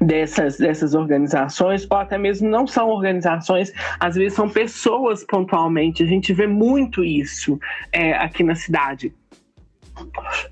dessas, 0.00 0.58
dessas 0.58 0.94
organizações, 0.94 1.86
ou 1.90 1.96
até 1.96 2.16
mesmo 2.16 2.48
não 2.48 2.66
são 2.66 2.88
organizações, 2.88 3.72
às 3.98 4.14
vezes 4.14 4.34
são 4.34 4.48
pessoas 4.48 5.24
pontualmente. 5.24 6.02
A 6.02 6.06
gente 6.06 6.32
vê 6.32 6.46
muito 6.46 7.04
isso 7.04 7.58
é, 7.92 8.14
aqui 8.14 8.42
na 8.42 8.54
cidade. 8.54 9.12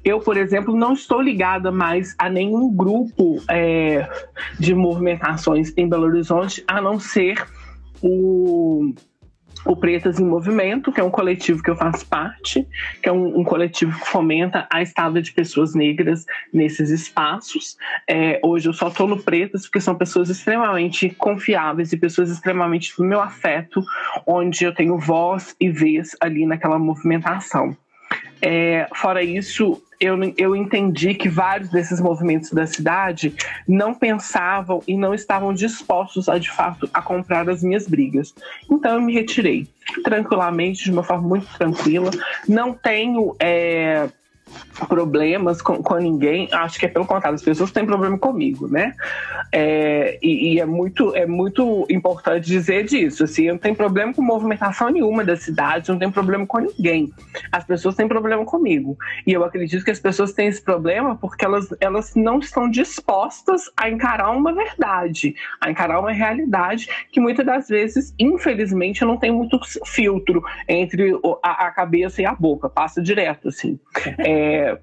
Eu, 0.04 0.20
por 0.20 0.36
exemplo, 0.36 0.76
não 0.76 0.92
estou 0.92 1.20
ligada 1.20 1.70
mais 1.70 2.14
a 2.18 2.28
nenhum 2.28 2.72
grupo 2.72 3.42
é, 3.48 4.08
de 4.58 4.74
movimentações 4.74 5.72
em 5.76 5.88
Belo 5.88 6.06
Horizonte, 6.06 6.62
a 6.66 6.80
não 6.80 6.98
ser 7.00 7.44
o, 8.02 8.92
o 9.66 9.76
Pretas 9.76 10.20
em 10.20 10.24
Movimento, 10.24 10.92
que 10.92 11.00
é 11.00 11.04
um 11.04 11.10
coletivo 11.10 11.62
que 11.62 11.70
eu 11.70 11.76
faço 11.76 12.06
parte, 12.06 12.66
que 13.02 13.08
é 13.08 13.12
um, 13.12 13.40
um 13.40 13.44
coletivo 13.44 13.98
que 13.98 14.06
fomenta 14.06 14.66
a 14.70 14.80
estada 14.80 15.20
de 15.20 15.32
pessoas 15.32 15.74
negras 15.74 16.24
nesses 16.52 16.90
espaços. 16.90 17.76
É, 18.08 18.40
hoje 18.42 18.68
eu 18.68 18.72
só 18.72 18.88
estou 18.88 19.08
no 19.08 19.22
Pretas 19.22 19.62
porque 19.62 19.80
são 19.80 19.94
pessoas 19.94 20.30
extremamente 20.30 21.10
confiáveis 21.10 21.92
e 21.92 21.96
pessoas 21.96 22.30
extremamente 22.30 22.96
do 22.96 23.04
meu 23.04 23.20
afeto, 23.20 23.82
onde 24.26 24.64
eu 24.64 24.74
tenho 24.74 24.98
voz 24.98 25.56
e 25.60 25.68
vez 25.68 26.16
ali 26.20 26.46
naquela 26.46 26.78
movimentação. 26.78 27.76
É, 28.40 28.86
fora 28.94 29.22
isso, 29.22 29.82
eu, 30.00 30.16
eu 30.36 30.54
entendi 30.54 31.14
que 31.14 31.28
vários 31.28 31.70
desses 31.70 32.00
movimentos 32.00 32.50
da 32.50 32.66
cidade 32.66 33.34
não 33.66 33.94
pensavam 33.94 34.82
e 34.86 34.96
não 34.96 35.14
estavam 35.14 35.54
dispostos 35.54 36.28
a 36.28 36.38
de 36.38 36.50
fato 36.50 36.88
a 36.92 37.00
comprar 37.00 37.48
as 37.48 37.62
minhas 37.62 37.88
brigas. 37.88 38.34
Então 38.70 38.94
eu 38.94 39.00
me 39.00 39.12
retirei 39.12 39.66
tranquilamente, 40.04 40.84
de 40.84 40.92
uma 40.92 41.02
forma 41.02 41.26
muito 41.26 41.46
tranquila. 41.56 42.10
Não 42.48 42.72
tenho. 42.72 43.34
É, 43.38 44.08
problemas 44.88 45.62
com, 45.62 45.82
com 45.82 45.96
ninguém, 45.96 46.48
acho 46.52 46.78
que 46.78 46.86
é 46.86 46.88
pelo 46.88 47.06
contrário, 47.06 47.34
as 47.34 47.42
pessoas 47.42 47.70
têm 47.70 47.86
problema 47.86 48.18
comigo, 48.18 48.68
né? 48.68 48.94
É, 49.52 50.18
e, 50.22 50.54
e, 50.54 50.60
é, 50.60 50.66
muito, 50.66 51.14
é 51.16 51.26
muito 51.26 51.86
importante 51.88 52.46
dizer 52.46 52.84
disso. 52.84 53.24
Assim, 53.24 53.44
eu 53.44 53.54
não 53.54 53.60
tenho 53.60 53.74
problema 53.74 54.12
com 54.12 54.22
movimentação 54.22 54.90
nenhuma 54.90 55.24
da 55.24 55.36
cidade, 55.36 55.88
não 55.88 55.98
tenho 55.98 56.12
problema 56.12 56.46
com 56.46 56.58
ninguém. 56.58 57.12
As 57.50 57.64
pessoas 57.64 57.94
têm 57.94 58.06
problema 58.06 58.44
comigo. 58.44 58.96
E 59.26 59.32
eu 59.32 59.44
acredito 59.44 59.84
que 59.84 59.90
as 59.90 60.00
pessoas 60.00 60.32
têm 60.32 60.48
esse 60.48 60.62
problema 60.62 61.16
porque 61.16 61.44
elas, 61.44 61.68
elas 61.80 62.14
não 62.14 62.38
estão 62.38 62.68
dispostas 62.68 63.70
a 63.76 63.88
encarar 63.88 64.30
uma 64.30 64.52
verdade, 64.52 65.34
a 65.60 65.70
encarar 65.70 66.00
uma 66.00 66.12
realidade 66.12 66.88
que 67.10 67.20
muitas 67.20 67.46
das 67.46 67.68
vezes, 67.68 68.14
infelizmente, 68.18 69.04
não 69.04 69.16
tem 69.16 69.32
muito 69.32 69.58
filtro 69.84 70.42
entre 70.68 71.12
a, 71.42 71.66
a 71.66 71.70
cabeça 71.70 72.20
e 72.20 72.26
a 72.26 72.34
boca, 72.34 72.68
passa 72.68 73.02
direto, 73.02 73.48
assim. 73.48 73.78
É, 74.18 74.35
é, 74.36 74.78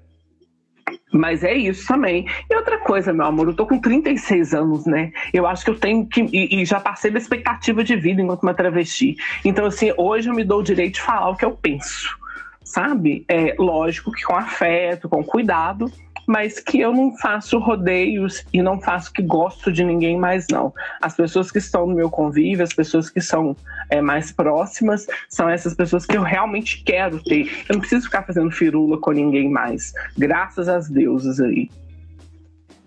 mas 1.12 1.44
é 1.44 1.54
isso 1.54 1.86
também. 1.86 2.26
E 2.50 2.56
outra 2.56 2.78
coisa, 2.78 3.12
meu 3.12 3.26
amor, 3.26 3.48
eu 3.48 3.54
tô 3.54 3.66
com 3.66 3.78
36 3.78 4.52
anos, 4.52 4.84
né? 4.84 5.12
Eu 5.32 5.46
acho 5.46 5.64
que 5.64 5.70
eu 5.70 5.78
tenho 5.78 6.06
que. 6.06 6.22
E, 6.22 6.60
e, 6.60 6.64
já 6.64 6.80
passei 6.80 7.10
da 7.10 7.18
expectativa 7.18 7.84
de 7.84 7.96
vida 7.96 8.20
enquanto 8.20 8.42
uma 8.42 8.54
travesti. 8.54 9.16
Então, 9.44 9.66
assim, 9.66 9.92
hoje 9.96 10.28
eu 10.28 10.34
me 10.34 10.44
dou 10.44 10.60
o 10.60 10.64
direito 10.64 10.94
de 10.94 11.02
falar 11.02 11.30
o 11.30 11.36
que 11.36 11.44
eu 11.44 11.52
penso. 11.52 12.18
Sabe? 12.64 13.24
É 13.28 13.54
lógico 13.58 14.10
que 14.10 14.24
com 14.24 14.34
afeto, 14.34 15.08
com 15.08 15.22
cuidado, 15.22 15.90
mas 16.26 16.60
que 16.60 16.80
eu 16.80 16.92
não 16.92 17.16
faço 17.16 17.58
rodeios 17.58 18.44
e 18.52 18.62
não 18.62 18.80
faço 18.80 19.12
que 19.12 19.22
gosto 19.22 19.72
de 19.72 19.84
ninguém 19.84 20.18
mais, 20.18 20.46
não. 20.50 20.72
As 21.00 21.14
pessoas 21.14 21.50
que 21.50 21.58
estão 21.58 21.86
no 21.86 21.94
meu 21.94 22.10
convívio, 22.10 22.64
as 22.64 22.72
pessoas 22.72 23.10
que 23.10 23.20
são 23.20 23.56
é, 23.90 24.00
mais 24.00 24.32
próximas, 24.32 25.06
são 25.28 25.48
essas 25.48 25.74
pessoas 25.74 26.06
que 26.06 26.16
eu 26.16 26.22
realmente 26.22 26.82
quero 26.84 27.22
ter. 27.22 27.50
Eu 27.68 27.74
não 27.74 27.80
preciso 27.80 28.06
ficar 28.06 28.22
fazendo 28.22 28.50
firula 28.50 28.98
com 28.98 29.12
ninguém 29.12 29.50
mais. 29.50 29.92
Graças 30.16 30.68
às 30.68 30.88
deusas 30.88 31.40
aí. 31.40 31.68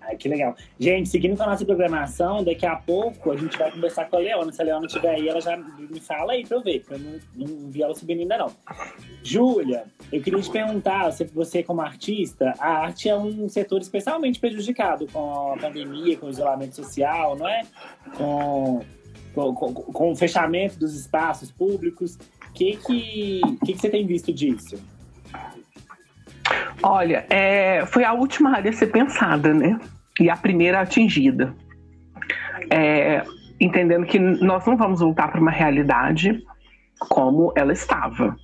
Ai, 0.08 0.16
que 0.16 0.30
legal. 0.30 0.56
Gente, 0.80 1.10
seguindo 1.10 1.36
com 1.36 1.44
a 1.44 1.48
nossa 1.48 1.66
programação, 1.66 2.42
daqui 2.42 2.66
a 2.66 2.78
pouco 2.78 3.30
a 3.30 3.36
gente 3.36 3.58
vai 3.58 3.70
conversar 3.70 4.06
com 4.06 4.16
a 4.16 4.20
Leona. 4.20 4.54
Se 4.54 4.62
a 4.62 4.66
Leona 4.66 4.86
estiver 4.86 5.10
aí, 5.10 5.28
ela 5.28 5.42
já 5.42 5.58
me 5.58 6.00
fala 6.00 6.32
aí 6.32 6.46
pra 6.46 6.58
eu 6.58 6.64
ver, 6.64 6.80
porque 6.80 6.94
eu 6.94 7.00
não, 7.00 7.20
não 7.36 7.70
vi 7.70 7.84
ela 7.84 7.94
subindo 7.94 8.22
ainda 8.22 8.38
não. 8.38 8.52
Júlia, 9.22 9.84
eu 10.10 10.22
queria 10.22 10.40
te 10.40 10.50
perguntar, 10.50 11.12
você 11.34 11.62
como 11.62 11.82
artista, 11.82 12.54
a 12.58 12.86
arte 12.86 13.10
é 13.10 13.18
um 13.18 13.50
setor 13.50 13.82
especialmente 13.82 14.40
prejudicado 14.40 15.08
com 15.12 15.54
a 15.54 15.58
pandemia, 15.58 16.16
com 16.18 16.28
o 16.28 16.30
isolamento 16.30 16.76
social, 16.76 17.36
não 17.36 17.48
é? 17.48 17.64
Com, 18.16 18.82
com, 19.36 19.54
com, 19.54 19.74
com 19.74 20.12
o 20.12 20.16
fechamento 20.16 20.80
dos 20.80 20.96
espaços 20.98 21.52
públicos. 21.52 22.18
O 22.50 22.54
que, 22.54 22.78
que, 22.78 23.42
que, 23.66 23.74
que 23.74 23.78
você 23.78 23.90
tem 23.90 24.08
visto 24.08 24.32
disso? 24.32 24.78
Olha, 26.82 27.26
é, 27.30 27.86
foi 27.88 28.06
a 28.06 28.14
última 28.14 28.56
área 28.56 28.70
a 28.70 28.74
ser 28.74 28.88
pensada, 28.88 29.54
né? 29.54 29.78
E 30.20 30.30
a 30.30 30.36
primeira 30.36 30.82
atingida. 30.82 31.54
É, 32.70 33.24
entendendo 33.60 34.06
que 34.06 34.20
nós 34.20 34.66
não 34.66 34.78
vamos 34.78 35.00
voltar 35.00 35.30
para 35.30 35.42
uma 35.42 35.52
realidade 35.52 36.44
como 37.00 37.54
ela 37.56 37.74
estava. 37.74 38.36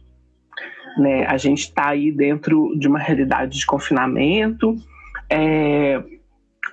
Né? 0.98 1.26
A 1.26 1.38
gente 1.38 1.62
está 1.62 1.90
aí 1.90 2.12
dentro 2.12 2.74
de 2.78 2.88
uma 2.88 3.00
realidade 3.00 3.60
de 3.60 3.66
confinamento. 3.66 4.76
É, 5.30 6.02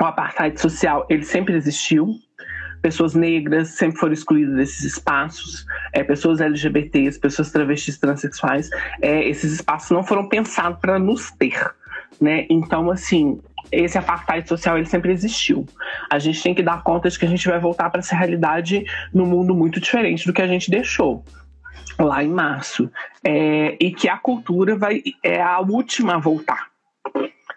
o 0.00 0.04
apartheid 0.04 0.60
social 0.60 1.06
ele 1.08 1.24
sempre 1.24 1.54
existiu. 1.54 2.14
Pessoas 2.82 3.14
negras 3.14 3.68
sempre 3.68 3.98
foram 3.98 4.14
excluídas 4.14 4.56
desses 4.56 4.84
espaços. 4.84 5.66
É, 5.92 6.02
pessoas 6.02 6.40
LGBTs, 6.40 7.18
pessoas 7.18 7.50
travestis, 7.50 7.98
transexuais. 7.98 8.70
É, 9.02 9.28
esses 9.28 9.52
espaços 9.52 9.90
não 9.90 10.02
foram 10.02 10.28
pensados 10.28 10.78
para 10.80 10.98
nos 10.98 11.30
ter. 11.32 11.74
Né? 12.20 12.46
Então, 12.50 12.90
assim, 12.90 13.40
esse 13.70 13.98
apartheid 13.98 14.48
social 14.48 14.76
ele 14.76 14.86
sempre 14.86 15.12
existiu. 15.12 15.66
A 16.10 16.18
gente 16.18 16.42
tem 16.42 16.54
que 16.54 16.62
dar 16.62 16.82
conta 16.82 17.08
de 17.08 17.18
que 17.18 17.24
a 17.24 17.28
gente 17.28 17.48
vai 17.48 17.58
voltar 17.58 17.90
para 17.90 18.00
essa 18.00 18.16
realidade 18.16 18.84
num 19.12 19.26
mundo 19.26 19.54
muito 19.54 19.80
diferente 19.80 20.26
do 20.26 20.32
que 20.32 20.42
a 20.42 20.46
gente 20.46 20.70
deixou 20.70 21.24
lá 21.98 22.22
em 22.24 22.28
março. 22.28 22.90
É, 23.24 23.76
e 23.80 23.92
que 23.92 24.08
a 24.08 24.16
cultura 24.16 24.76
vai 24.76 25.02
é 25.22 25.40
a 25.40 25.60
última 25.60 26.14
a 26.14 26.18
voltar. 26.18 26.68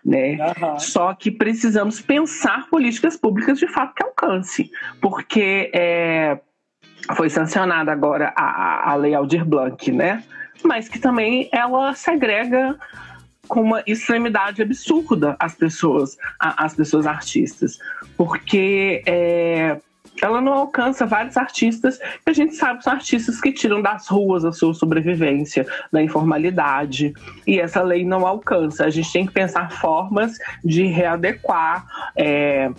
Né? 0.06 0.38
Uhum. 0.62 0.80
Só 0.80 1.13
que 1.13 1.32
precisamos 1.32 2.02
pensar 2.02 2.68
políticas 2.70 3.16
públicas 3.16 3.58
de 3.58 3.68
fato 3.68 3.96
que 3.96 4.04
alcance, 4.04 4.70
porque 5.02 5.72
é, 5.74 6.38
foi 7.16 7.30
sancionada 7.30 7.92
agora 7.92 8.34
a, 8.36 8.92
a 8.92 8.96
Lei 8.96 9.13
Aldir 9.13 9.46
Blanc, 9.46 9.92
né? 9.92 10.22
mas 10.63 10.88
que 10.88 11.00
também 11.00 11.50
ela 11.52 11.94
segrega 11.94 12.78
com 13.48 13.62
uma 13.62 13.84
extremidade 13.86 14.62
absurda 14.62 15.36
as 15.40 15.54
pessoas, 15.56 16.18
as 16.40 16.74
pessoas 16.74 17.06
artistas, 17.06 17.78
porque 18.16 19.04
é, 19.06 19.78
ela 20.22 20.40
não 20.40 20.54
alcança 20.54 21.06
vários 21.06 21.36
artistas 21.36 21.98
que 21.98 22.30
a 22.30 22.34
gente 22.34 22.56
sabe 22.56 22.84
são 22.84 22.94
artistas 22.94 23.42
que 23.42 23.52
tiram 23.52 23.82
das 23.82 24.08
ruas 24.08 24.46
a 24.46 24.52
sua 24.52 24.74
sobrevivência, 24.74 25.66
da 25.92 26.02
informalidade, 26.02 27.14
e 27.46 27.60
essa 27.60 27.82
lei 27.82 28.06
não 28.06 28.26
alcança. 28.26 28.86
A 28.86 28.90
gente 28.90 29.12
tem 29.12 29.26
que 29.26 29.34
pensar 29.34 29.72
formas 29.72 30.38
de 30.64 30.86
readequar. 30.86 31.86
É, 32.16 32.70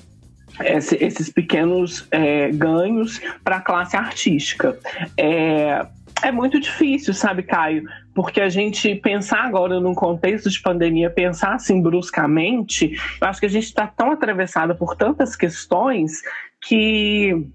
esses 0.61 1.31
pequenos 1.31 2.07
é, 2.13 2.49
ganhos 2.53 3.21
para 3.43 3.57
a 3.57 3.61
classe 3.61 3.97
artística. 3.97 4.79
É, 5.19 5.85
é 6.23 6.31
muito 6.31 6.61
difícil, 6.61 7.13
sabe, 7.13 7.43
Caio? 7.43 7.83
Porque 8.15 8.41
a 8.41 8.49
gente 8.49 8.95
pensar 8.95 9.41
agora 9.41 9.81
num 9.81 9.95
contexto 9.95 10.49
de 10.49 10.61
pandemia, 10.61 11.11
pensar 11.11 11.55
assim 11.55 11.83
bruscamente, 11.83 12.97
eu 13.21 13.29
acho 13.29 13.41
que 13.41 13.47
a 13.47 13.51
gente 13.51 13.65
está 13.65 13.87
tão 13.87 14.13
atravessada 14.13 14.75
por 14.75 14.95
tantas 14.95 15.35
questões 15.35 16.23
que 16.61 17.47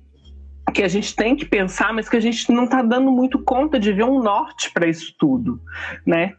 que 0.71 0.83
a 0.83 0.87
gente 0.87 1.15
tem 1.15 1.35
que 1.35 1.45
pensar, 1.45 1.93
mas 1.93 2.07
que 2.07 2.17
a 2.17 2.19
gente 2.19 2.51
não 2.51 2.65
está 2.65 2.81
dando 2.81 3.11
muito 3.11 3.39
conta 3.39 3.79
de 3.79 3.91
ver 3.91 4.03
um 4.03 4.21
norte 4.21 4.71
para 4.71 4.87
isso 4.87 5.15
tudo, 5.17 5.59
né? 6.05 6.35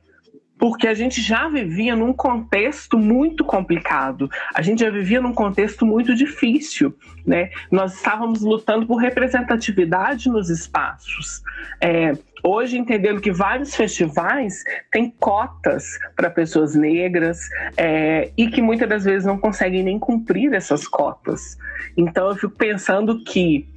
Porque 0.58 0.86
a 0.86 0.94
gente 0.94 1.22
já 1.22 1.48
vivia 1.48 1.96
num 1.96 2.12
contexto 2.12 2.98
muito 2.98 3.44
complicado, 3.44 4.30
a 4.54 4.60
gente 4.60 4.80
já 4.80 4.90
vivia 4.90 5.20
num 5.20 5.32
contexto 5.32 5.86
muito 5.86 6.14
difícil, 6.14 6.94
né? 7.26 7.50
Nós 7.70 7.94
estávamos 7.94 8.42
lutando 8.42 8.86
por 8.86 8.96
representatividade 8.96 10.28
nos 10.28 10.50
espaços. 10.50 11.42
É, 11.80 12.12
hoje 12.42 12.78
entendendo 12.78 13.20
que 13.20 13.30
vários 13.32 13.74
festivais 13.74 14.62
têm 14.90 15.10
cotas 15.18 15.98
para 16.16 16.30
pessoas 16.30 16.74
negras 16.74 17.48
é, 17.76 18.30
e 18.36 18.48
que 18.48 18.62
muitas 18.62 18.88
das 18.88 19.04
vezes 19.04 19.24
não 19.26 19.38
conseguem 19.38 19.82
nem 19.82 19.98
cumprir 19.98 20.52
essas 20.52 20.86
cotas. 20.86 21.58
Então 21.96 22.28
eu 22.28 22.36
fico 22.36 22.54
pensando 22.56 23.22
que 23.24 23.68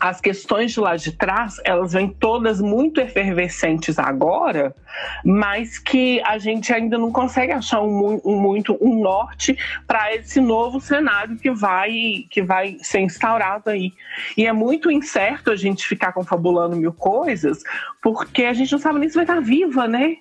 as 0.00 0.18
questões 0.18 0.72
de 0.72 0.80
lá 0.80 0.96
de 0.96 1.12
trás, 1.12 1.60
elas 1.62 1.92
vêm 1.92 2.08
todas 2.08 2.58
muito 2.58 3.00
efervescentes 3.00 3.98
agora, 3.98 4.74
mas 5.22 5.78
que 5.78 6.22
a 6.22 6.38
gente 6.38 6.72
ainda 6.72 6.96
não 6.96 7.12
consegue 7.12 7.52
achar 7.52 7.82
um, 7.82 8.18
um 8.24 8.40
muito 8.40 8.78
um 8.80 9.02
norte 9.02 9.58
para 9.86 10.14
esse 10.14 10.40
novo 10.40 10.80
cenário 10.80 11.36
que 11.36 11.50
vai 11.50 12.24
que 12.30 12.42
vai 12.42 12.78
ser 12.80 13.00
instaurado 13.00 13.68
aí. 13.68 13.92
E 14.36 14.46
é 14.46 14.52
muito 14.52 14.90
incerto 14.90 15.50
a 15.50 15.56
gente 15.56 15.86
ficar 15.86 16.12
confabulando 16.12 16.76
mil 16.76 16.94
coisas, 16.94 17.62
porque 18.00 18.44
a 18.44 18.54
gente 18.54 18.72
não 18.72 18.78
sabe 18.78 19.00
nem 19.00 19.08
se 19.08 19.14
vai 19.14 19.24
estar 19.24 19.40
viva, 19.40 19.86
né? 19.86 20.16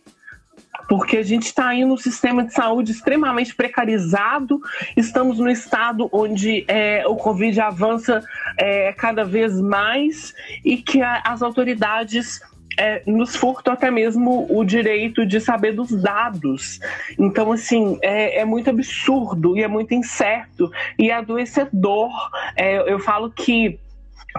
Porque 0.89 1.17
a 1.17 1.23
gente 1.23 1.43
está 1.43 1.67
aí 1.67 1.85
num 1.85 1.95
sistema 1.95 2.43
de 2.43 2.51
saúde 2.51 2.91
extremamente 2.91 3.55
precarizado, 3.55 4.59
estamos 4.97 5.37
no 5.37 5.49
estado 5.49 6.09
onde 6.11 6.65
é, 6.67 7.07
o 7.07 7.15
Covid 7.15 7.61
avança 7.61 8.23
é, 8.57 8.91
cada 8.93 9.23
vez 9.23 9.61
mais 9.61 10.33
e 10.65 10.77
que 10.77 10.99
a, 11.01 11.21
as 11.23 11.43
autoridades 11.43 12.41
é, 12.75 13.03
nos 13.05 13.35
furtam 13.35 13.73
até 13.73 13.91
mesmo 13.91 14.47
o 14.49 14.63
direito 14.63 15.25
de 15.25 15.39
saber 15.39 15.73
dos 15.73 15.91
dados. 15.91 16.79
Então, 17.19 17.51
assim, 17.51 17.99
é, 18.01 18.39
é 18.39 18.45
muito 18.45 18.69
absurdo 18.69 19.55
e 19.57 19.61
é 19.61 19.67
muito 19.67 19.93
incerto 19.93 20.71
e 20.97 21.11
adoecedor. 21.11 22.09
É, 22.55 22.91
eu 22.91 22.99
falo 22.99 23.29
que 23.29 23.79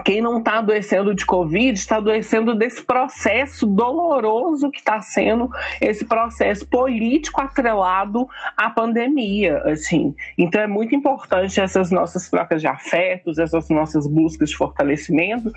quem 0.05 0.21
não 0.21 0.39
está 0.39 0.59
adoecendo 0.59 1.13
de 1.13 1.25
Covid 1.25 1.77
está 1.77 1.97
adoecendo 1.97 2.55
desse 2.55 2.81
processo 2.81 3.65
doloroso 3.67 4.71
que 4.71 4.79
está 4.79 5.01
sendo 5.01 5.49
esse 5.79 6.05
processo 6.05 6.65
político 6.67 7.41
atrelado 7.41 8.27
à 8.55 8.69
pandemia, 8.69 9.57
assim. 9.65 10.15
Então 10.37 10.61
é 10.61 10.67
muito 10.67 10.95
importante 10.95 11.59
essas 11.59 11.91
nossas 11.91 12.29
trocas 12.29 12.61
de 12.61 12.67
afetos, 12.67 13.37
essas 13.37 13.69
nossas 13.69 14.07
buscas 14.07 14.49
de 14.49 14.57
fortalecimento, 14.57 15.51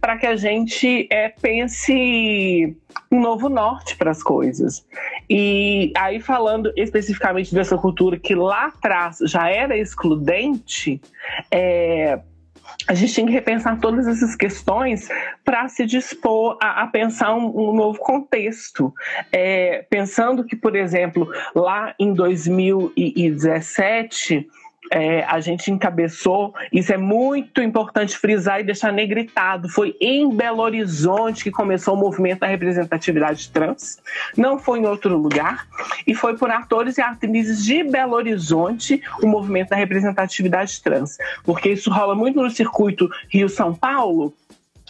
para 0.00 0.16
que 0.16 0.26
a 0.26 0.36
gente 0.36 1.08
é, 1.10 1.28
pense 1.28 2.76
um 3.10 3.20
novo 3.20 3.48
norte 3.48 3.96
para 3.96 4.10
as 4.10 4.22
coisas. 4.22 4.86
E 5.28 5.92
aí 5.96 6.20
falando 6.20 6.72
especificamente 6.76 7.54
dessa 7.54 7.76
cultura 7.76 8.18
que 8.18 8.34
lá 8.34 8.66
atrás 8.66 9.18
já 9.24 9.48
era 9.48 9.76
excludente, 9.76 11.00
é, 11.50 12.20
a 12.88 12.94
gente 12.94 13.14
tem 13.14 13.26
que 13.26 13.32
repensar 13.32 13.78
todas 13.80 14.06
essas 14.06 14.36
questões 14.36 15.08
para 15.44 15.68
se 15.68 15.84
dispor 15.86 16.58
a, 16.60 16.82
a 16.82 16.86
pensar 16.86 17.34
um, 17.34 17.46
um, 17.46 17.74
novo 17.74 17.98
contexto. 17.98 18.92
É, 19.32 19.86
pensando 19.90 20.44
que, 20.44 20.54
por 20.56 20.76
exemplo, 20.76 21.32
lá 21.54 21.94
em 21.98 22.12
2017 22.12 24.46
é, 24.92 25.22
a 25.24 25.40
gente 25.40 25.70
encabeçou, 25.70 26.54
isso 26.72 26.92
é 26.92 26.96
muito 26.96 27.62
importante 27.62 28.16
frisar 28.16 28.60
e 28.60 28.64
deixar 28.64 28.92
negritado. 28.92 29.68
Foi 29.68 29.96
em 30.00 30.28
Belo 30.34 30.62
Horizonte 30.62 31.44
que 31.44 31.50
começou 31.50 31.94
o 31.94 31.96
movimento 31.96 32.40
da 32.40 32.46
representatividade 32.46 33.50
trans, 33.50 33.98
não 34.36 34.58
foi 34.58 34.80
em 34.80 34.86
outro 34.86 35.16
lugar, 35.16 35.66
e 36.06 36.14
foi 36.14 36.36
por 36.36 36.50
atores 36.50 36.98
e 36.98 37.02
atrizes 37.02 37.64
de 37.64 37.84
Belo 37.84 38.14
Horizonte 38.14 39.02
o 39.22 39.26
movimento 39.26 39.70
da 39.70 39.76
representatividade 39.76 40.82
trans, 40.82 41.18
porque 41.44 41.70
isso 41.70 41.90
rola 41.90 42.14
muito 42.14 42.40
no 42.42 42.50
circuito 42.50 43.08
Rio-São 43.28 43.74
Paulo, 43.74 44.34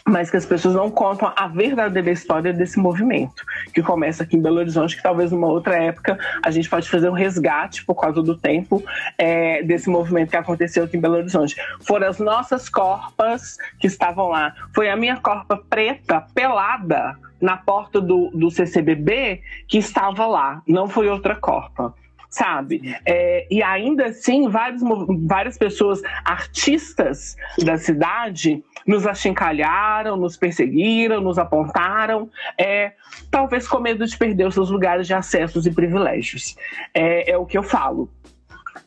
mas 0.06 0.30
que 0.30 0.36
as 0.36 0.46
pessoas 0.46 0.74
não 0.74 0.90
contam 0.90 1.32
a 1.36 1.46
verdadeira 1.48 2.10
história 2.10 2.52
desse 2.52 2.78
movimento, 2.78 3.44
que 3.72 3.82
começa 3.82 4.22
aqui 4.22 4.36
em 4.36 4.42
Belo 4.42 4.58
Horizonte, 4.58 4.96
que 4.96 5.02
talvez 5.02 5.30
numa 5.32 5.48
outra 5.48 5.76
época 5.76 6.18
a 6.42 6.50
gente 6.50 6.68
pode 6.68 6.88
fazer 6.88 7.08
um 7.08 7.14
resgate 7.14 7.84
por 7.84 7.94
causa 7.94 8.22
do 8.22 8.36
tempo 8.36 8.82
é, 9.18 9.62
desse 9.62 9.88
movimento 9.88 10.30
que 10.30 10.36
aconteceu 10.36 10.84
aqui 10.84 10.96
em 10.96 11.00
Belo 11.00 11.16
Horizonte. 11.16 11.56
Foram 11.80 12.08
as 12.08 12.18
nossas 12.18 12.68
corpas 12.68 13.56
que 13.78 13.86
estavam 13.86 14.28
lá. 14.28 14.54
Foi 14.74 14.88
a 14.88 14.96
minha 14.96 15.16
corpa 15.16 15.56
preta, 15.56 16.24
pelada, 16.34 17.16
na 17.40 17.56
porta 17.56 18.00
do, 18.00 18.30
do 18.34 18.50
CCBB, 18.50 19.40
que 19.66 19.78
estava 19.78 20.26
lá. 20.26 20.62
Não 20.66 20.88
foi 20.88 21.08
outra 21.08 21.34
corpa 21.34 21.94
sabe? 22.30 22.96
É, 23.04 23.46
e 23.50 23.62
ainda 23.62 24.06
assim, 24.06 24.48
vários, 24.48 24.82
várias 25.26 25.58
pessoas, 25.58 26.00
artistas 26.24 27.36
da 27.62 27.76
cidade, 27.76 28.62
nos 28.86 29.06
achincalharam, 29.06 30.16
nos 30.16 30.36
perseguiram, 30.36 31.20
nos 31.20 31.38
apontaram, 31.38 32.30
é, 32.56 32.92
talvez 33.30 33.68
com 33.68 33.80
medo 33.80 34.06
de 34.06 34.16
perder 34.16 34.46
os 34.46 34.54
seus 34.54 34.70
lugares 34.70 35.06
de 35.06 35.12
acessos 35.12 35.66
e 35.66 35.70
privilégios. 35.70 36.56
É, 36.94 37.32
é 37.32 37.36
o 37.36 37.44
que 37.44 37.58
eu 37.58 37.62
falo 37.62 38.08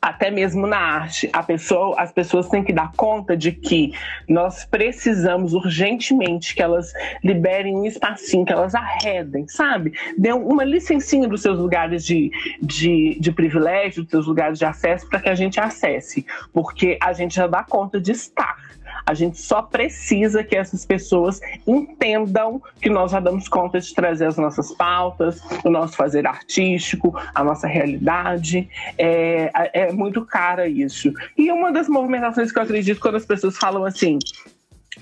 até 0.03 0.29
mesmo 0.29 0.67
na 0.67 0.77
arte, 0.77 1.29
pessoa, 1.47 1.95
as 1.97 2.11
pessoas 2.11 2.49
têm 2.49 2.61
que 2.61 2.73
dar 2.73 2.91
conta 2.91 3.37
de 3.37 3.53
que 3.53 3.93
nós 4.27 4.65
precisamos 4.65 5.53
urgentemente 5.53 6.53
que 6.53 6.61
elas 6.61 6.91
liberem 7.23 7.73
um 7.73 7.85
espacinho, 7.85 8.45
que 8.45 8.51
elas 8.51 8.75
arredem, 8.75 9.47
sabe? 9.47 9.93
Dê 10.17 10.33
uma 10.33 10.65
licencinha 10.65 11.25
dos 11.25 11.41
seus 11.41 11.57
lugares 11.57 12.05
de, 12.05 12.29
de, 12.61 13.17
de 13.17 13.31
privilégio, 13.31 14.03
dos 14.03 14.11
seus 14.11 14.27
lugares 14.27 14.59
de 14.59 14.65
acesso, 14.65 15.07
para 15.07 15.21
que 15.21 15.29
a 15.29 15.35
gente 15.35 15.57
acesse, 15.57 16.25
porque 16.51 16.97
a 17.01 17.13
gente 17.13 17.35
já 17.35 17.47
dá 17.47 17.63
conta 17.63 18.01
de 18.01 18.11
estar. 18.11 18.57
A 19.05 19.13
gente 19.13 19.39
só 19.39 19.61
precisa 19.61 20.43
que 20.43 20.55
essas 20.55 20.85
pessoas 20.85 21.39
entendam 21.67 22.61
que 22.81 22.89
nós 22.89 23.11
já 23.11 23.19
damos 23.19 23.47
conta 23.47 23.79
de 23.79 23.93
trazer 23.93 24.27
as 24.27 24.37
nossas 24.37 24.73
pautas, 24.73 25.41
o 25.63 25.69
nosso 25.69 25.95
fazer 25.95 26.25
artístico, 26.25 27.13
a 27.33 27.43
nossa 27.43 27.67
realidade. 27.67 28.69
É, 28.97 29.51
é 29.73 29.91
muito 29.91 30.25
cara 30.25 30.67
isso. 30.67 31.11
E 31.37 31.51
uma 31.51 31.71
das 31.71 31.87
movimentações 31.87 32.51
que 32.51 32.57
eu 32.57 32.63
acredito 32.63 32.99
quando 32.99 33.15
as 33.15 33.25
pessoas 33.25 33.57
falam 33.57 33.85
assim, 33.85 34.19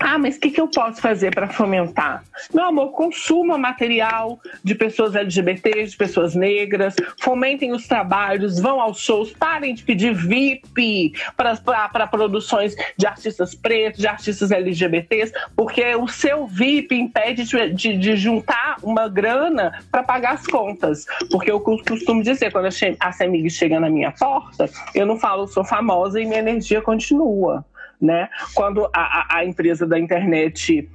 ah, 0.00 0.18
mas 0.18 0.36
o 0.36 0.40
que, 0.40 0.50
que 0.50 0.60
eu 0.60 0.68
posso 0.68 1.00
fazer 1.00 1.34
para 1.34 1.48
fomentar? 1.48 2.24
Meu 2.52 2.64
amor, 2.64 2.92
consuma 2.92 3.58
material 3.58 4.40
de 4.64 4.74
pessoas 4.74 5.14
LGBTs, 5.14 5.92
de 5.92 5.96
pessoas 5.96 6.34
negras, 6.34 6.94
fomentem 7.20 7.72
os 7.72 7.86
trabalhos, 7.86 8.58
vão 8.58 8.80
aos 8.80 9.00
shows, 9.00 9.32
parem 9.32 9.74
de 9.74 9.82
pedir 9.82 10.14
VIP 10.14 11.12
para 11.36 12.06
produções 12.06 12.74
de 12.96 13.06
artistas 13.06 13.54
pretos, 13.54 14.00
de 14.00 14.06
artistas 14.06 14.50
LGBTs, 14.50 15.32
porque 15.54 15.94
o 15.94 16.08
seu 16.08 16.46
VIP 16.46 16.94
impede 16.94 17.44
de, 17.74 17.96
de, 17.96 18.16
juntar 18.16 18.76
uma 18.82 19.08
grana 19.08 19.84
para 19.90 20.02
pagar 20.02 20.34
as 20.34 20.46
contas. 20.46 21.06
Porque 21.30 21.50
eu 21.50 21.60
costumo 21.60 22.22
dizer, 22.22 22.50
quando 22.50 22.68
a 23.00 23.12
CEMIG 23.12 23.50
chega 23.50 23.78
na 23.78 23.90
minha 23.90 24.12
porta, 24.12 24.68
eu 24.94 25.04
não 25.04 25.18
falo 25.18 25.46
sou 25.46 25.64
famosa 25.64 26.20
e 26.20 26.24
minha 26.24 26.38
energia 26.38 26.80
continua 26.80 27.64
né? 28.02 28.28
Quando 28.54 28.90
a, 28.92 29.38
a 29.38 29.44
empresa 29.44 29.86
da 29.86 29.98
internet 29.98 30.90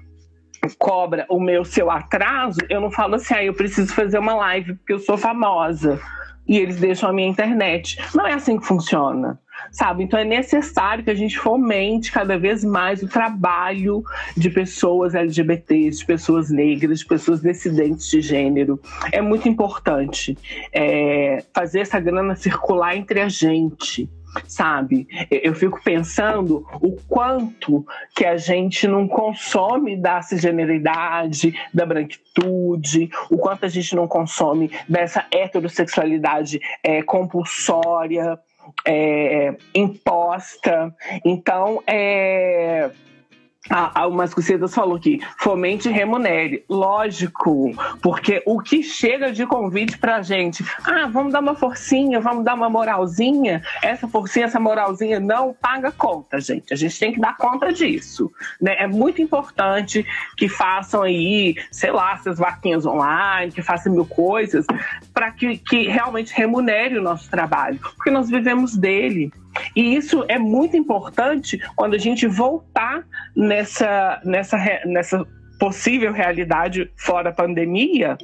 cobra 0.78 1.26
o 1.30 1.40
meu 1.40 1.64
seu 1.64 1.90
atraso, 1.90 2.60
eu 2.70 2.82
não 2.82 2.92
falo 2.92 3.16
assim, 3.16 3.34
ah, 3.34 3.44
eu 3.44 3.54
preciso 3.54 3.94
fazer 3.94 4.20
uma 4.20 4.36
live 4.36 4.76
porque 4.76 4.94
eu 4.94 5.00
sou 5.00 5.18
famosa 5.18 6.00
e 6.46 6.58
eles 6.58 6.78
deixam 6.80 7.10
a 7.10 7.14
minha 7.14 7.28
internet. 7.28 7.98
Não 8.14 8.28
é 8.28 8.34
assim 8.34 8.58
que 8.60 8.66
funciona. 8.66 9.40
sabe? 9.72 10.04
Então 10.04 10.20
é 10.20 10.24
necessário 10.24 11.04
que 11.04 11.10
a 11.10 11.16
gente 11.16 11.38
fomente 11.38 12.12
cada 12.12 12.38
vez 12.38 12.64
mais 12.64 13.02
o 13.02 13.08
trabalho 13.08 14.04
de 14.36 14.50
pessoas 14.50 15.16
LGBTs, 15.16 16.00
de 16.00 16.06
pessoas 16.06 16.50
negras, 16.50 17.00
de 17.00 17.06
pessoas 17.06 17.42
dissidentes 17.42 18.08
de 18.10 18.22
gênero. 18.22 18.80
É 19.12 19.22
muito 19.22 19.48
importante 19.48 20.38
é, 20.74 21.44
fazer 21.54 21.82
essa 21.82 22.00
grana 22.00 22.36
circular 22.36 22.96
entre 22.96 23.22
a 23.22 23.30
gente 23.30 24.10
sabe? 24.48 25.08
Eu 25.30 25.54
fico 25.56 25.82
pensando 25.84 26.66
o 26.82 26.98
quanto 27.08 27.86
que 28.16 28.26
a 28.26 28.38
gente 28.38 28.88
não 28.88 29.08
consome 29.08 29.96
da 29.96 30.22
cisgeneridade, 30.22 31.54
da 31.74 31.86
branquitude, 31.86 33.10
o 33.30 33.38
quanto 33.38 33.66
a 33.66 33.70
gente 33.70 33.96
não 33.96 34.08
consome 34.08 34.72
dessa 34.88 35.26
heterossexualidade 35.32 36.60
é, 36.84 37.02
compulsória, 37.02 38.40
é, 38.86 39.56
imposta. 39.74 40.94
Então, 41.24 41.82
é, 41.88 42.90
a, 43.70 44.08
o 44.08 44.14
Mascucedas 44.14 44.74
falou 44.74 45.00
que 45.00 45.20
fomente 45.38 45.90
e 45.90 45.92
remunere. 45.92 46.64
Lógico, 46.70 47.72
porque 48.02 48.42
o 48.46 48.60
que 48.60 48.84
chega 48.84 49.32
de 49.32 49.46
convite 49.46 49.98
pra 49.98 50.22
gente, 50.22 50.64
ah, 50.84 51.08
vamos 51.08 51.34
dar 51.34 51.40
uma 51.40 51.56
forcinha, 51.56 52.20
vamos 52.20 52.44
dar 52.44 52.54
uma 52.54 52.70
moralzinha, 52.70 53.62
essa 53.82 54.08
forcinha, 54.08 54.46
essa 54.46 54.60
moralzinha 54.60 55.20
não 55.20 55.54
paga 55.54 55.92
conta, 55.92 56.40
gente. 56.40 56.74
A 56.74 56.78
gente 56.78 57.00
tem 57.00 57.14
que 57.14 57.20
dar 57.20 57.36
conta 57.38 57.72
disso. 57.72 58.32
Né? 58.62 58.76
É 58.80 58.88
muito 58.88 59.22
importante 59.22 60.06
que 60.36 60.48
façam 60.48 61.04
aí, 61.04 61.56
sei 61.72 61.92
lá, 61.92 62.14
essas 62.14 62.38
vaquinhas 62.38 62.86
online, 62.86 63.52
que 63.52 63.62
façam 63.62 63.92
mil 63.94 64.06
coisas, 64.06 64.66
para 65.14 65.32
que, 65.32 65.58
que 65.58 65.88
realmente 65.88 66.34
remunere 66.34 66.98
o 66.98 67.02
nosso 67.02 67.30
trabalho, 67.30 67.80
porque 67.96 68.12
nós 68.12 68.30
vivemos 68.30 68.76
dele. 68.76 69.32
E 69.76 69.96
isso 69.96 70.26
é 70.28 70.38
muito 70.38 70.76
importante 70.76 71.60
quando 71.76 71.94
a 71.94 71.98
gente 71.98 72.28
voltar 72.28 73.04
nessa, 73.36 74.22
nessa, 74.24 74.58
nessa 74.86 75.26
possível 75.60 76.12
realidade 76.12 76.92
fora 76.96 77.32
pandemia, 77.32 78.18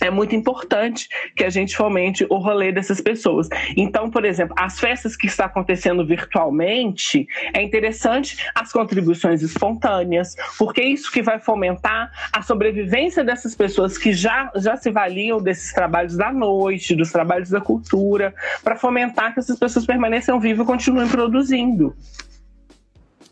é 0.00 0.10
muito 0.10 0.34
importante 0.34 1.08
que 1.36 1.44
a 1.44 1.50
gente 1.50 1.76
fomente 1.76 2.26
o 2.28 2.36
rolê 2.36 2.72
dessas 2.72 3.00
pessoas. 3.00 3.48
Então, 3.76 4.10
por 4.10 4.24
exemplo, 4.24 4.54
as 4.58 4.78
festas 4.78 5.16
que 5.16 5.26
estão 5.26 5.46
acontecendo 5.46 6.04
virtualmente, 6.06 7.26
é 7.52 7.62
interessante 7.62 8.36
as 8.54 8.72
contribuições 8.72 9.42
espontâneas, 9.42 10.34
porque 10.58 10.80
é 10.80 10.88
isso 10.88 11.10
que 11.10 11.22
vai 11.22 11.38
fomentar 11.38 12.10
a 12.32 12.42
sobrevivência 12.42 13.24
dessas 13.24 13.54
pessoas 13.54 13.98
que 13.98 14.12
já, 14.12 14.50
já 14.56 14.76
se 14.76 14.90
valiam 14.90 15.40
desses 15.40 15.72
trabalhos 15.72 16.16
da 16.16 16.32
noite, 16.32 16.94
dos 16.94 17.10
trabalhos 17.10 17.50
da 17.50 17.60
cultura, 17.60 18.34
para 18.62 18.76
fomentar 18.76 19.32
que 19.34 19.40
essas 19.40 19.58
pessoas 19.58 19.86
permaneçam 19.86 20.40
vivas 20.40 20.64
e 20.64 20.66
continuem 20.66 21.08
produzindo. 21.08 21.94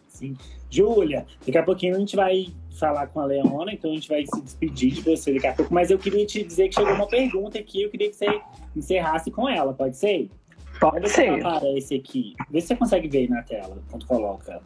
Sim. 0.09 0.37
Júlia, 0.71 1.27
daqui 1.45 1.59
a 1.59 1.63
pouquinho 1.63 1.97
a 1.97 1.99
gente 1.99 2.17
vai 2.17 2.47
falar 2.83 3.07
com 3.07 3.21
a 3.21 3.25
Leona, 3.25 3.73
então 3.73 3.93
a 3.93 3.95
gente 3.95 4.09
vai 4.09 4.27
se 4.27 4.41
despedir 4.43 4.93
de 4.93 5.03
você 5.03 5.33
daqui 5.35 5.47
a 5.47 5.53
pouco. 5.53 5.73
Mas 5.73 5.89
eu 5.89 5.99
queria 5.99 6.27
te 6.27 6.43
dizer 6.43 6.69
que 6.69 6.75
chegou 6.75 6.93
uma 6.93 7.07
pergunta 7.07 7.57
aqui, 7.59 7.85
eu 7.85 7.91
queria 7.91 8.11
que 8.11 8.17
você 8.17 8.41
encerrasse 8.75 9.31
com 9.31 9.49
ela, 9.49 9.73
pode 9.73 9.97
ser? 9.97 10.29
Pode 10.81 11.09
ser. 11.09 11.47
aparece 11.47 11.95
aqui. 11.95 12.35
Vê 12.51 12.61
se 12.61 12.69
você 12.69 12.77
consegue 12.77 13.07
ver 13.07 13.31
na 13.31 13.41
tela 13.43 13.79
quando 13.89 14.05
coloca. 14.05 14.61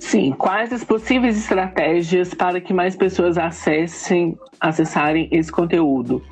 Sim, 0.00 0.32
quais 0.32 0.72
as 0.72 0.82
possíveis 0.84 1.36
estratégias 1.36 2.32
para 2.32 2.60
que 2.60 2.72
mais 2.72 2.96
pessoas 2.96 3.36
acessem, 3.36 4.38
acessarem 4.58 5.28
esse 5.30 5.52
conteúdo, 5.52 6.24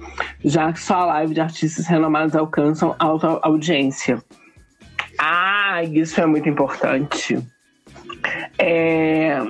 já 0.43 0.73
que 0.73 0.81
só 0.81 0.95
a 0.95 1.07
live 1.07 1.35
de 1.35 1.41
artistas 1.43 1.87
renomados 1.87 2.35
alcançam 2.35 2.97
alta 2.99 3.39
audiência? 3.43 4.23
Ah, 5.19 5.83
isso 5.85 6.19
é 6.21 6.25
muito 6.25 6.49
importante. 6.49 7.39
É, 8.59 9.43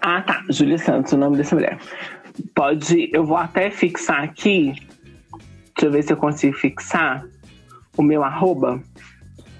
ah, 0.00 0.22
tá. 0.22 0.44
Júlia 0.50 0.78
Santos, 0.78 1.12
o 1.12 1.16
nome 1.16 1.36
dessa 1.36 1.54
mulher. 1.54 1.78
Pode. 2.54 3.10
Eu 3.12 3.24
vou 3.24 3.36
até 3.36 3.70
fixar 3.70 4.22
aqui. 4.22 4.72
Deixa 5.74 5.86
eu 5.86 5.90
ver 5.90 6.02
se 6.02 6.12
eu 6.12 6.16
consigo 6.16 6.56
fixar 6.56 7.24
o 7.96 8.02
meu 8.02 8.22
arroba. 8.22 8.82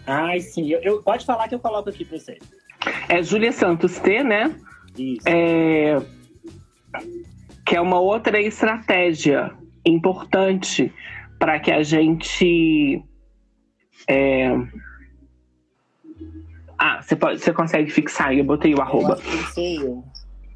Ai, 0.07 0.40
sim. 0.40 0.70
Eu, 0.70 0.81
eu 0.81 1.03
pode 1.03 1.24
falar 1.27 1.48
que 1.48 1.55
eu 1.55 1.59
coloco 1.59 1.90
aqui 1.90 2.05
pra 2.05 2.18
você. 2.18 2.38
É 3.09 3.22
Júlia 3.22 3.53
Santos 3.53 3.98
T, 3.98 4.22
né? 4.22 4.55
Isso. 4.96 5.29
É, 5.29 6.01
que 7.64 7.77
é 7.77 7.81
uma 7.81 8.01
outra 8.01 8.40
estratégia 8.40 9.53
importante 9.85 10.92
para 11.38 11.59
que 11.61 11.70
a 11.70 11.83
gente. 11.83 13.03
É, 14.09 14.48
ah, 16.79 17.03
você, 17.03 17.16
pode, 17.16 17.40
você 17.40 17.53
consegue 17.53 17.90
fixar 17.90 18.29
aí, 18.29 18.38
eu 18.38 18.44
botei 18.44 18.74
o 18.74 18.81
arroba. 18.81 19.18
Eu 19.57 20.05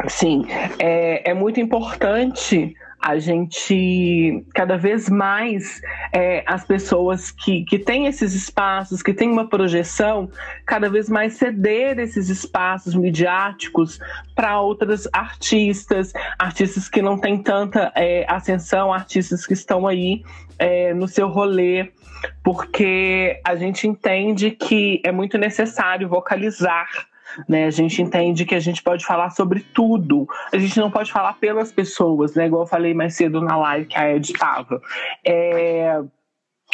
Sim, 0.08 0.44
é, 0.78 1.30
é 1.30 1.34
muito 1.34 1.60
importante 1.60 2.74
a 3.00 3.18
gente 3.18 4.44
cada 4.54 4.76
vez 4.76 5.08
mais 5.08 5.82
é, 6.12 6.44
as 6.46 6.64
pessoas 6.64 7.32
que, 7.32 7.64
que 7.64 7.76
têm 7.76 8.06
esses 8.06 8.32
espaços, 8.32 9.02
que 9.02 9.12
têm 9.12 9.28
uma 9.28 9.48
projeção, 9.48 10.30
cada 10.64 10.88
vez 10.88 11.08
mais 11.08 11.32
ceder 11.32 11.98
esses 11.98 12.28
espaços 12.28 12.94
midiáticos 12.94 13.98
para 14.36 14.60
outras 14.60 15.08
artistas, 15.12 16.12
artistas 16.38 16.88
que 16.88 17.02
não 17.02 17.18
têm 17.18 17.42
tanta 17.42 17.90
é, 17.96 18.24
ascensão, 18.28 18.92
artistas 18.92 19.44
que 19.44 19.52
estão 19.52 19.88
aí 19.88 20.22
é, 20.56 20.94
no 20.94 21.08
seu 21.08 21.28
rolê 21.28 21.90
porque 22.42 23.40
a 23.44 23.56
gente 23.56 23.86
entende 23.86 24.52
que 24.52 25.00
é 25.04 25.10
muito 25.10 25.36
necessário 25.38 26.08
vocalizar. 26.08 26.88
Né, 27.48 27.66
a 27.66 27.70
gente 27.70 28.02
entende 28.02 28.44
que 28.44 28.54
a 28.54 28.60
gente 28.60 28.82
pode 28.82 29.04
falar 29.04 29.30
sobre 29.30 29.60
tudo. 29.60 30.26
A 30.52 30.58
gente 30.58 30.78
não 30.78 30.90
pode 30.90 31.10
falar 31.10 31.34
pelas 31.34 31.72
pessoas, 31.72 32.34
né? 32.34 32.46
Igual 32.46 32.62
eu 32.62 32.66
falei 32.66 32.94
mais 32.94 33.14
cedo 33.14 33.40
na 33.40 33.56
live 33.56 33.86
que 33.86 33.98
a 33.98 34.14
Ed 34.14 34.32
estava. 34.32 34.80
É, 35.24 36.00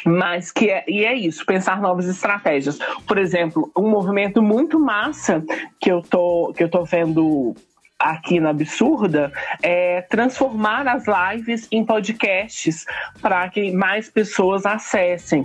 mas 0.05 0.51
que 0.51 0.71
é, 0.71 0.85
e 0.89 1.05
é 1.05 1.15
isso, 1.15 1.45
pensar 1.45 1.81
novas 1.81 2.07
estratégias. 2.07 2.79
Por 3.07 3.19
exemplo, 3.19 3.71
um 3.77 3.89
movimento 3.89 4.43
muito 4.43 4.79
massa 4.79 5.45
que 5.81 5.91
eu 5.91 6.03
tô, 6.03 6.53
que 6.57 6.63
eu 6.63 6.69
tô 6.69 6.85
vendo 6.85 7.55
aqui 7.99 8.39
na 8.39 8.51
Absurda 8.51 9.33
é 9.61 10.03
transformar 10.03 10.87
as 10.87 11.05
lives 11.07 11.67
em 11.73 11.85
podcasts 11.85 12.85
para 13.21 13.49
que 13.49 13.73
mais 13.73 14.09
pessoas 14.09 14.65
acessem. 14.65 15.45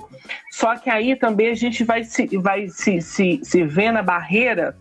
Só 0.52 0.76
que 0.78 0.90
aí 0.90 1.16
também 1.16 1.50
a 1.50 1.56
gente 1.56 1.84
vai 1.84 2.04
se, 2.04 2.38
vai 2.38 2.68
se, 2.68 3.02
se, 3.02 3.40
se 3.44 3.64
ver 3.64 3.92
na 3.92 4.04
barreira 4.04 4.78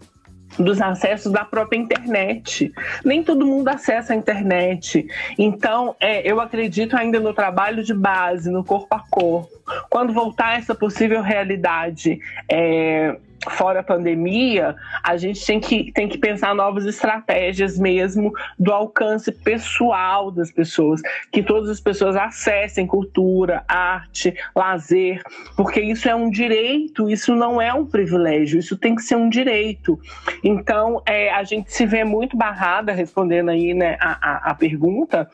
dos 0.58 0.80
acessos 0.80 1.32
da 1.32 1.44
própria 1.44 1.78
internet. 1.78 2.72
Nem 3.04 3.22
todo 3.22 3.46
mundo 3.46 3.68
acessa 3.68 4.12
a 4.12 4.16
internet. 4.16 5.06
Então, 5.38 5.94
é, 6.00 6.28
eu 6.28 6.40
acredito 6.40 6.96
ainda 6.96 7.20
no 7.20 7.32
trabalho 7.32 7.82
de 7.82 7.94
base, 7.94 8.50
no 8.50 8.64
corpo 8.64 8.94
a 8.94 9.00
corpo. 9.00 9.50
Quando 9.88 10.12
voltar 10.12 10.58
essa 10.58 10.74
possível 10.74 11.22
realidade, 11.22 12.18
é, 12.48 13.16
fora 13.50 13.80
a 13.80 13.82
pandemia, 13.82 14.76
a 15.02 15.16
gente 15.16 15.44
tem 15.44 15.60
que, 15.60 15.92
tem 15.92 16.08
que 16.08 16.18
pensar 16.18 16.54
novas 16.54 16.86
estratégias 16.86 17.78
mesmo 17.78 18.32
do 18.58 18.72
alcance 18.72 19.32
pessoal 19.32 20.30
das 20.30 20.50
pessoas, 20.50 21.00
que 21.30 21.42
todas 21.42 21.68
as 21.68 21.80
pessoas 21.80 22.16
acessem 22.16 22.86
cultura, 22.86 23.64
arte, 23.66 24.34
lazer, 24.54 25.22
porque 25.56 25.80
isso 25.80 26.08
é 26.08 26.14
um 26.14 26.30
direito, 26.30 27.10
isso 27.10 27.34
não 27.34 27.60
é 27.60 27.72
um 27.72 27.86
privilégio, 27.86 28.58
isso 28.58 28.76
tem 28.76 28.94
que 28.94 29.02
ser 29.02 29.16
um 29.16 29.28
direito. 29.28 29.98
Então, 30.42 31.02
é, 31.06 31.30
a 31.30 31.42
gente 31.42 31.72
se 31.72 31.86
vê 31.86 32.04
muito 32.04 32.36
barrada, 32.36 32.92
respondendo 32.92 33.50
aí 33.50 33.74
né, 33.74 33.96
a, 34.00 34.10
a, 34.20 34.50
a 34.50 34.54
pergunta, 34.54 35.28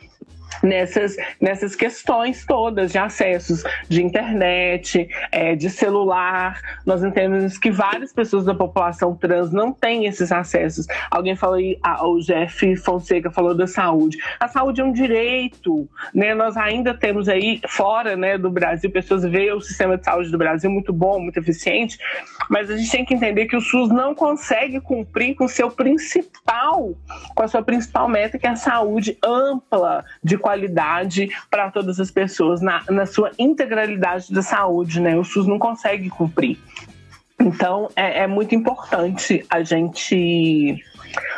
nessas, 0.62 1.16
nessas 1.40 1.74
questões 1.74 2.44
todas 2.44 2.92
de 2.92 2.98
acessos 2.98 3.62
de 3.88 4.02
internet, 4.02 5.08
é, 5.30 5.54
de 5.54 5.70
celular. 5.70 6.60
Nós 6.84 7.02
entendemos 7.02 7.58
que 7.58 7.70
várias 7.70 8.12
pessoas 8.12 8.44
da 8.44 8.54
população 8.54 9.14
trans 9.14 9.52
não 9.52 9.72
têm 9.72 10.06
esses 10.06 10.32
acessos. 10.32 10.86
Alguém 11.10 11.36
falou 11.36 11.56
aí, 11.56 11.78
ah, 11.82 12.06
o 12.06 12.20
Jeff 12.20 12.76
Fonseca 12.76 13.30
falou 13.30 13.54
da 13.54 13.66
saúde. 13.66 14.18
A 14.40 14.48
saúde 14.48 14.80
é 14.80 14.84
um 14.84 14.92
direito, 14.92 15.88
né? 16.14 16.34
Nós 16.34 16.56
ainda 16.56 16.94
temos 16.94 17.28
aí 17.28 17.60
fora, 17.68 18.16
né, 18.16 18.38
do 18.38 18.50
Brasil, 18.50 18.90
pessoas 18.90 19.22
veem 19.24 19.52
o 19.52 19.60
sistema 19.60 19.96
de 19.96 20.04
saúde 20.04 20.30
do 20.30 20.38
Brasil 20.38 20.70
muito 20.70 20.92
bom, 20.92 21.20
muito 21.20 21.38
eficiente, 21.38 21.98
mas 22.48 22.70
a 22.70 22.76
gente 22.76 22.90
tem 22.90 23.04
que 23.04 23.14
entender 23.14 23.46
que 23.46 23.56
o 23.56 23.60
SUS 23.60 23.88
não 23.90 24.14
consegue 24.14 24.80
cumprir 24.80 25.34
com 25.34 25.46
seu 25.48 25.70
principal, 25.70 26.94
com 27.34 27.42
a 27.42 27.48
sua 27.48 27.62
principal 27.62 28.08
meta, 28.08 28.38
que 28.38 28.46
é 28.46 28.50
a 28.50 28.56
saúde 28.56 29.18
ampla 29.22 30.04
de 30.22 30.37
qualidade 30.38 31.28
para 31.50 31.70
todas 31.70 32.00
as 32.00 32.10
pessoas, 32.10 32.60
na, 32.60 32.82
na 32.88 33.06
sua 33.06 33.30
integralidade 33.38 34.32
da 34.32 34.42
saúde, 34.42 35.00
né? 35.00 35.16
O 35.16 35.24
SUS 35.24 35.46
não 35.46 35.58
consegue 35.58 36.08
cumprir. 36.08 36.58
Então 37.40 37.88
é, 37.94 38.20
é 38.24 38.26
muito 38.26 38.54
importante 38.54 39.44
a 39.48 39.62
gente 39.62 40.82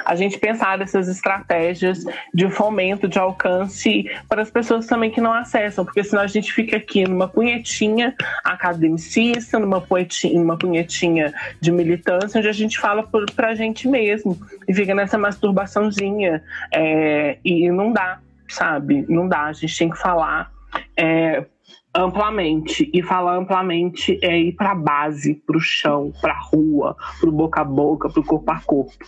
a 0.05 0.15
gente 0.15 0.39
pensar 0.39 0.79
nessas 0.79 1.09
estratégias 1.09 2.05
de 2.35 2.51
fomento, 2.51 3.07
de 3.07 3.19
alcance 3.19 4.05
para 4.29 4.43
as 4.43 4.51
pessoas 4.51 4.87
também 4.87 5.11
que 5.11 5.21
não 5.21 5.33
acessam, 5.33 5.85
porque 5.85 6.03
senão 6.03 6.23
a 6.23 6.27
gente 6.27 6.53
fica 6.53 6.77
aqui 6.77 7.07
numa 7.07 7.29
punhetinha 7.29 8.15
academicista, 8.43 9.59
numa 9.59 9.81
punhetinha, 9.81 10.41
numa 10.41 10.59
punhetinha 10.59 11.33
de 11.61 11.71
militância, 11.71 12.39
onde 12.39 12.49
a 12.49 12.53
gente 12.53 12.79
fala 12.79 13.09
para 13.37 13.51
a 13.51 13.55
gente 13.55 13.87
mesmo 13.87 14.37
e 14.67 14.75
fica 14.75 14.95
nessa 14.95 15.17
masturbaçãozinha 15.17 16.43
é, 16.73 17.39
e 17.45 17.71
não 17.71 17.93
dá, 17.93 18.19
sabe? 18.53 19.05
Não 19.09 19.29
dá, 19.29 19.45
a 19.45 19.53
gente 19.53 19.77
tem 19.77 19.91
que 19.91 19.99
falar. 19.99 20.53
É, 20.97 21.45
amplamente. 21.95 22.91
E 22.93 23.03
falar 23.03 23.37
amplamente 23.37 24.19
é 24.23 24.39
ir 24.39 24.53
para 24.53 24.73
a 24.73 24.75
base, 24.75 25.35
para 25.35 25.57
o 25.57 25.61
chão, 25.61 26.13
para 26.21 26.33
a 26.33 26.39
rua, 26.39 26.97
para 27.21 27.29
o 27.29 27.33
boca 27.33 27.61
a 27.61 27.65
boca, 27.65 28.09
para 28.09 28.21
o 28.21 28.25
corpo 28.25 28.51
a 28.51 28.61
corpo. 28.61 29.05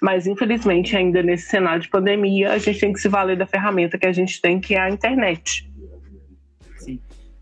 Mas, 0.00 0.26
infelizmente, 0.26 0.96
ainda 0.96 1.22
nesse 1.22 1.48
cenário 1.48 1.82
de 1.82 1.88
pandemia, 1.88 2.52
a 2.52 2.58
gente 2.58 2.80
tem 2.80 2.92
que 2.92 3.00
se 3.00 3.08
valer 3.08 3.36
da 3.36 3.46
ferramenta 3.46 3.98
que 3.98 4.06
a 4.06 4.12
gente 4.12 4.40
tem, 4.40 4.60
que 4.60 4.74
é 4.74 4.80
a 4.80 4.90
internet. 4.90 5.70
Sim. 6.78 7.00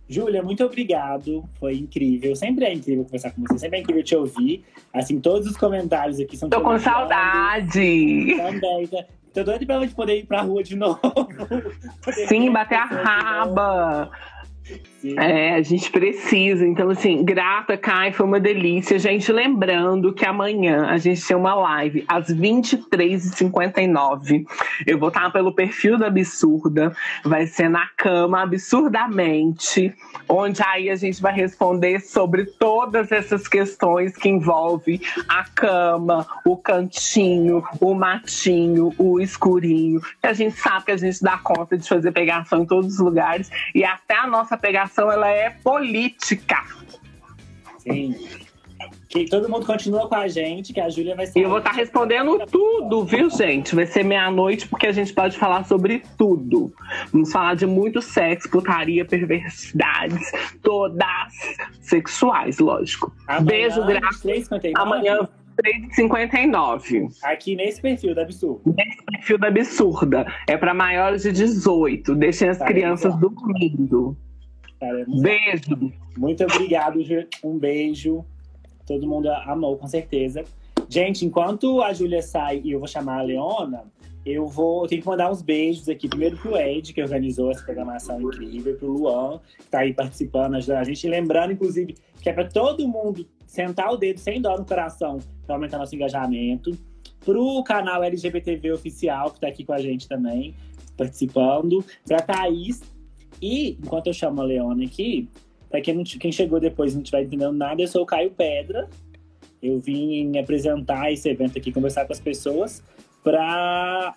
Júlia, 0.09 0.43
muito 0.43 0.65
obrigado. 0.65 1.45
Foi 1.59 1.77
incrível. 1.77 2.35
Sempre 2.35 2.65
é 2.65 2.75
incrível 2.75 3.05
conversar 3.05 3.31
com 3.31 3.43
você. 3.43 3.59
Sempre 3.59 3.79
é 3.79 3.83
incrível 3.83 4.03
te 4.03 4.17
ouvir. 4.17 4.65
Assim, 4.93 5.21
todos 5.21 5.47
os 5.47 5.57
comentários 5.57 6.19
aqui 6.19 6.37
são. 6.37 6.51
Tô 6.51 6.61
com 6.61 6.79
saudade. 6.81 8.37
Também. 8.37 8.89
Tá? 9.33 9.41
Tô 9.41 9.45
doido 9.45 9.67
pra 9.67 9.81
gente 9.81 9.95
poder 9.95 10.19
ir 10.19 10.27
pra 10.27 10.43
rua 10.43 10.63
de 10.63 10.77
novo. 10.77 11.01
Sim, 12.29 12.53
bater 12.53 12.77
a 12.79 12.85
raba. 12.85 14.11
Sim. 15.01 15.19
É, 15.19 15.55
a 15.55 15.63
gente 15.63 15.91
precisa. 15.91 16.67
Então, 16.67 16.91
assim, 16.91 17.25
grata, 17.25 17.75
Kai, 17.77 18.13
foi 18.13 18.27
uma 18.27 18.39
delícia. 18.39 18.97
Gente, 18.99 19.33
lembrando 19.33 20.13
que 20.13 20.27
amanhã 20.27 20.89
a 20.89 20.99
gente 20.99 21.27
tem 21.27 21.35
uma 21.35 21.55
live 21.55 22.05
às 22.07 22.29
23h59. 22.29 24.45
Eu 24.87 24.99
vou 24.99 25.09
estar 25.09 25.33
pelo 25.33 25.55
perfil 25.55 25.97
da 25.97 26.09
Absurda. 26.09 26.95
Vai 27.25 27.47
ser 27.47 27.71
na 27.71 27.89
cama, 27.97 28.43
absurdamente. 28.43 29.95
Onde 30.29 30.63
aí 30.63 30.91
a 30.91 30.97
gente 30.97 31.23
vai 31.23 31.33
responder 31.33 32.01
sobre 32.01 32.45
todas 32.45 33.11
essas 33.11 33.49
questões 33.49 34.15
que 34.17 34.29
envolvem 34.29 35.01
a 35.29 35.45
cama, 35.45 36.27
o 36.45 36.59
cantinho, 36.59 37.65
o 37.81 37.95
matinho, 37.95 38.93
o 38.99 39.19
escurinho. 39.19 40.03
Que 40.21 40.27
a 40.27 40.35
gente 40.35 40.57
sabe 40.57 40.85
que 40.85 40.93
a 40.93 40.99
gente 40.99 41.23
dá 41.23 41.39
conta 41.39 41.79
de 41.79 41.89
fazer 41.89 42.13
pegação 42.13 42.61
em 42.63 42.67
todos 42.67 42.93
os 42.95 42.99
lugares. 42.99 43.51
E 43.75 43.83
até 43.83 44.19
a 44.19 44.27
nossa 44.27 44.59
pegação 44.61 45.11
ela 45.11 45.29
é 45.29 45.51
política. 45.51 46.57
Sim. 47.79 48.15
Que 49.09 49.25
todo 49.25 49.49
mundo 49.49 49.67
continua 49.67 50.09
com 50.09 50.15
a 50.15 50.29
gente, 50.29 50.73
que 50.73 50.81
a 50.81 50.89
Júlia 50.89 51.17
vai 51.17 51.27
ser. 51.27 51.39
E 51.39 51.43
eu 51.43 51.49
vou 51.49 51.59
estar 51.59 51.71
tá 51.71 51.77
respondendo 51.77 52.39
tudo, 52.47 53.05
viu, 53.05 53.29
gente? 53.29 53.75
Vai 53.75 53.85
ser 53.85 54.05
meia-noite, 54.05 54.69
porque 54.69 54.87
a 54.87 54.93
gente 54.93 55.13
pode 55.13 55.37
falar 55.37 55.65
sobre 55.65 56.05
tudo. 56.17 56.73
Vamos 57.13 57.33
falar 57.33 57.57
de 57.57 57.67
muito 57.67 58.01
sexo, 58.01 58.49
putaria, 58.49 59.05
perversidades, 59.05 60.31
todas 60.63 61.33
sexuais, 61.81 62.61
lógico. 62.61 63.13
Amanhã, 63.27 63.45
Beijo, 63.45 63.85
graças. 63.85 64.49
Amanhã, 64.77 65.29
3,59. 65.61 67.09
Aqui 67.25 67.57
nesse 67.57 67.83
perfil 67.83 68.15
da 68.15 68.23
Absurda. 68.23 68.75
Nesse 68.77 69.05
perfil 69.05 69.39
da 69.39 69.49
Absurda. 69.49 70.27
É 70.47 70.57
para 70.57 70.73
maiores 70.73 71.23
de 71.23 71.33
18. 71.33 72.15
Deixem 72.15 72.49
as 72.49 72.59
tá 72.59 72.67
crianças 72.67 73.15
legal. 73.15 73.31
dormindo. 73.31 74.17
Cara, 74.81 75.05
beijo. 75.07 75.93
Muito 76.17 76.43
obrigado, 76.43 76.99
um 77.45 77.59
beijo. 77.59 78.25
Todo 78.87 79.07
mundo 79.07 79.31
amou, 79.31 79.77
com 79.77 79.87
certeza. 79.87 80.43
Gente, 80.89 81.25
enquanto 81.25 81.83
a 81.83 81.93
Júlia 81.93 82.23
sai 82.23 82.61
e 82.65 82.73
eu 82.73 82.81
vou 82.81 82.89
chamar 82.89 83.21
a 83.21 83.23
Leona, 83.23 83.85
eu 84.25 84.47
vou. 84.47 84.85
Eu 84.85 84.89
tenho 84.89 85.03
que 85.03 85.09
mandar 85.09 85.31
uns 85.31 85.43
beijos 85.43 85.89
aqui. 85.89 86.09
Primeiro 86.09 86.37
pro 86.39 86.57
Ed, 86.57 86.93
que 86.93 87.03
organizou 87.03 87.51
essa 87.51 87.63
programação 87.63 88.21
incrível, 88.21 88.77
pro 88.77 88.91
Luan, 88.91 89.41
que 89.59 89.67
tá 89.67 89.81
aí 89.81 89.95
participando, 89.95 90.55
ajudando 90.55 90.79
a 90.79 90.85
gente. 90.85 91.07
Lembrando, 91.07 91.53
inclusive, 91.53 91.95
que 92.21 92.29
é 92.29 92.33
para 92.33 92.49
todo 92.49 92.89
mundo 92.89 93.27
sentar 93.47 93.93
o 93.93 93.97
dedo 93.97 94.19
sem 94.19 94.41
dó 94.41 94.57
no 94.57 94.65
coração 94.65 95.19
para 95.47 95.55
aumentar 95.55 95.79
nosso 95.79 95.95
engajamento. 95.95 96.77
Pro 97.25 97.63
canal 97.65 98.03
LGBTV 98.03 98.73
Oficial, 98.73 99.31
que 99.31 99.41
tá 99.41 99.49
aqui 99.49 99.63
com 99.63 99.75
a 99.75 99.79
gente 99.79 100.09
também, 100.09 100.55
participando. 100.97 101.85
Pra 102.07 102.21
Thaís, 102.21 102.81
e, 103.41 103.79
enquanto 103.83 104.09
eu 104.09 104.13
chamo 104.13 104.41
a 104.41 104.45
Leona 104.45 104.85
aqui, 104.85 105.29
para 105.71 105.81
quem, 105.81 106.03
quem 106.03 106.33
chegou 106.33 106.59
depois 106.59 106.93
e 106.93 106.97
não 106.97 107.03
estiver 107.03 107.23
entendendo 107.23 107.53
nada, 107.53 107.81
eu 107.81 107.89
sou 107.89 108.03
o 108.03 108.07
Caio 108.07 108.31
Pedra. 108.31 108.89
Eu 109.63 109.79
vim 109.79 110.37
apresentar 110.39 111.13
esse 111.13 111.29
evento 111.29 111.59
aqui, 111.59 111.71
conversar 111.71 112.07
com 112.07 112.13
as 112.13 112.21
pessoas, 112.21 112.83
para 113.23 114.15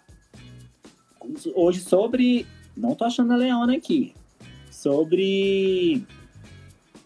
hoje 1.53 1.80
sobre. 1.82 2.47
Não 2.76 2.95
tô 2.95 3.05
achando 3.05 3.34
a 3.34 3.36
Leona 3.36 3.76
aqui. 3.76 4.14
Sobre. 4.72 6.03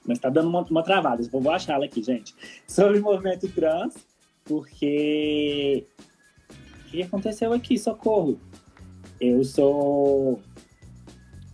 Mas 0.05 0.19
tá 0.19 0.29
dando 0.29 0.47
uma, 0.47 0.61
uma 0.61 0.83
travada, 0.83 1.21
vou, 1.29 1.41
vou 1.41 1.51
achá-la 1.51 1.85
aqui, 1.85 2.01
gente. 2.01 2.33
Sobre 2.65 2.99
o 2.99 3.03
movimento 3.03 3.47
trans, 3.49 3.95
porque. 4.45 5.85
O 6.85 6.89
que 6.89 7.03
aconteceu 7.03 7.51
aqui? 7.51 7.77
Socorro! 7.77 8.39
Eu 9.19 9.43
sou 9.43 10.39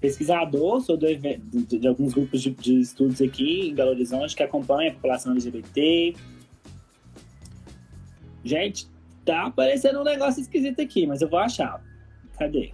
pesquisador, 0.04 0.82
sou 0.82 0.97
do, 0.97 1.08
de, 1.08 1.80
de, 1.80 1.88
alguns 1.88 2.14
grupos 2.14 2.41
de, 2.41 2.49
de, 2.51 2.82
estudos 2.82 3.22
aqui 3.22 3.70
em 3.70 3.74
Belo 3.74 3.91
Horizonte 3.91 4.36
que 4.36 4.43
acompanha 4.43 4.91
a 4.91 4.93
população 4.93 5.32
LGBT. 5.32 6.14
Gente, 8.43 8.86
tá 9.24 9.45
aparecendo 9.45 10.01
um 10.01 10.04
negócio 10.04 10.41
esquisito 10.41 10.82
aqui, 10.82 11.08
mas 11.08 11.22
eu 11.22 11.30
vou 11.30 11.39
achar. 11.39 11.82
Cadê? 12.38 12.74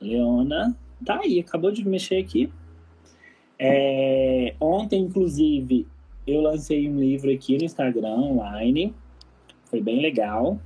Leona, 0.00 0.76
tá 1.04 1.18
aí, 1.18 1.40
acabou 1.40 1.72
de 1.72 1.84
mexer 1.84 2.18
aqui. 2.18 2.48
É, 3.58 4.54
ontem, 4.60 5.02
inclusive, 5.02 5.84
eu 6.24 6.42
lancei 6.42 6.88
um 6.88 7.00
livro 7.00 7.28
aqui 7.32 7.58
no 7.58 7.64
Instagram 7.64 8.14
online. 8.14 8.94
Foi 9.64 9.80
bem 9.80 10.00
legal. 10.00 10.60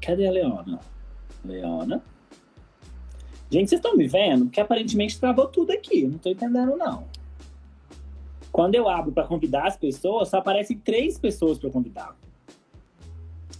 Cadê 0.00 0.28
a 0.28 0.30
Leona? 0.30 0.78
Leona? 1.44 2.00
Gente, 3.50 3.68
vocês 3.68 3.80
estão 3.80 3.96
me 3.96 4.06
vendo? 4.06 4.44
Porque 4.44 4.60
aparentemente 4.60 5.18
travou 5.18 5.48
tudo 5.48 5.72
aqui. 5.72 6.04
Não 6.06 6.16
estou 6.16 6.30
entendendo, 6.30 6.76
não. 6.76 7.04
Quando 8.52 8.76
eu 8.76 8.88
abro 8.88 9.10
para 9.10 9.26
convidar 9.26 9.66
as 9.66 9.76
pessoas, 9.76 10.28
só 10.28 10.38
aparecem 10.38 10.78
três 10.78 11.18
pessoas 11.18 11.58
para 11.58 11.70
convidar. 11.70 12.16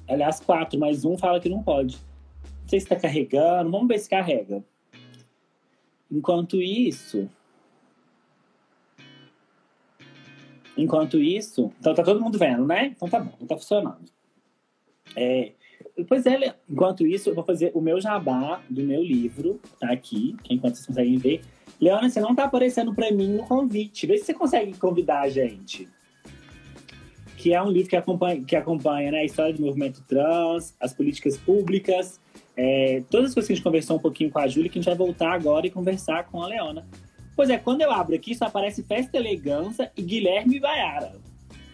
Aliás, 0.08 0.40
quatro, 0.40 0.78
mas 0.78 1.04
um 1.04 1.18
fala 1.18 1.40
que 1.40 1.48
não 1.48 1.62
pode. 1.62 1.96
Não 2.62 2.68
sei 2.68 2.78
se 2.78 2.86
está 2.86 2.96
carregando. 2.96 3.70
Vamos 3.70 3.88
ver 3.88 3.98
se 3.98 4.08
carrega. 4.08 4.64
Enquanto 6.10 6.60
isso. 6.60 7.28
Enquanto 10.76 11.18
isso. 11.18 11.72
Então 11.78 11.94
tá 11.94 12.02
todo 12.02 12.20
mundo 12.20 12.38
vendo, 12.38 12.64
né? 12.64 12.86
Então 12.86 13.08
tá 13.08 13.20
bom, 13.20 13.32
não 13.40 13.46
tá 13.46 13.56
funcionando. 13.56 14.04
É, 15.16 15.52
Pois 16.04 16.26
é, 16.26 16.54
enquanto 16.68 17.06
isso, 17.06 17.30
eu 17.30 17.34
vou 17.34 17.44
fazer 17.44 17.72
o 17.74 17.80
meu 17.80 18.00
jabá 18.00 18.60
do 18.68 18.82
meu 18.82 19.02
livro, 19.02 19.60
tá 19.78 19.90
aqui, 19.90 20.36
que 20.42 20.54
enquanto 20.54 20.74
vocês 20.74 20.86
conseguem 20.86 21.18
ver. 21.18 21.42
Leona, 21.80 22.08
você 22.08 22.20
não 22.20 22.34
tá 22.34 22.44
aparecendo 22.44 22.94
para 22.94 23.10
mim 23.10 23.34
no 23.34 23.44
convite. 23.44 24.06
Vê 24.06 24.18
se 24.18 24.26
você 24.26 24.34
consegue 24.34 24.76
convidar 24.76 25.20
a 25.20 25.28
gente. 25.28 25.88
Que 27.36 27.54
é 27.54 27.62
um 27.62 27.70
livro 27.70 27.88
que 27.88 27.96
acompanha, 27.96 28.44
que 28.44 28.54
acompanha 28.54 29.12
né, 29.12 29.20
a 29.20 29.24
história 29.24 29.54
do 29.54 29.62
movimento 29.62 30.02
trans, 30.06 30.74
as 30.78 30.92
políticas 30.92 31.38
públicas, 31.38 32.20
é, 32.56 33.02
todas 33.08 33.28
as 33.28 33.34
coisas 33.34 33.46
que 33.46 33.52
a 33.54 33.56
gente 33.56 33.64
conversou 33.64 33.96
um 33.96 34.00
pouquinho 34.00 34.30
com 34.30 34.38
a 34.38 34.46
Júlia, 34.46 34.70
que 34.70 34.78
a 34.78 34.82
gente 34.82 34.90
vai 34.90 34.98
voltar 34.98 35.32
agora 35.32 35.66
e 35.66 35.70
conversar 35.70 36.24
com 36.24 36.42
a 36.42 36.46
Leona. 36.46 36.86
Pois 37.34 37.48
é, 37.48 37.56
quando 37.56 37.80
eu 37.80 37.90
abro 37.90 38.14
aqui, 38.14 38.34
só 38.34 38.44
aparece 38.44 38.82
Festa 38.82 39.16
Elegância 39.16 39.90
e 39.96 40.02
Guilherme 40.02 40.60
Baiara. 40.60 41.14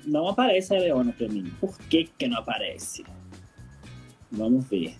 Não 0.06 0.28
aparece 0.28 0.72
a 0.72 0.78
Leona 0.78 1.12
para 1.12 1.26
mim. 1.26 1.50
Por 1.60 1.76
que 1.88 2.04
que 2.16 2.28
não 2.28 2.38
aparece? 2.38 3.04
Vamos 4.30 4.68
ver. 4.68 4.96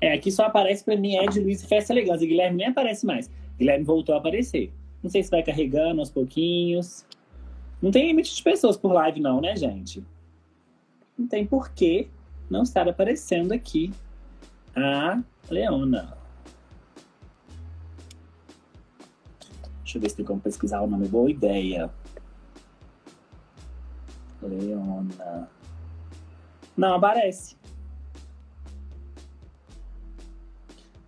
É, 0.00 0.12
aqui 0.12 0.30
só 0.30 0.44
aparece 0.44 0.84
para 0.84 0.96
mim 0.96 1.16
Ed, 1.16 1.40
Luiz 1.40 1.62
e 1.62 1.66
Festa 1.66 1.92
Elegância. 1.92 2.26
Guilherme 2.26 2.58
nem 2.58 2.68
aparece 2.68 3.06
mais. 3.06 3.30
Guilherme 3.58 3.84
voltou 3.84 4.14
a 4.14 4.18
aparecer. 4.18 4.72
Não 5.02 5.10
sei 5.10 5.22
se 5.22 5.30
vai 5.30 5.42
carregando 5.42 6.00
aos 6.00 6.10
pouquinhos. 6.10 7.04
Não 7.80 7.90
tem 7.90 8.06
limite 8.06 8.34
de 8.34 8.42
pessoas 8.42 8.76
por 8.76 8.92
live, 8.92 9.20
não, 9.20 9.40
né, 9.40 9.56
gente? 9.56 10.04
Não 11.18 11.26
tem 11.26 11.46
porquê 11.46 12.08
não 12.50 12.62
estar 12.62 12.88
aparecendo 12.88 13.52
aqui 13.52 13.92
a 14.74 15.22
Leona. 15.50 16.16
Deixa 19.96 19.98
eu 19.98 20.00
ver 20.00 20.10
se 20.10 20.16
tem 20.16 20.24
como 20.26 20.40
pesquisar 20.40 20.82
o 20.82 20.86
nome. 20.86 21.08
Boa 21.08 21.30
ideia. 21.30 21.90
Leona. 24.42 25.48
Não 26.76 26.94
aparece. 26.94 27.56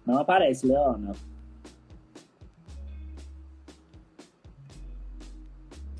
Não 0.06 0.18
aparece, 0.18 0.66
Leona. 0.66 1.12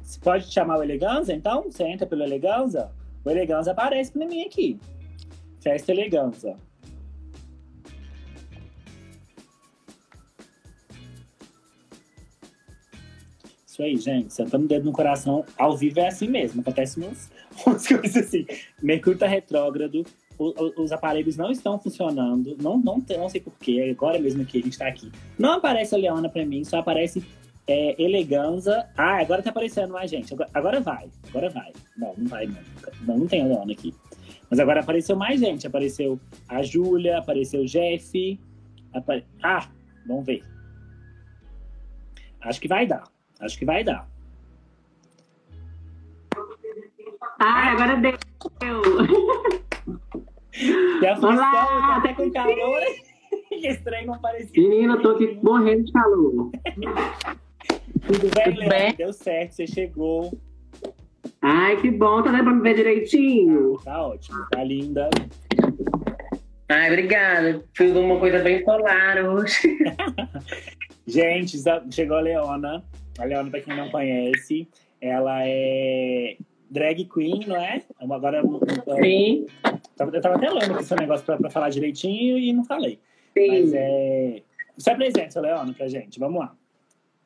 Você 0.02 0.18
pode 0.20 0.50
chamar 0.50 0.78
o 0.78 0.82
Eleganza, 0.82 1.34
então? 1.34 1.64
Você 1.64 1.84
entra 1.84 2.06
pelo 2.06 2.22
Eleganza? 2.22 2.90
O 3.22 3.30
Eleganza 3.30 3.72
aparece 3.72 4.12
pra 4.12 4.26
mim 4.26 4.46
aqui. 4.46 4.80
Festa 5.60 5.92
Eleganza. 5.92 6.56
Isso 13.78 13.82
aí, 13.84 13.96
gente. 13.96 14.34
Sentando 14.34 14.64
o 14.64 14.68
dedo 14.68 14.84
no 14.86 14.92
coração, 14.92 15.44
ao 15.56 15.76
vivo 15.76 16.00
é 16.00 16.08
assim 16.08 16.26
mesmo. 16.26 16.60
Acontece 16.62 16.98
umas, 16.98 17.30
umas 17.64 17.86
coisas 17.86 18.16
assim. 18.16 18.44
Mercúrio 18.82 19.24
retrógrado, 19.24 20.04
o- 20.36 20.82
os 20.82 20.90
aparelhos 20.90 21.36
não 21.36 21.52
estão 21.52 21.78
funcionando. 21.78 22.56
Não, 22.60 22.76
não, 22.76 22.98
não 23.16 23.28
sei 23.28 23.40
porquê. 23.40 23.88
Agora 23.96 24.18
mesmo 24.18 24.44
que 24.44 24.58
a 24.58 24.62
gente 24.62 24.76
tá 24.76 24.88
aqui. 24.88 25.12
Não 25.38 25.52
aparece 25.52 25.94
a 25.94 25.98
Leona 25.98 26.28
pra 26.28 26.44
mim, 26.44 26.64
só 26.64 26.78
aparece 26.78 27.24
é, 27.68 27.94
Eleganza. 28.02 28.88
Ah, 28.96 29.20
agora 29.20 29.42
tá 29.44 29.50
aparecendo 29.50 29.92
mais 29.92 30.10
gente. 30.10 30.34
Agora, 30.34 30.50
agora 30.52 30.80
vai. 30.80 31.08
Agora 31.28 31.48
vai. 31.48 31.72
Não, 31.96 32.12
não 32.18 32.26
vai, 32.26 32.46
não. 32.46 32.56
Não, 33.06 33.18
não 33.18 33.26
tem 33.28 33.42
a 33.42 33.46
Leona 33.46 33.72
aqui. 33.72 33.94
Mas 34.50 34.58
agora 34.58 34.80
apareceu 34.80 35.14
mais 35.14 35.38
gente. 35.38 35.68
Apareceu 35.68 36.18
a 36.48 36.62
Júlia, 36.64 37.18
apareceu 37.18 37.60
o 37.60 37.66
Jeff. 37.66 38.40
apare- 38.92 39.24
Ah, 39.40 39.68
vamos 40.04 40.26
ver. 40.26 40.42
Acho 42.40 42.60
que 42.60 42.66
vai 42.66 42.84
dar. 42.84 43.04
Acho 43.40 43.58
que 43.58 43.64
vai 43.64 43.84
dar. 43.84 44.08
Ai, 47.40 47.72
agora 47.72 47.96
deu. 47.96 48.18
A 51.08 51.14
função, 51.14 51.30
Olá! 51.30 51.62
eu 51.62 51.86
tô 51.86 51.92
até 51.92 52.14
com 52.14 52.30
calor. 52.32 52.80
que 53.48 53.68
estranho 53.68 54.06
não 54.08 54.18
parecia. 54.18 54.60
Menina, 54.60 54.94
eu 54.94 55.02
tô 55.02 55.10
aqui 55.10 55.38
morrendo 55.42 55.84
de 55.84 55.92
calor. 55.92 56.50
Tudo 58.06 58.30
bem, 58.34 58.54
Tudo 58.54 58.68
bem? 58.68 58.94
Deu 58.96 59.12
certo, 59.12 59.52
você 59.52 59.66
chegou. 59.66 60.36
Ai, 61.40 61.80
que 61.80 61.90
bom, 61.90 62.22
tá 62.22 62.32
dando 62.32 62.44
pra 62.44 62.52
me 62.52 62.62
ver 62.62 62.74
direitinho. 62.74 63.78
Tá 63.84 64.06
ótimo, 64.06 64.44
tá 64.50 64.64
linda. 64.64 65.08
Ai, 66.68 66.88
obrigada. 66.88 67.64
Fiz 67.74 67.94
uma 67.94 68.18
coisa 68.18 68.40
bem 68.40 68.64
solar 68.64 69.24
hoje. 69.24 69.78
Gente, 71.06 71.56
chegou 71.90 72.16
a 72.16 72.20
Leona. 72.20 72.84
A 73.18 73.24
Leona, 73.24 73.50
pra 73.50 73.60
quem 73.60 73.76
não 73.76 73.90
conhece, 73.90 74.68
ela 75.00 75.40
é 75.42 76.36
drag 76.70 77.04
queen, 77.06 77.46
não 77.46 77.56
é? 77.56 77.82
Agora, 78.00 78.42
Sim, 79.02 79.46
eu 79.98 80.20
tava 80.20 80.36
até 80.36 80.50
lendo 80.50 80.74
aqui 80.74 80.84
seu 80.84 80.96
negócio 80.96 81.24
pra, 81.26 81.36
pra 81.36 81.50
falar 81.50 81.70
direitinho 81.70 82.38
e 82.38 82.52
não 82.52 82.64
falei. 82.64 82.98
Mas 83.36 83.70
sim. 83.70 83.76
é. 83.76 84.42
Se 84.76 84.90
apresente, 84.90 85.32
seu 85.32 85.42
Leona, 85.42 85.72
pra 85.72 85.88
gente. 85.88 86.18
Vamos 86.20 86.40
lá. 86.40 86.54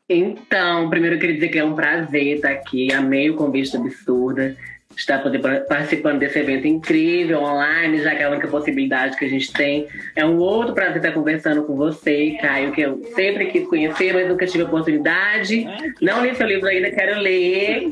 Então, 0.09 0.91
primeiro 0.91 1.17
eu 1.17 1.21
queria 1.21 1.35
dizer 1.35 1.49
que 1.49 1.59
é 1.59 1.65
um 1.65 1.75
prazer 1.75 2.37
estar 2.37 2.51
aqui. 2.51 2.93
Amei 2.93 3.31
o 3.31 3.37
convite 3.37 3.77
Absurda. 3.77 4.57
Estar 4.97 5.23
participando 5.69 6.19
desse 6.19 6.39
evento 6.39 6.67
incrível 6.67 7.43
online, 7.43 8.03
já 8.03 8.15
que 8.15 8.23
é 8.23 8.27
a 8.27 8.31
única 8.31 8.49
possibilidade 8.49 9.17
que 9.17 9.25
a 9.25 9.29
gente 9.29 9.53
tem. 9.53 9.87
É 10.15 10.25
um 10.25 10.39
outro 10.39 10.75
prazer 10.75 10.97
estar 10.97 11.13
conversando 11.13 11.65
com 11.65 11.75
você, 11.77 12.37
Caio, 12.41 12.73
que 12.73 12.83
eu 12.83 13.03
sempre 13.15 13.47
quis 13.47 13.67
conhecer, 13.67 14.13
mas 14.13 14.29
nunca 14.29 14.47
tive 14.47 14.65
a 14.65 14.67
oportunidade. 14.67 15.67
Não 16.01 16.25
li 16.25 16.35
seu 16.35 16.47
livro 16.47 16.69
ainda, 16.69 16.91
quero 16.91 17.21
ler. 17.21 17.91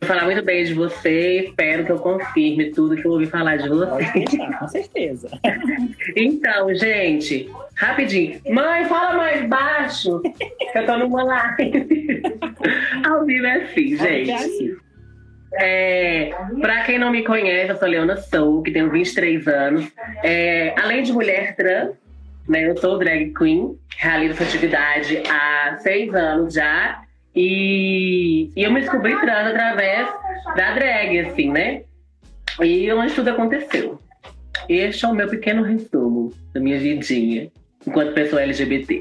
Vou 0.00 0.08
falar 0.08 0.24
muito 0.24 0.42
bem 0.42 0.64
de 0.64 0.74
você, 0.74 1.46
espero 1.46 1.84
que 1.84 1.90
eu 1.90 1.98
confirme 1.98 2.70
tudo 2.70 2.96
que 2.96 3.04
eu 3.04 3.12
ouvi 3.12 3.26
falar 3.26 3.56
de 3.56 3.68
você. 3.68 4.12
Deixar, 4.12 4.58
com 4.58 4.68
certeza. 4.68 5.28
Então, 6.14 6.74
gente, 6.74 7.50
rapidinho. 7.74 8.40
Mãe, 8.48 8.84
fala 8.86 9.16
mais 9.16 9.46
baixo, 9.48 10.20
que 10.20 10.78
eu 10.78 10.86
tô 10.86 10.96
numa 10.98 11.22
live. 11.24 12.22
Ao 13.04 13.24
vivo 13.24 13.46
é 13.46 13.62
assim, 13.62 13.94
É 13.94 14.24
gente. 14.24 14.85
É, 15.58 16.30
pra 16.60 16.82
quem 16.82 16.98
não 16.98 17.10
me 17.10 17.24
conhece, 17.24 17.70
eu 17.70 17.76
sou 17.76 17.88
Leona 17.88 18.16
Sou, 18.16 18.62
que 18.62 18.70
tenho 18.70 18.90
23 18.90 19.46
anos. 19.48 19.90
É, 20.22 20.74
além 20.78 21.02
de 21.02 21.12
mulher 21.12 21.56
trans, 21.56 21.94
né, 22.48 22.68
eu 22.68 22.76
sou 22.76 22.98
drag 22.98 23.32
queen, 23.34 23.76
realizo 23.96 24.34
essa 24.34 24.44
atividade 24.44 25.22
há 25.28 25.78
seis 25.78 26.14
anos 26.14 26.54
já. 26.54 27.02
E, 27.34 28.50
e 28.56 28.62
eu 28.62 28.72
me 28.72 28.80
descobri 28.80 29.18
trans 29.20 29.48
através 29.48 30.08
da 30.56 30.74
drag, 30.74 31.18
assim, 31.20 31.50
né? 31.50 31.82
E 32.62 32.90
onde 32.92 33.14
tudo 33.14 33.28
aconteceu. 33.28 33.98
Este 34.68 35.04
é 35.04 35.08
o 35.08 35.14
meu 35.14 35.28
pequeno 35.28 35.62
resumo 35.62 36.32
da 36.52 36.60
minha 36.60 36.78
vidinha, 36.78 37.50
enquanto 37.86 38.14
pessoa 38.14 38.42
LGBT. 38.42 39.00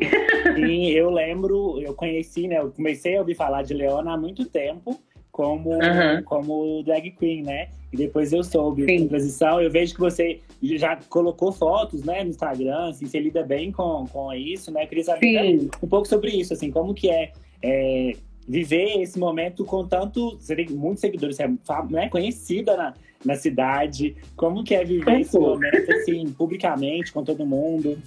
Sim, 0.55 0.89
eu 0.91 1.09
lembro, 1.09 1.81
eu 1.81 1.93
conheci, 1.93 2.47
né? 2.47 2.59
Eu 2.59 2.71
comecei 2.71 3.15
a 3.15 3.19
ouvir 3.19 3.35
falar 3.35 3.63
de 3.63 3.73
Leona 3.73 4.13
há 4.13 4.17
muito 4.17 4.45
tempo 4.45 4.99
como, 5.35 5.83
Aham. 5.83 6.23
como 6.23 6.81
drag 6.83 7.11
queen, 7.11 7.43
né? 7.43 7.67
E 7.91 7.97
depois 7.97 8.31
eu 8.31 8.41
soube 8.41 8.85
Sim. 8.85 9.03
a 9.03 9.09
transição. 9.09 9.61
Eu 9.61 9.69
vejo 9.69 9.93
que 9.93 9.99
você 9.99 10.39
já 10.63 10.97
colocou 11.09 11.51
fotos, 11.51 12.05
né, 12.05 12.23
no 12.23 12.29
Instagram, 12.29 12.87
assim, 12.87 13.05
você 13.05 13.19
lida 13.19 13.43
bem 13.43 13.69
com, 13.69 14.07
com 14.07 14.33
isso, 14.33 14.71
né? 14.71 14.83
Eu 14.83 14.87
queria 14.87 15.03
saber 15.03 15.59
Sim. 15.59 15.69
um 15.83 15.87
pouco 15.89 16.07
sobre 16.07 16.31
isso, 16.31 16.53
assim, 16.53 16.71
como 16.71 16.93
que 16.93 17.09
é, 17.09 17.33
é, 17.61 18.13
viver 18.47 19.01
esse 19.01 19.19
momento 19.19 19.65
com 19.65 19.85
tanto. 19.85 20.37
Você 20.39 20.55
tem 20.55 20.69
muitos 20.69 21.01
seguidores, 21.01 21.35
você 21.35 21.43
é 21.43 21.49
né, 21.89 22.07
conhecida 22.07 22.77
na, 22.77 22.93
na 23.25 23.35
cidade. 23.35 24.15
Como 24.37 24.63
que 24.63 24.73
é 24.73 24.85
viver 24.85 25.19
esse 25.19 25.37
momento, 25.37 25.91
assim, 25.91 26.31
publicamente, 26.31 27.11
com 27.11 27.25
todo 27.25 27.45
mundo? 27.45 28.01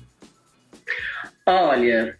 Olha, 1.45 2.19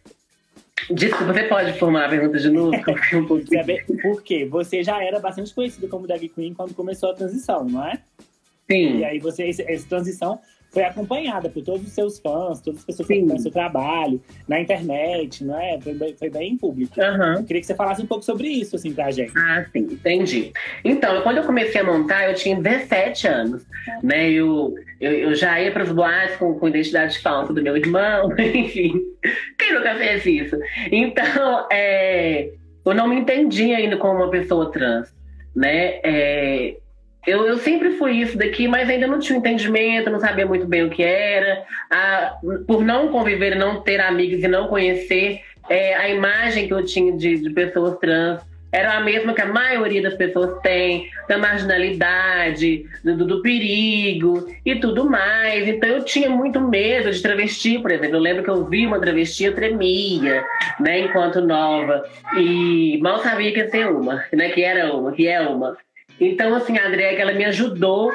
desculpa, 0.91 1.33
você 1.33 1.45
pode 1.45 1.79
formar 1.79 2.07
a 2.07 2.09
pergunta 2.09 2.39
de 2.39 2.51
novo? 2.51 2.77
Um 3.15 3.27
pouco 3.27 3.47
Saber 3.47 3.85
por 4.03 4.23
quê? 4.23 4.47
Você 4.47 4.83
já 4.83 5.03
era 5.03 5.19
bastante 5.21 5.55
conhecida 5.55 5.89
como 5.89 6.07
drag 6.07 6.29
queen 6.29 6.55
quando 6.55 6.75
começou 6.75 7.11
a 7.11 7.15
transição, 7.15 7.65
não 7.65 7.85
é? 7.85 8.01
Sim. 8.71 8.99
E 8.99 9.05
aí 9.05 9.19
você, 9.19 9.49
essa 9.49 9.89
transição 9.89 10.41
foi 10.79 10.85
acompanhada 10.85 11.49
por 11.49 11.61
todos 11.65 11.85
os 11.89 11.93
seus 11.93 12.21
fãs, 12.21 12.61
todas 12.61 12.79
as 12.79 12.85
pessoas 12.85 13.09
que 13.09 13.15
acompanham 13.15 13.39
seu 13.41 13.51
trabalho, 13.51 14.21
na 14.47 14.61
internet, 14.61 15.45
não 15.45 15.59
é? 15.61 15.81
Foi 15.81 15.93
bem, 15.93 16.15
foi 16.17 16.31
bem 16.31 16.57
público. 16.57 17.01
Aham. 17.01 17.39
Eu 17.39 17.45
queria 17.45 17.61
que 17.61 17.67
você 17.67 17.75
falasse 17.75 18.01
um 18.01 18.07
pouco 18.07 18.25
sobre 18.25 18.47
isso, 18.47 18.77
assim, 18.77 18.93
pra 18.93 19.11
gente. 19.11 19.33
Ah, 19.37 19.67
sim, 19.73 19.81
entendi. 19.81 20.53
Então, 20.85 21.21
quando 21.23 21.39
eu 21.39 21.43
comecei 21.43 21.81
a 21.81 21.85
montar, 21.85 22.29
eu 22.29 22.35
tinha 22.37 22.55
17 22.55 23.27
anos, 23.27 23.67
né? 24.05 24.31
Eu, 24.31 24.73
eu, 25.01 25.13
eu 25.13 25.35
já 25.35 25.61
ia 25.61 25.73
para 25.73 25.83
os 25.83 25.91
boates 25.91 26.37
com, 26.37 26.55
com 26.55 26.69
identidade 26.69 27.19
falsa 27.19 27.53
do 27.53 27.61
meu 27.61 27.77
irmão, 27.77 28.31
enfim. 28.39 29.03
Quem 29.59 29.75
nunca 29.75 29.97
fez 29.97 30.25
isso? 30.27 30.57
Então, 30.93 31.67
é, 31.73 32.53
eu 32.87 32.95
não 32.95 33.09
me 33.09 33.17
entendia 33.17 33.79
ainda 33.79 33.97
como 33.97 34.15
uma 34.15 34.31
pessoa 34.31 34.71
trans, 34.71 35.13
né? 35.57 35.99
É, 36.05 36.77
eu, 37.27 37.47
eu 37.47 37.59
sempre 37.59 37.91
fui 37.93 38.13
isso 38.13 38.39
daqui, 38.39 38.67
mas 38.69 38.89
ainda 38.89 39.07
não 39.07 39.19
tinha 39.19 39.39
entendimento, 39.39 40.11
não 40.11 40.21
sabia 40.21 40.47
muito 40.47 40.67
bem 40.67 40.85
o 40.85 40.91
que 40.91 41.03
era. 41.03 41.65
Ah, 41.91 42.35
por 42.67 42.83
não 42.85 43.09
conviver, 43.09 43.55
não 43.57 43.81
ter 43.83 44.01
amigos 44.01 44.43
e 44.43 44.49
não 44.49 44.69
conhecer 44.69 45.41
é, 45.69 45.95
a 45.95 46.09
imagem 46.09 46.67
que 46.67 46.73
eu 46.73 46.85
tinha 46.85 47.13
de, 47.17 47.39
de 47.39 47.51
pessoas 47.51 47.99
trans 47.99 48.41
era 48.71 48.99
a 48.99 49.01
mesma 49.01 49.33
que 49.33 49.41
a 49.41 49.47
maioria 49.47 50.03
das 50.03 50.13
pessoas 50.15 50.61
tem, 50.63 51.09
da 51.27 51.39
marginalidade, 51.39 52.85
do, 53.03 53.17
do- 53.17 53.27
do 53.27 53.43
perigo 53.43 54.47
e 54.65 54.77
tudo 54.77 55.09
mais. 55.09 55.67
Então 55.67 55.89
eu 55.89 56.05
tinha 56.05 56.29
muito 56.29 56.61
medo 56.61 57.11
de 57.11 57.23
travesti, 57.23 57.79
por 57.79 57.91
exemplo. 57.91 58.17
Eu 58.17 58.21
lembro 58.21 58.43
que 58.43 58.51
eu 58.51 58.65
vi 58.67 58.87
uma 58.87 59.01
travesti, 59.01 59.45
eu 59.45 59.55
tremia, 59.55 60.45
né, 60.81 61.01
enquanto 61.01 61.41
nova. 61.41 62.05
E 62.37 62.99
mal 63.01 63.19
sabia 63.21 63.53
que 63.53 63.59
ia 63.59 63.71
ser 63.71 63.87
uma, 63.89 64.23
né, 64.33 64.51
que 64.51 64.63
era 64.63 64.95
uma, 64.95 65.13
que 65.13 65.27
é 65.27 65.41
uma. 65.41 65.77
Então, 66.21 66.55
assim, 66.55 66.79
a 66.79 66.89
drag, 66.89 67.21
ela 67.21 67.33
me 67.33 67.45
ajudou 67.45 68.13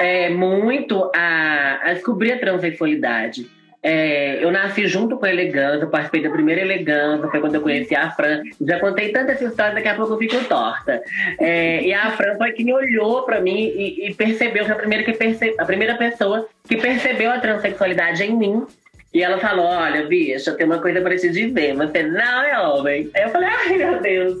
é, 0.00 0.28
muito 0.30 1.10
a, 1.14 1.80
a 1.82 1.92
descobrir 1.92 2.32
a 2.32 2.38
transexualidade. 2.38 3.48
É, 3.86 4.42
eu 4.42 4.50
nasci 4.50 4.88
junto 4.88 5.18
com 5.18 5.26
a 5.26 5.30
Elegância, 5.30 5.86
participei 5.86 6.22
da 6.22 6.30
primeira 6.30 6.62
Elegância, 6.62 7.28
foi 7.28 7.38
quando 7.38 7.56
eu 7.56 7.60
conheci 7.60 7.94
a 7.94 8.10
Fran. 8.10 8.42
Já 8.58 8.80
contei 8.80 9.10
tanta 9.10 9.32
essa 9.32 9.44
história, 9.44 9.74
daqui 9.74 9.88
a 9.88 9.94
pouco 9.94 10.14
eu 10.14 10.18
fico 10.18 10.42
torta. 10.46 11.02
É, 11.38 11.82
e 11.82 11.92
a 11.92 12.12
Fran 12.12 12.34
foi 12.38 12.52
quem 12.52 12.72
olhou 12.72 13.24
pra 13.24 13.42
mim 13.42 13.58
e, 13.76 14.08
e 14.08 14.14
percebeu, 14.14 14.64
foi 14.64 14.74
a 14.74 14.78
primeira, 14.78 15.04
que 15.04 15.12
perce, 15.12 15.54
a 15.58 15.66
primeira 15.66 15.96
pessoa 15.96 16.48
que 16.66 16.78
percebeu 16.78 17.30
a 17.30 17.38
transexualidade 17.38 18.24
em 18.24 18.34
mim. 18.34 18.66
E 19.14 19.22
ela 19.22 19.38
falou: 19.38 19.64
Olha, 19.64 20.04
bicha, 20.06 20.52
tenho 20.54 20.70
uma 20.70 20.80
coisa 20.80 21.00
pra 21.00 21.16
te 21.16 21.30
dizer. 21.30 21.74
Você 21.76 22.02
não 22.02 22.42
é 22.42 22.60
homem. 22.60 23.08
Aí 23.14 23.22
eu 23.22 23.28
falei: 23.30 23.48
Ai, 23.48 23.76
meu 23.76 24.00
Deus. 24.02 24.36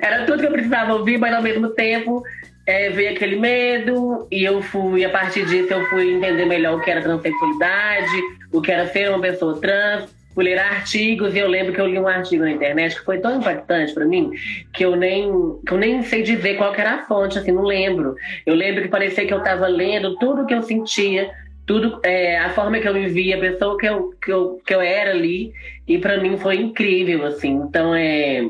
Era 0.00 0.24
tudo 0.24 0.40
que 0.40 0.46
eu 0.46 0.52
precisava 0.52 0.94
ouvir, 0.94 1.18
mas 1.18 1.34
ao 1.34 1.42
mesmo 1.42 1.68
tempo 1.68 2.22
é, 2.66 2.88
veio 2.88 3.10
aquele 3.10 3.36
medo. 3.36 4.26
E 4.32 4.42
eu 4.42 4.62
fui, 4.62 5.04
a 5.04 5.10
partir 5.10 5.44
disso, 5.44 5.70
eu 5.70 5.84
fui 5.90 6.14
entender 6.14 6.46
melhor 6.46 6.78
o 6.78 6.80
que 6.80 6.90
era 6.90 7.02
transexualidade, 7.02 8.22
o 8.50 8.62
que 8.62 8.72
era 8.72 8.86
ser 8.86 9.10
uma 9.10 9.20
pessoa 9.20 9.60
trans. 9.60 10.08
Fui 10.34 10.42
ler 10.42 10.58
artigos 10.58 11.32
e 11.32 11.38
eu 11.38 11.46
lembro 11.46 11.72
que 11.72 11.80
eu 11.80 11.86
li 11.86 11.96
um 11.96 12.08
artigo 12.08 12.42
na 12.42 12.50
internet 12.50 12.96
que 12.96 13.04
foi 13.04 13.18
tão 13.18 13.36
impactante 13.36 13.94
pra 13.94 14.04
mim 14.04 14.32
que 14.72 14.84
eu 14.84 14.96
nem, 14.96 15.30
que 15.64 15.72
eu 15.72 15.78
nem 15.78 16.02
sei 16.02 16.22
dizer 16.24 16.56
qual 16.56 16.74
era 16.74 16.94
a 16.94 17.02
fonte, 17.04 17.38
assim, 17.38 17.52
não 17.52 17.62
lembro. 17.62 18.16
Eu 18.44 18.56
lembro 18.56 18.82
que 18.82 18.88
parecia 18.88 19.24
que 19.24 19.32
eu 19.32 19.44
tava 19.44 19.68
lendo 19.68 20.16
tudo 20.16 20.44
que 20.44 20.52
eu 20.52 20.60
sentia 20.60 21.30
tudo, 21.66 22.00
é, 22.04 22.38
a 22.38 22.50
forma 22.50 22.78
que 22.78 22.88
eu 22.88 22.94
me 22.94 23.08
via, 23.08 23.36
a 23.36 23.40
pessoa 23.40 23.78
que 23.78 23.86
eu, 23.86 24.10
que 24.22 24.32
eu, 24.32 24.60
que 24.66 24.74
eu 24.74 24.80
era 24.80 25.10
ali, 25.10 25.52
e 25.86 25.98
para 25.98 26.20
mim 26.20 26.36
foi 26.36 26.56
incrível, 26.56 27.24
assim. 27.24 27.52
Então, 27.52 27.94
é, 27.94 28.48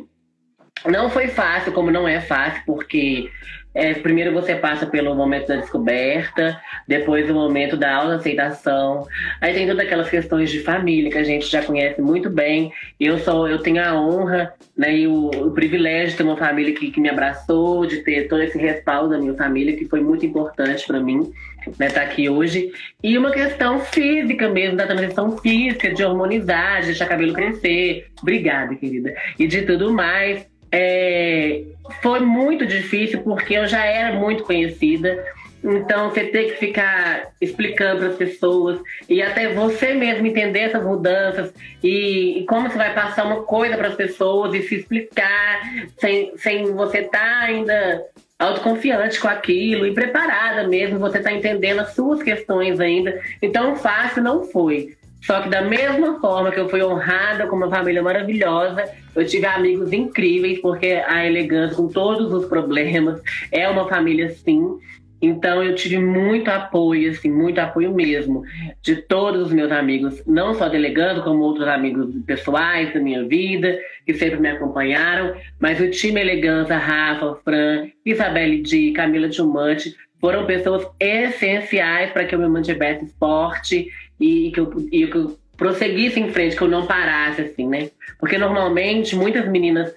não 0.86 1.08
foi 1.08 1.28
fácil, 1.28 1.72
como 1.72 1.90
não 1.90 2.06
é 2.06 2.20
fácil, 2.20 2.62
porque 2.66 3.30
é, 3.74 3.92
primeiro 3.94 4.32
você 4.32 4.54
passa 4.54 4.86
pelo 4.86 5.16
momento 5.16 5.48
da 5.48 5.56
descoberta, 5.56 6.60
depois 6.86 7.28
o 7.28 7.34
momento 7.34 7.76
da 7.76 7.92
autoaceitação. 7.96 9.06
Aí 9.40 9.52
tem 9.52 9.66
todas 9.66 9.84
aquelas 9.84 10.08
questões 10.08 10.50
de 10.50 10.60
família 10.60 11.10
que 11.10 11.18
a 11.18 11.24
gente 11.24 11.46
já 11.46 11.60
conhece 11.60 12.00
muito 12.00 12.30
bem. 12.30 12.72
Eu 13.00 13.18
sou, 13.18 13.48
eu 13.48 13.58
tenho 13.58 13.82
a 13.82 13.98
honra 14.00 14.54
né, 14.76 14.96
e 14.96 15.08
o, 15.08 15.28
o 15.28 15.50
privilégio 15.50 16.10
de 16.10 16.16
ter 16.16 16.22
uma 16.22 16.36
família 16.36 16.72
que, 16.72 16.90
que, 16.90 17.00
me 17.00 17.08
abraçou, 17.08 17.84
de 17.84 17.98
ter 17.98 18.28
todo 18.28 18.42
esse 18.42 18.56
respaldo 18.58 19.10
da 19.10 19.18
minha 19.18 19.34
família, 19.34 19.76
que 19.76 19.86
foi 19.86 20.00
muito 20.00 20.24
importante 20.24 20.86
para 20.86 21.00
mim 21.00 21.32
né, 21.78 21.88
tá 21.88 22.02
aqui 22.02 22.28
hoje. 22.28 22.72
E 23.02 23.16
uma 23.16 23.30
questão 23.30 23.80
física 23.80 24.48
mesmo, 24.48 24.76
da 24.76 24.86
transição 24.86 25.36
física, 25.38 25.92
de 25.92 26.04
hormonizar, 26.04 26.80
de 26.80 26.86
deixar 26.86 27.06
cabelo 27.06 27.32
crescer. 27.32 28.06
Obrigada, 28.20 28.74
querida. 28.74 29.14
E 29.38 29.46
de 29.46 29.62
tudo 29.62 29.92
mais. 29.92 30.46
É, 30.72 31.62
foi 32.02 32.18
muito 32.20 32.66
difícil 32.66 33.20
porque 33.22 33.54
eu 33.54 33.66
já 33.66 33.84
era 33.84 34.18
muito 34.18 34.42
conhecida. 34.42 35.24
Então, 35.62 36.10
você 36.10 36.24
tem 36.24 36.48
que 36.48 36.56
ficar 36.56 37.28
explicando 37.40 38.00
para 38.00 38.08
as 38.08 38.16
pessoas 38.16 38.80
e 39.08 39.22
até 39.22 39.48
você 39.54 39.94
mesmo 39.94 40.26
entender 40.26 40.58
essas 40.58 40.84
mudanças 40.84 41.54
e, 41.82 42.40
e 42.40 42.44
como 42.44 42.68
você 42.68 42.76
vai 42.76 42.92
passar 42.92 43.24
uma 43.24 43.44
coisa 43.44 43.74
para 43.74 43.88
as 43.88 43.94
pessoas 43.94 44.52
e 44.52 44.60
se 44.60 44.74
explicar 44.74 45.62
sem, 45.98 46.36
sem 46.36 46.66
você 46.74 46.98
estar 46.98 47.18
tá 47.18 47.40
ainda 47.46 48.04
autoconfiante 48.44 49.20
com 49.20 49.28
aquilo 49.28 49.86
e 49.86 49.94
preparada 49.94 50.66
mesmo, 50.68 50.98
você 50.98 51.18
está 51.18 51.32
entendendo 51.32 51.80
as 51.80 51.94
suas 51.94 52.22
questões 52.22 52.80
ainda. 52.80 53.20
Então, 53.42 53.76
fácil 53.76 54.22
não 54.22 54.44
foi. 54.44 54.94
Só 55.22 55.40
que 55.40 55.48
da 55.48 55.62
mesma 55.62 56.20
forma 56.20 56.50
que 56.50 56.60
eu 56.60 56.68
fui 56.68 56.82
honrada 56.82 57.46
com 57.46 57.56
uma 57.56 57.70
família 57.70 58.02
maravilhosa, 58.02 58.84
eu 59.16 59.26
tive 59.26 59.46
amigos 59.46 59.90
incríveis, 59.90 60.58
porque 60.60 61.02
a 61.06 61.26
elegância, 61.26 61.76
com 61.76 61.88
todos 61.88 62.30
os 62.32 62.44
problemas, 62.44 63.22
é 63.50 63.66
uma 63.68 63.88
família 63.88 64.30
sim. 64.30 64.78
Então 65.24 65.62
eu 65.62 65.74
tive 65.74 65.98
muito 65.98 66.48
apoio, 66.48 67.10
assim, 67.10 67.30
muito 67.30 67.58
apoio 67.58 67.94
mesmo, 67.94 68.42
de 68.82 68.96
todos 68.96 69.46
os 69.46 69.52
meus 69.52 69.72
amigos, 69.72 70.22
não 70.26 70.54
só 70.54 70.68
delegando, 70.68 71.22
como 71.22 71.42
outros 71.42 71.66
amigos 71.66 72.14
pessoais 72.26 72.92
da 72.92 73.00
minha 73.00 73.24
vida, 73.24 73.78
que 74.04 74.14
sempre 74.14 74.38
me 74.38 74.50
acompanharam, 74.50 75.34
mas 75.58 75.80
o 75.80 75.90
time 75.90 76.20
Elegância, 76.20 76.76
Rafa, 76.76 77.36
Fran, 77.44 77.88
Isabelle 78.04 78.60
Di, 78.60 78.92
Camila 78.92 79.28
Diumante, 79.28 79.94
foram 80.20 80.46
pessoas 80.46 80.86
essenciais 81.00 82.10
para 82.10 82.24
que 82.24 82.34
eu 82.34 82.38
me 82.38 82.48
mantivesse 82.48 83.06
forte 83.18 83.88
e 84.20 84.50
que 84.52 84.60
eu, 84.60 84.72
e 84.90 85.06
que 85.06 85.16
eu 85.16 85.38
prosseguisse 85.56 86.20
em 86.20 86.30
frente, 86.30 86.56
que 86.56 86.62
eu 86.62 86.68
não 86.68 86.86
parasse, 86.86 87.42
assim, 87.42 87.68
né? 87.68 87.90
Porque 88.18 88.38
normalmente 88.38 89.16
muitas 89.16 89.48
meninas. 89.48 89.94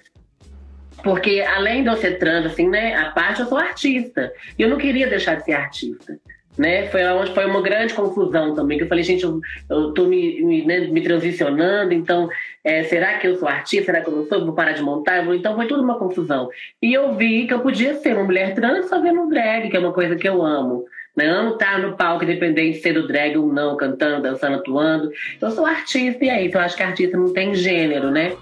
Porque 1.08 1.40
além 1.40 1.82
de 1.82 1.88
eu 1.88 1.96
ser 1.96 2.18
trans, 2.18 2.44
assim, 2.44 2.68
né? 2.68 2.94
A 2.94 3.06
parte 3.06 3.40
eu 3.40 3.46
sou 3.46 3.56
artista. 3.56 4.30
E 4.58 4.62
eu 4.62 4.68
não 4.68 4.76
queria 4.76 5.06
deixar 5.06 5.36
de 5.36 5.44
ser 5.44 5.54
artista. 5.54 6.18
Né? 6.58 6.86
Foi 6.88 7.02
onde 7.04 7.32
foi 7.32 7.46
uma 7.46 7.62
grande 7.62 7.94
confusão 7.94 8.52
também, 8.54 8.76
que 8.76 8.84
eu 8.84 8.88
falei, 8.88 9.04
gente, 9.04 9.24
eu, 9.24 9.40
eu 9.70 9.94
tô 9.94 10.04
me, 10.04 10.42
me, 10.42 10.64
né, 10.66 10.80
me 10.80 11.00
transicionando, 11.00 11.94
então 11.94 12.28
é, 12.64 12.82
será 12.82 13.16
que 13.16 13.28
eu 13.28 13.36
sou 13.36 13.46
artista? 13.46 13.86
Será 13.86 14.00
que 14.02 14.10
eu 14.10 14.16
não 14.16 14.26
sou? 14.26 14.44
Vou 14.44 14.54
parar 14.54 14.72
de 14.72 14.82
montar? 14.82 15.24
Então 15.34 15.54
foi 15.54 15.66
tudo 15.66 15.82
uma 15.82 15.98
confusão. 15.98 16.50
E 16.82 16.92
eu 16.92 17.14
vi 17.14 17.46
que 17.46 17.54
eu 17.54 17.60
podia 17.60 17.94
ser 17.94 18.14
uma 18.14 18.24
mulher 18.24 18.54
trans 18.54 18.90
fazendo 18.90 19.30
drag, 19.30 19.70
que 19.70 19.76
é 19.76 19.80
uma 19.80 19.92
coisa 19.92 20.14
que 20.14 20.28
eu 20.28 20.44
amo. 20.44 20.84
Não 21.16 21.56
tá 21.56 21.78
no 21.78 21.96
palco, 21.96 22.24
independente 22.24 22.76
de 22.76 22.82
ser 22.82 22.92
do 22.92 23.06
drag 23.06 23.38
ou 23.38 23.50
não, 23.50 23.76
cantando, 23.76 24.22
dançando, 24.24 24.56
atuando. 24.56 25.10
Eu 25.40 25.50
sou 25.52 25.64
artista 25.64 26.22
e 26.22 26.28
é 26.28 26.44
isso. 26.44 26.56
Eu 26.56 26.60
acho 26.60 26.76
que 26.76 26.82
artista 26.82 27.16
não 27.16 27.32
tem 27.32 27.54
gênero, 27.54 28.10
né? 28.10 28.36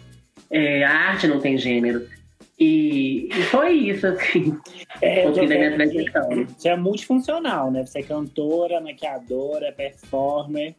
É, 0.50 0.82
a 0.84 0.90
arte 1.10 1.28
não 1.28 1.38
tem 1.38 1.56
gênero. 1.58 2.15
E, 2.58 3.28
e 3.28 3.42
foi 3.44 3.72
isso, 3.72 4.06
assim. 4.06 4.56
É, 5.02 5.30
da 5.30 5.42
minha 5.42 5.74
transição. 5.74 6.46
Você 6.56 6.68
é 6.68 6.76
multifuncional, 6.76 7.70
né? 7.70 7.84
Você 7.84 7.98
é 7.98 8.02
cantora, 8.02 8.80
maquiadora, 8.80 9.72
performer. 9.72 10.74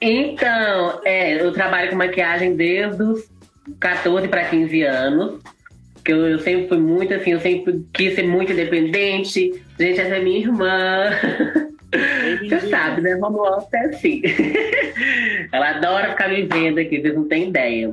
Então, 0.00 1.00
é, 1.04 1.40
eu 1.42 1.52
trabalho 1.52 1.90
com 1.90 1.96
maquiagem 1.96 2.54
desde 2.54 3.02
os 3.02 3.28
14 3.80 4.28
para 4.28 4.48
15 4.48 4.82
anos 4.82 5.40
que 6.06 6.12
eu, 6.12 6.28
eu, 6.28 6.38
sempre 6.38 6.68
fui 6.68 6.78
muito 6.78 7.12
assim, 7.12 7.32
eu 7.32 7.40
sempre 7.40 7.84
quis 7.92 8.14
ser 8.14 8.22
muito 8.22 8.52
independente. 8.52 9.60
Gente, 9.76 10.00
essa 10.00 10.14
é 10.14 10.22
minha 10.22 10.38
irmã. 10.38 11.10
Você 12.40 12.60
sabe, 12.68 13.02
né? 13.02 13.16
Lá, 13.16 13.66
é 13.74 13.78
assim. 13.86 14.22
Ela 15.52 15.70
adora 15.70 16.10
ficar 16.10 16.28
me 16.28 16.42
vendo 16.42 16.78
aqui, 16.78 17.00
vocês 17.00 17.14
não 17.14 17.26
têm 17.26 17.48
ideia. 17.48 17.92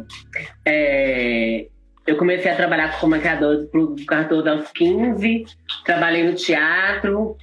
É, 0.64 1.66
eu 2.06 2.18
comecei 2.18 2.52
a 2.52 2.56
trabalhar 2.56 3.00
como 3.00 3.16
maquiador 3.16 3.66
pro 3.68 3.96
cartão 4.06 4.46
aos 4.48 4.72
15, 4.72 5.46
trabalhei 5.86 6.24
no 6.24 6.36
teatro, 6.36 7.38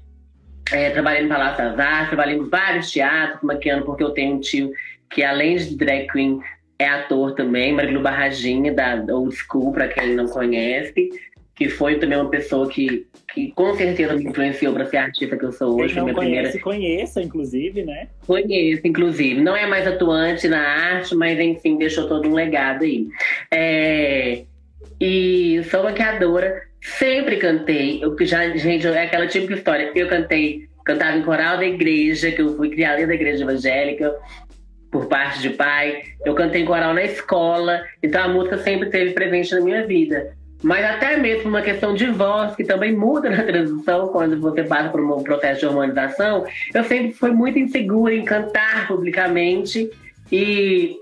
é, 0.70 0.90
trabalhei 0.90 1.22
no 1.22 1.28
Palácio 1.28 1.64
das 1.64 1.78
Artes, 1.78 2.08
trabalhei 2.08 2.36
em 2.36 2.48
vários 2.48 2.90
teatros 2.90 3.42
maquiando, 3.42 3.84
porque 3.84 4.04
eu 4.04 4.10
tenho 4.10 4.36
um 4.36 4.40
tio 4.40 4.70
que, 5.10 5.24
além 5.24 5.56
de 5.56 5.76
drag 5.76 6.06
queen, 6.08 6.40
é 6.78 6.88
ator 6.88 7.34
também, 7.34 7.72
Marilu 7.72 8.00
Barraginha, 8.00 8.72
da 8.72 9.04
Old 9.10 9.34
School, 9.34 9.72
para 9.72 9.88
quem 9.88 10.14
não 10.14 10.26
conhece, 10.26 11.10
que 11.54 11.68
foi 11.68 11.98
também 11.98 12.18
uma 12.18 12.30
pessoa 12.30 12.68
que, 12.70 13.06
que 13.34 13.52
com 13.52 13.74
certeza 13.74 14.14
me 14.14 14.24
influenciou 14.24 14.72
para 14.72 14.86
ser 14.86 14.96
artista 14.96 15.36
que 15.36 15.44
eu 15.44 15.52
sou 15.52 15.78
hoje. 15.78 15.92
Quem 15.92 16.04
não 16.04 16.14
conhece, 16.14 16.58
primeira... 16.58 16.62
conheça, 16.62 17.22
inclusive, 17.22 17.82
né? 17.82 18.08
Conheço, 18.26 18.86
inclusive. 18.86 19.42
Não 19.42 19.54
é 19.54 19.66
mais 19.66 19.86
atuante 19.86 20.48
na 20.48 20.60
arte, 20.60 21.14
mas 21.14 21.38
enfim, 21.38 21.76
deixou 21.76 22.08
todo 22.08 22.26
um 22.26 22.34
legado 22.34 22.84
aí. 22.84 23.06
É... 23.50 24.44
E 25.00 25.62
sou 25.70 25.82
maquiadora, 25.82 26.62
sempre 26.98 27.36
cantei. 27.36 28.02
Eu 28.02 28.14
já, 28.20 28.48
gente, 28.56 28.86
é 28.86 29.04
aquela 29.04 29.26
típica 29.26 29.54
história. 29.54 29.90
Eu 29.94 30.08
cantei, 30.08 30.68
cantava 30.84 31.16
em 31.16 31.22
coral 31.22 31.56
da 31.56 31.64
igreja, 31.64 32.30
que 32.30 32.42
eu 32.42 32.56
fui 32.56 32.68
criada 32.70 33.06
da 33.06 33.14
igreja 33.14 33.42
evangélica 33.42 34.14
por 34.90 35.06
parte 35.06 35.40
de 35.40 35.50
pai. 35.50 36.02
Eu 36.24 36.34
cantei 36.34 36.64
coral 36.64 36.92
na 36.92 37.04
escola, 37.04 37.82
então 38.02 38.22
a 38.22 38.28
música 38.28 38.58
sempre 38.58 38.86
esteve 38.86 39.12
presente 39.12 39.54
na 39.54 39.60
minha 39.60 39.86
vida. 39.86 40.34
Mas 40.62 40.84
até 40.84 41.16
mesmo 41.16 41.48
uma 41.48 41.62
questão 41.62 41.94
de 41.94 42.06
voz, 42.06 42.54
que 42.54 42.64
também 42.64 42.94
muda 42.94 43.30
na 43.30 43.42
transição 43.42 44.08
quando 44.08 44.38
você 44.38 44.62
passa 44.62 44.90
por 44.90 45.00
um 45.00 45.22
processo 45.22 45.60
de 45.60 45.66
hormonização, 45.66 46.44
eu 46.74 46.84
sempre 46.84 47.12
fui 47.12 47.30
muito 47.30 47.58
insegura 47.58 48.14
em 48.14 48.24
cantar 48.24 48.86
publicamente. 48.86 49.90
E 50.30 50.96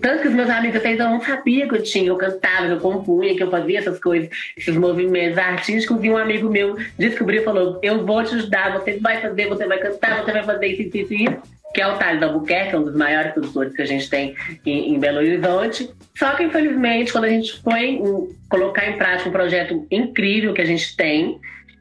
tanto 0.00 0.22
que 0.22 0.28
os 0.28 0.34
meus 0.34 0.50
amigos 0.50 0.76
até 0.76 0.92
então 0.92 1.10
não 1.10 1.20
sabiam 1.20 1.68
que 1.68 1.76
eu 1.76 1.82
tinha, 1.82 2.08
eu 2.08 2.16
cantava, 2.16 2.66
que 2.66 2.72
eu 2.72 2.80
compunha, 2.80 3.34
que 3.34 3.42
eu 3.42 3.50
fazia 3.50 3.78
essas 3.78 3.98
coisas, 3.98 4.28
esses 4.56 4.76
movimentos 4.76 5.38
artísticos. 5.38 6.02
E 6.02 6.10
um 6.10 6.16
amigo 6.16 6.48
meu 6.48 6.76
descobriu 6.98 7.42
e 7.42 7.44
falou: 7.44 7.78
Eu 7.82 8.04
vou 8.04 8.22
te 8.24 8.34
ajudar, 8.34 8.78
você 8.78 8.98
vai 8.98 9.20
fazer, 9.20 9.48
você 9.48 9.66
vai 9.66 9.78
cantar, 9.78 10.24
você 10.24 10.32
vai 10.32 10.42
fazer 10.42 10.66
isso, 10.66 10.96
isso, 10.96 11.14
isso 11.14 11.56
que 11.74 11.82
é 11.82 11.86
o 11.86 11.98
Thales 11.98 12.22
Albuquerque, 12.22 12.74
é 12.74 12.78
um 12.78 12.84
dos 12.84 12.96
maiores 12.96 13.32
produtores 13.32 13.74
que 13.74 13.82
a 13.82 13.86
gente 13.86 14.08
tem 14.08 14.34
em, 14.64 14.94
em 14.94 14.98
Belo 14.98 15.18
Horizonte. 15.18 15.90
Só 16.16 16.34
que, 16.34 16.44
infelizmente, 16.44 17.12
quando 17.12 17.24
a 17.24 17.28
gente 17.28 17.60
foi 17.60 18.00
colocar 18.48 18.88
em 18.88 18.96
prática 18.96 19.28
um 19.28 19.32
projeto 19.32 19.86
incrível 19.90 20.54
que 20.54 20.62
a 20.62 20.64
gente 20.64 20.96
tem, 20.96 21.38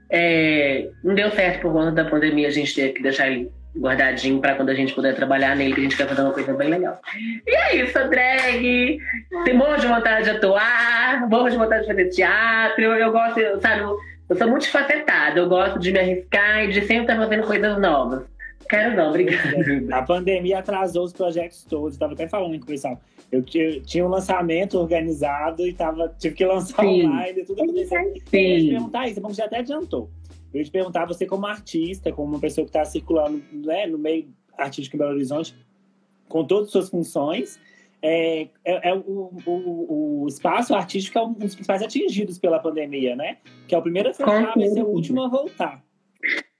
é, 0.10 0.90
não 1.02 1.16
deu 1.16 1.32
certo 1.32 1.62
por 1.62 1.72
conta 1.72 1.92
da 1.92 2.04
pandemia, 2.04 2.50
a 2.50 2.52
gente 2.52 2.76
teve 2.76 2.92
que 2.92 3.02
deixar 3.02 3.30
ele 3.30 3.50
guardadinho 3.78 4.40
para 4.40 4.56
quando 4.56 4.70
a 4.70 4.74
gente 4.74 4.94
puder 4.94 5.16
trabalhar 5.16 5.56
nele, 5.56 5.74
que 5.74 5.80
a 5.80 5.84
gente 5.84 5.98
quer 5.98 6.08
fazer 6.08 6.22
uma 6.22 6.32
coisa 6.32 6.54
bem 6.54 6.70
legal. 6.70 7.00
E 7.46 7.56
é 7.56 7.76
isso, 7.84 7.94
drag. 8.10 9.00
Tem 9.44 9.54
morro 9.54 9.78
de 9.78 9.88
vontade 9.88 10.24
de 10.24 10.38
atuar, 10.38 11.28
morro 11.30 11.50
de 11.50 11.58
vontade 11.58 11.82
de 11.82 11.88
fazer 11.88 12.10
teatro. 12.10 12.84
Eu, 12.84 12.94
eu 12.94 13.12
gosto, 13.12 13.40
sabe, 13.62 13.82
eu 13.82 14.36
sou 14.38 14.48
multifacetada, 14.48 15.40
eu 15.40 15.48
gosto 15.50 15.80
de 15.80 15.92
me 15.92 16.00
arriscar 16.00 16.64
e 16.64 16.68
de 16.70 16.82
sempre 16.82 17.02
estar 17.02 17.18
fazendo 17.18 17.46
coisas 17.46 17.80
novas. 17.80 18.24
Quero 18.70 18.96
não, 18.96 19.10
obrigado. 19.10 19.94
A 19.94 20.02
pandemia 20.02 20.60
atrasou 20.60 21.04
os 21.04 21.14
projetos 21.14 21.64
todos. 21.64 21.94
Estava 21.94 22.14
até 22.14 22.28
falando 22.28 22.58
com 22.58 22.64
o 22.64 22.68
pessoal. 22.68 23.00
Eu 23.32 23.44
tinha 23.44 24.06
um 24.06 24.10
lançamento 24.10 24.80
organizado 24.80 25.68
e 25.68 25.74
tava, 25.74 26.14
tive 26.20 26.36
que 26.36 26.46
lançar 26.46 26.82
Sim. 26.82 27.08
online 27.08 27.42
e 27.42 27.46
tudo 27.46 27.64
acontecendo. 27.64 28.14
Sim. 28.26 28.38
Eu 28.38 28.40
ia 28.40 28.60
te 28.60 28.70
perguntar 28.70 29.08
isso, 29.08 29.22
você 29.22 29.42
até 29.42 29.60
adiantou. 29.60 30.10
Eu 30.56 30.60
ia 30.60 30.64
te 30.64 30.72
perguntar, 30.72 31.06
você 31.06 31.26
como 31.26 31.46
artista, 31.46 32.14
como 32.14 32.30
uma 32.30 32.40
pessoa 32.40 32.64
que 32.64 32.70
está 32.70 32.86
circulando 32.86 33.44
né, 33.52 33.86
no 33.88 33.98
meio 33.98 34.34
artístico 34.58 34.96
em 34.96 35.00
Belo 35.00 35.12
Horizonte, 35.12 35.54
com 36.30 36.46
todas 36.46 36.68
as 36.68 36.72
suas 36.72 36.90
funções, 36.90 37.60
é, 38.02 38.44
é, 38.64 38.90
é 38.90 38.94
o, 38.94 39.34
o, 39.46 40.24
o, 40.24 40.28
espaço 40.30 40.74
artístico 40.74 41.20
é 41.20 41.24
um 41.24 41.34
dos 41.34 41.56
principais 41.56 41.82
atingidos 41.82 42.40
pela 42.40 42.60
pandemia, 42.60 43.18
né? 43.18 43.38
Que 43.68 43.76
é 43.76 43.78
o 43.78 43.82
primeiro 43.82 44.10
a 44.10 44.14
fechar, 44.14 44.54
vai 44.56 44.70
ser 44.70 44.82
o 44.82 44.88
último 44.88 45.24
a 45.24 45.28
voltar. 45.28 45.84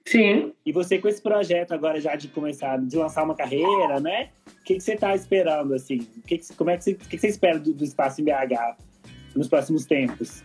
Sim. 0.04 0.52
E 0.64 0.72
você 0.72 0.98
com 0.98 1.08
esse 1.08 1.22
projeto 1.22 1.72
agora 1.72 1.98
já 1.98 2.16
de 2.16 2.28
começar, 2.28 2.78
de 2.78 2.96
lançar 2.96 3.24
uma 3.24 3.34
carreira, 3.34 3.98
né? 3.98 4.28
O 4.60 4.62
que, 4.62 4.74
que 4.74 4.80
você 4.80 4.92
está 4.92 5.14
esperando, 5.14 5.72
assim? 5.72 6.06
O 6.18 6.22
que, 6.22 6.36
que 6.36 6.54
como 6.54 6.68
é 6.68 6.76
que 6.76 6.84
você, 6.84 6.94
que, 6.94 7.08
que 7.08 7.18
você 7.18 7.28
espera 7.28 7.58
do, 7.58 7.72
do 7.72 7.82
espaço 7.82 8.20
em 8.20 8.24
BH 8.24 8.76
nos 9.34 9.48
próximos 9.48 9.86
tempos? 9.86 10.42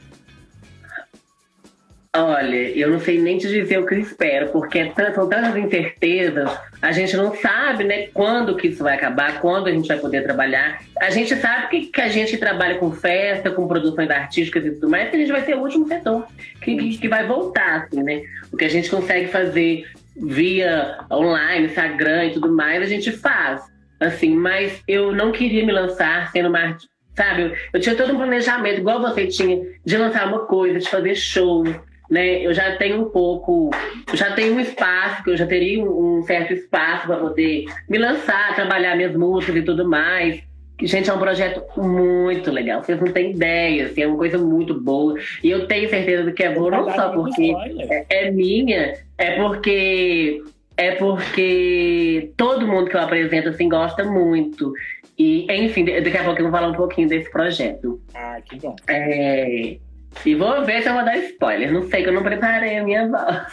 Olha, 2.14 2.78
eu 2.78 2.89
não 2.89 2.99
sei 2.99 3.22
nem 3.22 3.38
te 3.38 3.47
dizer 3.47 3.80
o 3.80 3.86
que 3.86 3.93
eu 3.93 3.99
espero, 3.99 4.49
porque 4.49 4.80
é 4.80 5.14
são 5.14 5.30
tantas 5.30 5.55
incertezas, 5.55 6.59
a 6.82 6.91
gente 6.91 7.16
não 7.16 7.34
sabe, 7.34 7.86
né, 7.86 8.07
quando 8.07 8.57
que 8.57 8.68
isso 8.68 8.84
vai 8.84 8.95
acabar, 8.95 9.39
quando 9.39 9.68
a 9.68 9.72
gente 9.72 9.88
vai 9.88 9.97
poder 9.97 10.22
trabalhar. 10.22 10.82
A 10.99 11.09
gente 11.09 11.34
sabe 11.38 11.70
que, 11.70 11.86
que 11.86 12.01
a 12.01 12.09
gente 12.09 12.38
trabalha 12.38 12.76
com 12.76 12.91
festa, 12.91 13.49
com 13.49 13.66
produções 13.66 14.09
artísticas 14.09 14.66
e 14.66 14.72
tudo 14.72 14.89
mais, 14.89 15.09
que 15.09 15.16
a 15.16 15.20
gente 15.20 15.32
vai 15.32 15.45
ser 15.45 15.55
o 15.55 15.62
último 15.62 15.88
setor 15.88 16.28
que, 16.62 16.76
que, 16.76 16.97
que 16.97 17.07
vai 17.07 17.26
voltar, 17.26 17.84
assim, 17.84 18.03
né? 18.03 18.24
O 18.51 18.57
que 18.57 18.66
a 18.66 18.70
gente 18.70 18.89
consegue 18.89 19.30
fazer 19.30 19.89
via 20.14 20.97
online, 21.09 21.68
Instagram 21.68 22.26
e 22.26 22.34
tudo 22.34 22.51
mais, 22.51 22.84
a 22.84 22.88
gente 22.88 23.09
faz. 23.14 23.62
Assim, 24.01 24.36
mas 24.36 24.84
eu 24.86 25.14
não 25.14 25.32
queria 25.32 25.66
me 25.66 25.72
lançar 25.72 26.30
sendo 26.32 26.49
uma 26.49 26.78
sabe? 27.16 27.53
Eu 27.72 27.80
tinha 27.80 27.95
todo 27.95 28.14
um 28.14 28.18
planejamento, 28.18 28.80
igual 28.80 29.01
você 29.01 29.28
tinha, 29.28 29.62
de 29.86 29.97
lançar 29.97 30.28
uma 30.28 30.45
coisa, 30.45 30.80
de 30.80 30.89
fazer 30.89 31.16
show, 31.16 31.64
né? 32.12 32.45
Eu 32.45 32.53
já 32.53 32.76
tenho 32.76 33.01
um 33.01 33.09
pouco, 33.09 33.72
já 34.14 34.34
tenho 34.34 34.55
um 34.55 34.59
espaço, 34.59 35.24
que 35.24 35.30
eu 35.30 35.38
já 35.38 35.47
teria 35.47 35.82
um 35.82 36.22
certo 36.24 36.51
espaço 36.51 37.07
para 37.07 37.16
poder 37.16 37.66
me 37.89 37.97
lançar, 37.97 38.53
trabalhar 38.53 38.97
minhas 38.97 39.16
músicas 39.16 39.55
e 39.55 39.62
tudo 39.62 39.88
mais. 39.88 40.43
Gente, 40.82 41.09
é 41.09 41.14
um 41.14 41.20
projeto 41.20 41.64
muito 41.80 42.51
legal. 42.51 42.84
Vocês 42.84 42.99
não 42.99 43.14
têm 43.14 43.32
ideia, 43.32 43.86
assim, 43.86 44.01
é 44.01 44.07
uma 44.07 44.18
coisa 44.18 44.38
muito 44.38 44.74
boa. 44.82 45.18
E 45.41 45.49
eu 45.49 45.68
tenho 45.68 45.89
certeza 45.89 46.24
de 46.24 46.34
que 46.34 46.43
é 46.43 46.53
boa, 46.53 46.70
não 46.70 46.93
só 46.93 47.09
porque 47.09 47.53
é, 47.89 48.05
é 48.09 48.32
minha, 48.32 48.95
é 49.18 49.38
porque 49.38 50.43
é 50.76 50.95
porque 50.95 52.32
todo 52.36 52.68
mundo 52.68 52.89
que 52.89 52.95
eu 52.95 53.01
apresento 53.01 53.49
assim 53.49 53.70
gosta 53.70 54.03
muito. 54.03 54.74
E, 55.18 55.45
enfim, 55.49 55.86
daqui 55.86 56.18
a 56.18 56.24
pouco 56.24 56.39
eu 56.39 56.49
vou 56.49 56.51
falar 56.51 56.68
um 56.68 56.74
pouquinho 56.74 57.07
desse 57.07 57.30
projeto. 57.32 58.01
Ah, 58.16 58.39
que 58.43 58.57
bom. 58.57 58.76
É, 58.89 59.78
e 60.26 60.36
vou 60.36 60.64
ver 60.66 60.82
se 60.84 60.89
eu 60.89 60.93
vou 60.93 61.05
dar 61.05 61.18
spoiler. 61.18 61.72
Não 61.72 61.84
sei 61.89 62.03
que 62.03 62.09
eu 62.09 62.14
não 62.14 62.24
preparei 62.24 62.78
a 62.78 62.84
minha 62.84 63.07
voz. 63.07 63.47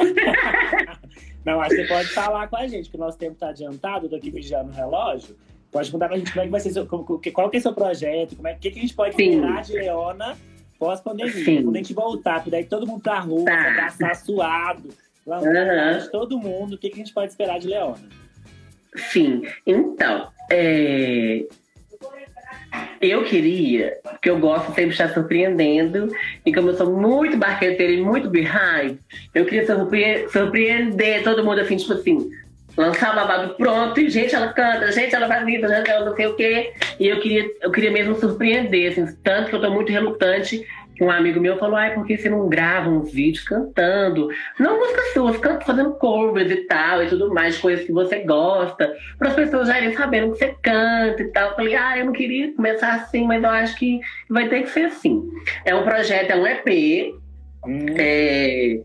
não, 1.45 1.61
acho 1.61 1.71
que 1.71 1.83
você 1.83 1.89
pode 1.89 2.09
falar 2.09 2.49
com 2.49 2.57
a 2.57 2.67
gente, 2.67 2.91
que 2.91 2.97
o 2.97 3.01
nosso 3.01 3.19
tempo 3.19 3.35
está 3.35 3.49
adiantado, 3.49 4.09
daqui 4.09 4.31
vigiando 4.31 4.71
o 4.71 4.75
relógio. 4.75 5.37
Pode 5.71 5.91
contar 5.91 6.09
pra 6.09 6.17
gente 6.17 6.33
como 6.33 6.43
é 6.43 6.45
que 6.47 6.51
vai 6.51 6.61
ser, 6.61 6.87
qual 7.33 7.51
que 7.51 7.57
é 7.57 7.61
o 7.61 7.63
seu 7.63 7.73
projeto, 7.73 8.37
como 8.37 8.49
é 8.49 8.55
que, 8.55 8.71
que 8.71 8.79
a 8.79 8.83
gente 8.83 8.95
pode 8.95 9.11
esperar 9.11 9.63
de 9.63 9.73
Leona 9.75 10.37
pós-pandemia. 10.79 11.63
Quando 11.63 11.75
a 11.75 11.79
gente 11.79 11.95
voltar, 11.95 12.45
daí 12.49 12.65
todo 12.65 12.87
mundo 12.87 13.03
pra 13.03 13.19
rua, 13.19 13.45
tá. 13.45 13.71
abraçar 13.71 14.17
suado, 14.17 14.89
uhum. 15.27 16.09
todo 16.11 16.39
mundo, 16.39 16.75
o 16.75 16.79
que, 16.79 16.89
que 16.89 16.95
a 16.95 17.05
gente 17.05 17.13
pode 17.13 17.33
esperar 17.33 17.59
de 17.59 17.69
Leona? 17.69 18.09
Sim, 18.97 19.43
então, 19.67 20.29
é... 20.51 21.47
Eu 23.01 23.25
queria, 23.25 23.97
porque 24.03 24.29
eu 24.29 24.39
gosto 24.39 24.67
sempre 24.69 24.87
de 24.87 24.91
estar 24.91 25.09
surpreendendo, 25.11 26.13
e 26.45 26.53
como 26.53 26.71
eu 26.71 26.77
sou 26.77 26.91
muito 26.91 27.37
barqueteira 27.37 27.93
e 27.93 28.03
muito 28.03 28.29
behind, 28.29 28.99
eu 29.35 29.45
queria 29.45 29.65
surpre 29.65 30.29
surpreender 30.29 31.23
todo 31.23 31.45
mundo 31.45 31.61
assim, 31.61 31.77
tipo 31.77 31.93
assim, 31.93 32.29
lançar 32.77 33.13
o 33.13 33.17
babado 33.17 33.55
pronto, 33.55 34.01
e 34.01 34.11
gente, 34.11 34.35
ela 34.35 34.53
canta, 34.53 34.91
gente, 34.93 35.15
ela 35.15 35.27
faz 35.27 35.47
isso, 35.49 35.67
gente, 35.67 35.91
ela 35.91 36.07
não 36.07 36.17
sei 36.17 36.27
o 36.27 36.35
quê. 36.35 36.73
E 37.01 37.09
eu 37.09 37.21
queria, 37.21 37.51
eu 37.63 37.71
queria 37.73 37.91
mesmo 37.91 38.15
surpreender, 38.15 38.93
assim, 38.93 39.07
tanto 39.23 39.51
que 39.51 39.57
eu 39.57 39.61
tô 39.61 39.71
muito 39.71 39.91
relutante 39.91 40.65
um 41.05 41.11
amigo 41.11 41.41
meu 41.41 41.59
falou, 41.59 41.77
ai, 41.77 41.95
por 41.95 42.07
que 42.07 42.17
você 42.17 42.29
não 42.29 42.49
grava 42.49 42.89
uns 42.89 43.13
vídeos 43.13 43.45
cantando? 43.45 44.29
Não 44.59 44.79
músicas 44.79 45.13
suas, 45.13 45.37
canta 45.39 45.65
fazendo 45.65 45.95
covers 45.95 46.51
e 46.51 46.57
tal, 46.67 47.03
e 47.03 47.09
tudo 47.09 47.33
mais, 47.33 47.59
coisas 47.59 47.85
que 47.85 47.93
você 47.93 48.21
gosta, 48.21 48.93
para 49.19 49.29
as 49.29 49.35
pessoas 49.35 49.69
já 49.69 49.79
irem 49.79 49.97
sabendo 49.97 50.33
que 50.33 50.39
você 50.39 50.55
canta 50.63 51.23
e 51.23 51.29
tal. 51.29 51.51
Eu 51.51 51.57
falei, 51.57 51.77
ah, 51.77 51.99
eu 51.99 52.07
não 52.07 52.13
queria 52.13 52.53
começar 52.55 52.95
assim, 52.95 53.27
mas 53.27 53.43
eu 53.43 53.51
acho 53.51 53.77
que 53.77 54.01
vai 54.29 54.49
ter 54.49 54.63
que 54.63 54.71
ser 54.71 54.87
assim. 54.87 55.23
É 55.65 55.75
um 55.75 55.85
projeto, 55.85 56.31
é 56.31 56.37
um 56.37 56.47
EP. 56.47 57.15
Hum. 57.67 57.87
É... 57.97 58.81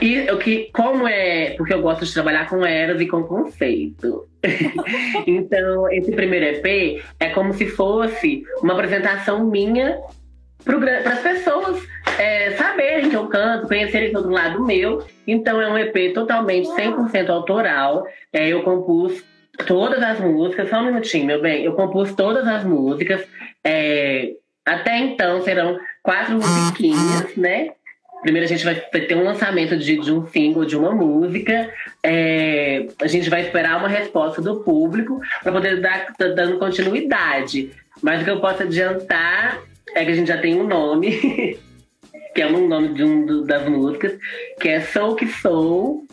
E 0.00 0.14
eu 0.26 0.38
que, 0.38 0.70
como 0.72 1.06
é, 1.08 1.50
porque 1.56 1.72
eu 1.72 1.80
gosto 1.80 2.04
de 2.04 2.12
trabalhar 2.12 2.48
com 2.48 2.64
eras 2.64 3.00
e 3.00 3.06
com 3.06 3.22
conceito. 3.22 4.28
então, 5.26 5.90
esse 5.90 6.12
primeiro 6.12 6.46
EP 6.46 7.02
é 7.18 7.30
como 7.30 7.52
se 7.54 7.66
fosse 7.66 8.42
uma 8.62 8.74
apresentação 8.74 9.44
minha 9.46 9.98
para 10.66 11.12
as 11.12 11.20
pessoas 11.20 11.86
é, 12.18 12.50
saberem 12.56 13.08
que 13.08 13.16
eu 13.16 13.28
canto, 13.28 13.68
conhecerem 13.68 14.12
todo 14.12 14.28
lado 14.28 14.64
meu. 14.64 15.06
Então 15.26 15.60
é 15.60 15.68
um 15.68 15.78
EP 15.78 16.12
totalmente 16.12 16.68
100% 16.68 17.30
autoral. 17.30 18.06
É, 18.32 18.48
eu 18.48 18.62
compus 18.62 19.24
todas 19.66 20.02
as 20.02 20.18
músicas, 20.20 20.68
só 20.68 20.80
um 20.80 20.86
minutinho, 20.86 21.26
meu 21.26 21.40
bem. 21.40 21.64
Eu 21.64 21.74
compus 21.74 22.12
todas 22.14 22.46
as 22.46 22.64
músicas. 22.64 23.24
É, 23.64 24.32
até 24.64 24.98
então 24.98 25.40
serão 25.42 25.78
quatro 26.02 26.34
musiquinhas, 26.34 27.36
né? 27.36 27.70
Primeiro 28.22 28.46
a 28.46 28.48
gente 28.48 28.64
vai 28.64 28.74
ter 28.74 29.16
um 29.16 29.22
lançamento 29.22 29.76
de, 29.76 29.98
de 30.00 30.10
um 30.10 30.26
single, 30.26 30.64
de 30.64 30.76
uma 30.76 30.90
música. 30.90 31.70
É, 32.02 32.88
a 33.00 33.06
gente 33.06 33.30
vai 33.30 33.42
esperar 33.42 33.78
uma 33.78 33.88
resposta 33.88 34.42
do 34.42 34.60
público 34.60 35.20
para 35.44 35.52
poder 35.52 35.80
dar 35.80 36.12
dando 36.18 36.58
continuidade. 36.58 37.70
Mas 38.02 38.20
o 38.20 38.24
que 38.24 38.30
eu 38.30 38.40
posso 38.40 38.64
adiantar 38.64 39.60
é 39.94 40.04
que 40.04 40.10
a 40.10 40.14
gente 40.14 40.28
já 40.28 40.38
tem 40.38 40.60
um 40.60 40.66
nome, 40.66 41.10
que 42.34 42.42
é 42.42 42.46
um 42.46 42.66
nome 42.66 42.94
de 42.94 43.04
um 43.04 43.44
das 43.44 43.68
músicas, 43.68 44.18
que 44.60 44.68
é 44.68 44.80
Sou 44.80 45.14
Que 45.14 45.26
Sou, 45.26 46.04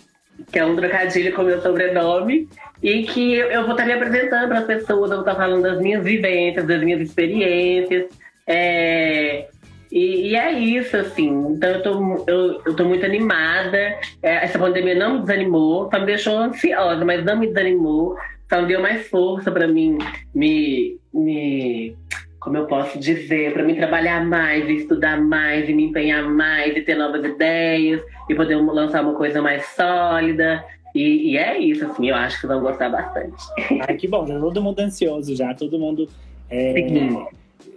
que 0.51 0.59
é 0.59 0.65
um 0.65 0.75
trocadilho 0.75 1.33
com 1.33 1.43
meu 1.43 1.61
sobrenome, 1.61 2.47
e 2.81 3.03
que 3.03 3.33
eu, 3.33 3.47
eu 3.47 3.61
vou 3.63 3.71
estar 3.71 3.85
me 3.85 3.93
apresentando 3.93 4.47
para 4.47 4.59
as 4.59 4.65
pessoas, 4.65 5.09
eu 5.09 5.17
vou 5.17 5.25
estar 5.25 5.35
falando 5.35 5.63
das 5.63 5.79
minhas 5.79 6.03
vivências, 6.03 6.65
das 6.65 6.81
minhas 6.81 7.01
experiências. 7.01 8.05
É, 8.45 9.47
e, 9.91 10.31
e, 10.31 10.35
é 10.35 10.51
isso, 10.51 10.97
assim. 10.97 11.29
Então 11.51 11.69
eu 11.69 11.81
tô, 11.83 12.25
eu, 12.27 12.61
eu 12.65 12.75
tô 12.75 12.83
muito 12.83 13.05
animada. 13.05 13.77
É, 14.21 14.43
essa 14.43 14.57
pandemia 14.57 14.95
não 14.95 15.13
me 15.13 15.19
desanimou, 15.21 15.89
só 15.91 15.99
me 15.99 16.05
deixou 16.07 16.37
ansiosa, 16.37 17.05
mas 17.05 17.23
não 17.23 17.37
me 17.37 17.47
desanimou. 17.47 18.17
Só 18.49 18.61
me 18.61 18.67
deu 18.67 18.81
mais 18.81 19.07
força 19.07 19.51
para 19.51 19.67
mim 19.67 19.97
me, 20.33 20.97
me 21.13 21.95
como 22.43 22.57
eu 22.57 22.65
posso 22.65 22.99
dizer, 22.99 23.53
para 23.53 23.63
mim 23.63 23.75
trabalhar 23.75 24.25
mais, 24.25 24.67
e 24.67 24.75
estudar 24.75 25.19
mais, 25.19 25.69
e 25.69 25.73
me 25.73 25.85
empenhar 25.85 26.23
mais, 26.29 26.75
e 26.75 26.81
ter 26.81 26.95
novas 26.95 27.23
ideias, 27.23 28.01
e 28.29 28.35
poder 28.35 28.57
lançar 28.57 29.01
uma 29.01 29.13
coisa 29.13 29.41
mais 29.41 29.65
sólida. 29.67 30.63
E, 30.93 31.31
e 31.31 31.37
é 31.37 31.57
isso, 31.57 31.85
assim, 31.85 32.09
eu 32.09 32.15
acho 32.15 32.41
que 32.41 32.47
vão 32.47 32.59
gostar 32.59 32.89
bastante. 32.89 33.41
Ai, 33.87 33.95
que 33.95 34.07
bom, 34.07 34.27
já 34.27 34.37
todo 34.37 34.61
mundo 34.61 34.79
ansioso 34.79 35.35
já, 35.35 35.53
todo 35.53 35.79
mundo. 35.79 36.07
É, 36.49 36.73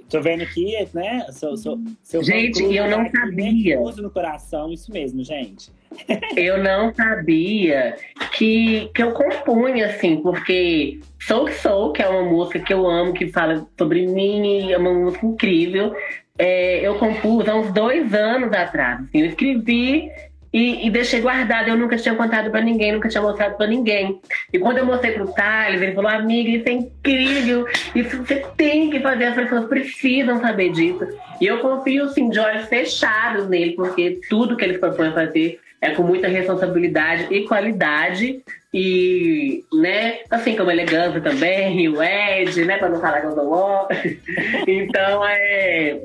tô 0.09 0.21
vendo 0.21 0.43
aqui, 0.43 0.75
né? 0.95 1.27
Seu, 1.31 1.57
seu, 1.57 1.79
seu 2.03 2.23
gente, 2.23 2.63
eu 2.63 2.89
não 2.89 3.11
sabia. 3.11 3.79
no 3.79 4.11
coração, 4.11 4.73
isso 4.73 4.93
mesmo, 4.93 5.23
gente. 5.25 5.71
eu 6.37 6.63
não 6.63 6.93
sabia 6.95 7.97
que, 8.33 8.91
que 8.95 9.03
eu 9.03 9.13
compunha, 9.13 9.87
assim, 9.87 10.17
porque 10.17 11.01
Sou 11.21 11.47
que 11.47 11.55
Sou, 11.55 11.93
que 11.93 12.03
é 12.03 12.09
uma 12.09 12.23
música 12.23 12.61
que 12.61 12.73
eu 12.73 12.89
amo, 12.89 13.13
que 13.13 13.29
fala 13.29 13.67
sobre 13.79 14.07
mim, 14.07 14.71
é 14.71 14.79
uma 14.79 14.93
música 14.93 15.27
incrível. 15.27 15.95
É, 16.39 16.87
eu 16.87 16.97
compus 16.99 17.49
há 17.49 17.55
uns 17.55 17.73
dois 17.73 18.13
anos 18.13 18.53
atrás. 18.53 19.01
Assim, 19.01 19.21
eu 19.21 19.27
escrevi 19.27 20.11
e, 20.53 20.87
e, 20.87 20.91
deixei 20.91 21.21
guardado. 21.21 21.69
Eu 21.69 21.77
nunca 21.77 21.97
tinha 21.97 22.15
contado 22.15 22.51
para 22.51 22.61
ninguém, 22.61 22.93
nunca 22.93 23.09
tinha 23.09 23.23
mostrado 23.23 23.57
para 23.57 23.67
ninguém. 23.67 24.21
E 24.53 24.59
quando 24.59 24.79
eu 24.79 24.87
mostrei 24.87 25.13
pro 25.13 25.33
Thales, 25.33 25.83
ele 25.83 25.95
falou: 25.95 26.11
Amiga, 26.11 26.51
isso 26.51 26.69
é 26.69 26.73
incrível, 26.73 27.67
isso 27.95 28.19
você 28.19 28.45
tem 28.57 28.91
que 28.91 29.01
fazer, 29.01 29.25
as 29.25 29.35
pessoas 29.35 29.67
precisam 29.67 30.41
saber 30.41 30.73
disso. 30.73 31.07
E 31.41 31.47
eu 31.47 31.59
confio, 31.59 32.05
assim, 32.05 32.29
de 32.29 32.39
olhos 32.39 32.67
fechados 32.67 33.49
nele, 33.49 33.73
porque 33.73 34.21
tudo 34.29 34.57
que 34.57 34.65
ele 34.65 34.79
propõe 34.79 35.13
fazer 35.13 35.61
é 35.81 35.91
com 35.91 36.03
muita 36.03 36.29
responsabilidade 36.29 37.27
e 37.31 37.45
qualidade. 37.45 38.43
E, 38.73 39.65
né, 39.73 40.19
assim 40.31 40.55
como 40.55 40.71
elegância 40.71 41.21
também, 41.21 41.81
e 41.81 41.89
o 41.89 42.03
Ed, 42.03 42.63
né, 42.65 42.77
para 42.77 42.91
não 42.91 43.01
falar 43.01 43.21
que 43.21 43.27
eu 43.29 43.33
sou 43.33 43.89
então, 44.69 45.27
é. 45.27 46.01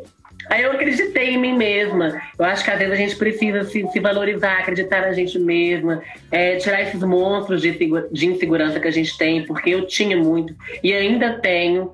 Aí 0.51 0.63
eu 0.63 0.73
acreditei 0.73 1.29
em 1.29 1.37
mim 1.37 1.55
mesma. 1.55 2.21
Eu 2.37 2.43
acho 2.43 2.61
que 2.61 2.69
às 2.69 2.77
vezes 2.77 2.93
a 2.93 2.97
gente 2.97 3.15
precisa 3.15 3.63
se, 3.63 3.87
se 3.87 3.99
valorizar, 4.01 4.59
acreditar 4.59 4.99
na 4.99 5.13
gente 5.13 5.39
mesma, 5.39 6.03
é, 6.29 6.57
tirar 6.57 6.81
esses 6.81 7.01
monstros 7.01 7.61
de, 7.61 7.71
de 8.11 8.27
insegurança 8.27 8.77
que 8.77 8.87
a 8.87 8.91
gente 8.91 9.17
tem, 9.17 9.45
porque 9.45 9.69
eu 9.69 9.87
tinha 9.87 10.17
muito 10.17 10.53
e 10.83 10.91
ainda 10.91 11.39
tenho 11.39 11.93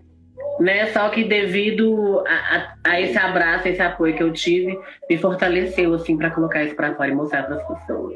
né? 0.59 0.87
Só 0.87 1.09
que 1.09 1.23
devido 1.23 2.23
a, 2.25 2.33
a, 2.57 2.75
a, 2.83 3.01
esse 3.01 3.15
abraço, 3.15 3.67
esse 3.67 3.79
apoio 3.79 4.15
que 4.15 4.23
eu 4.23 4.33
tive, 4.33 4.75
me 5.07 5.15
fortaleceu, 5.17 5.93
assim, 5.93 6.17
para 6.17 6.31
colocar 6.31 6.63
isso 6.63 6.75
para 6.75 6.95
fora 6.95 7.11
e 7.11 7.13
mostrar 7.13 7.43
para 7.43 7.57
as 7.57 7.67
pessoas. 7.67 8.15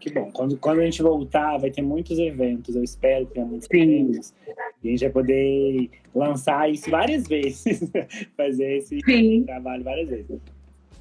Que 0.00 0.10
bom. 0.10 0.30
Quando, 0.32 0.56
quando 0.56 0.80
a 0.80 0.84
gente 0.84 1.02
voltar, 1.02 1.58
vai 1.58 1.70
ter 1.70 1.82
muitos 1.82 2.18
eventos. 2.18 2.74
Eu 2.74 2.82
espero 2.82 3.26
que 3.26 3.34
tenha 3.34 3.44
muitos 3.44 3.68
Sim. 3.70 3.82
eventos. 3.82 4.32
E 4.82 4.88
a 4.88 4.90
gente 4.92 5.00
vai 5.00 5.10
poder 5.10 5.90
lançar 6.14 6.70
isso 6.70 6.90
várias 6.90 7.26
vezes. 7.28 7.80
Fazer 8.36 8.78
esse 8.78 9.00
Sim. 9.00 9.44
trabalho 9.44 9.84
várias 9.84 10.08
vezes. 10.08 10.40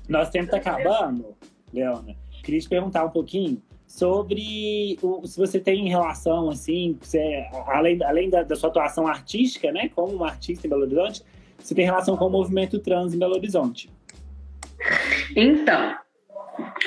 Nosso 0.09 0.31
tempo 0.31 0.45
está 0.45 0.57
acabando, 0.57 1.35
Leona. 1.73 2.15
Queria 2.43 2.59
te 2.59 2.67
perguntar 2.67 3.05
um 3.05 3.09
pouquinho 3.09 3.61
sobre 3.87 4.97
o, 5.01 5.25
se 5.25 5.37
você 5.37 5.59
tem 5.59 5.87
relação, 5.87 6.49
assim, 6.49 6.97
você, 6.99 7.45
além, 7.67 8.03
além 8.03 8.29
da, 8.29 8.43
da, 8.43 8.55
sua 8.55 8.69
atuação 8.69 9.07
artística, 9.07 9.71
né, 9.71 9.89
como 9.95 10.13
uma 10.13 10.27
artista 10.27 10.65
em 10.65 10.69
Belo 10.69 10.81
Horizonte, 10.81 11.21
você 11.57 11.75
tem 11.75 11.85
relação 11.85 12.17
com 12.17 12.25
o 12.25 12.29
movimento 12.29 12.79
trans 12.79 13.13
em 13.13 13.19
Belo 13.19 13.35
Horizonte. 13.35 13.89
Então, 15.35 15.95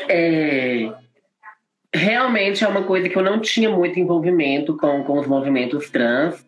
É, 0.08 0.92
realmente 1.94 2.64
é 2.64 2.68
uma 2.68 2.82
coisa 2.82 3.08
que 3.08 3.16
eu 3.16 3.22
não 3.22 3.40
tinha 3.40 3.70
muito 3.70 3.98
envolvimento 3.98 4.76
com, 4.76 5.02
com 5.04 5.18
os 5.18 5.26
movimentos 5.26 5.88
trans. 5.90 6.44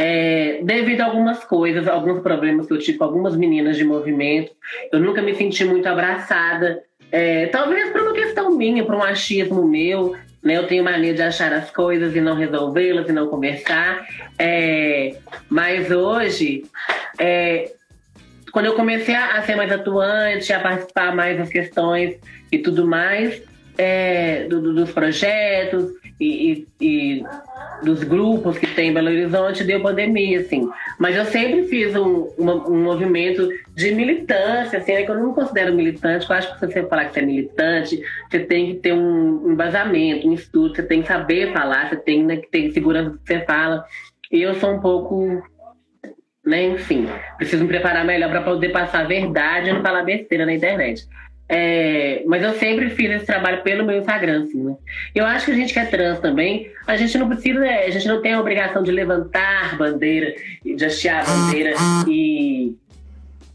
É, 0.00 0.60
devido 0.62 1.00
a 1.00 1.06
algumas 1.06 1.42
coisas, 1.42 1.88
alguns 1.88 2.22
problemas 2.22 2.68
que 2.68 2.72
eu 2.72 2.78
tive 2.78 2.98
com 2.98 3.04
algumas 3.04 3.34
meninas 3.34 3.76
de 3.76 3.82
movimento, 3.82 4.52
eu 4.92 5.00
nunca 5.00 5.20
me 5.20 5.34
senti 5.34 5.64
muito 5.64 5.88
abraçada. 5.88 6.84
É, 7.10 7.46
talvez 7.46 7.90
por 7.90 8.02
uma 8.02 8.12
questão 8.12 8.56
minha, 8.56 8.84
por 8.84 8.94
um 8.94 9.02
achismo 9.02 9.66
meu, 9.66 10.14
né? 10.40 10.56
Eu 10.56 10.68
tenho 10.68 10.84
mania 10.84 11.12
de 11.12 11.20
achar 11.20 11.52
as 11.52 11.72
coisas 11.72 12.14
e 12.14 12.20
não 12.20 12.36
resolvê-las 12.36 13.08
e 13.08 13.12
não 13.12 13.26
conversar. 13.26 14.06
É, 14.38 15.16
mas 15.48 15.90
hoje, 15.90 16.62
é, 17.18 17.72
quando 18.52 18.66
eu 18.66 18.74
comecei 18.74 19.16
a, 19.16 19.42
ser 19.42 19.56
mais 19.56 19.72
atuante, 19.72 20.52
a 20.52 20.60
participar 20.60 21.12
mais 21.12 21.36
das 21.36 21.48
questões 21.48 22.14
e 22.52 22.58
tudo 22.58 22.86
mais, 22.86 23.42
é, 23.76 24.44
do, 24.44 24.62
do, 24.62 24.74
dos 24.74 24.92
projetos 24.92 25.97
e, 26.20 26.66
e, 26.80 26.84
e, 26.84 27.24
dos 27.82 28.02
grupos 28.02 28.58
que 28.58 28.66
tem 28.66 28.90
em 28.90 28.94
Belo 28.94 29.08
Horizonte, 29.08 29.64
deu 29.64 29.80
pandemia, 29.80 30.40
assim. 30.40 30.68
Mas 30.98 31.16
eu 31.16 31.24
sempre 31.26 31.64
fiz 31.64 31.94
um, 31.94 32.28
uma, 32.36 32.54
um 32.68 32.82
movimento 32.82 33.48
de 33.74 33.94
militância, 33.94 34.78
assim, 34.78 34.92
é 34.92 35.02
que 35.02 35.10
eu 35.10 35.14
não 35.14 35.28
me 35.28 35.34
considero 35.34 35.74
militante, 35.74 36.28
eu 36.28 36.36
acho 36.36 36.52
que 36.52 36.58
se 36.58 36.66
você 36.66 36.82
falar 36.86 37.06
que 37.06 37.14
você 37.14 37.20
é 37.20 37.26
militante, 37.26 38.02
você 38.28 38.40
tem 38.40 38.66
que 38.66 38.74
ter 38.80 38.92
um 38.92 39.52
embasamento, 39.52 40.28
um 40.28 40.34
estudo, 40.34 40.74
você 40.74 40.82
tem 40.82 41.02
que 41.02 41.08
saber 41.08 41.52
falar, 41.52 41.88
você 41.88 41.96
tem 41.96 42.24
né, 42.24 42.36
que 42.36 42.50
ter 42.50 42.72
segurança 42.72 43.10
do 43.10 43.18
que 43.18 43.26
você 43.26 43.40
fala. 43.44 43.84
E 44.30 44.42
eu 44.42 44.54
sou 44.56 44.74
um 44.74 44.80
pouco 44.80 45.42
né? 46.48 46.64
Enfim, 46.64 47.06
preciso 47.36 47.62
me 47.62 47.68
preparar 47.68 48.04
melhor 48.06 48.30
para 48.30 48.40
poder 48.40 48.70
passar 48.70 49.00
a 49.00 49.06
verdade 49.06 49.68
e 49.68 49.72
não 49.72 49.82
falar 49.82 50.02
besteira 50.02 50.46
na 50.46 50.54
internet. 50.54 51.06
É, 51.48 52.22
mas 52.26 52.42
eu 52.42 52.52
sempre 52.54 52.90
fiz 52.90 53.10
esse 53.10 53.24
trabalho 53.24 53.62
pelo 53.62 53.84
meu 53.84 53.98
Instagram, 53.98 54.44
assim, 54.44 54.62
né? 54.62 54.76
Eu 55.14 55.24
acho 55.24 55.46
que 55.46 55.52
a 55.52 55.54
gente 55.54 55.72
que 55.72 55.78
é 55.78 55.86
trans 55.86 56.20
também, 56.20 56.70
a 56.86 56.96
gente 56.96 57.16
não 57.16 57.26
precisa, 57.26 57.60
a 57.60 57.90
gente 57.90 58.06
não 58.06 58.20
tem 58.20 58.34
a 58.34 58.40
obrigação 58.40 58.82
de 58.82 58.92
levantar 58.92 59.78
bandeira, 59.78 60.34
de 60.62 60.84
hastear 60.84 61.24
bandeira 61.26 61.74
e, 62.06 62.76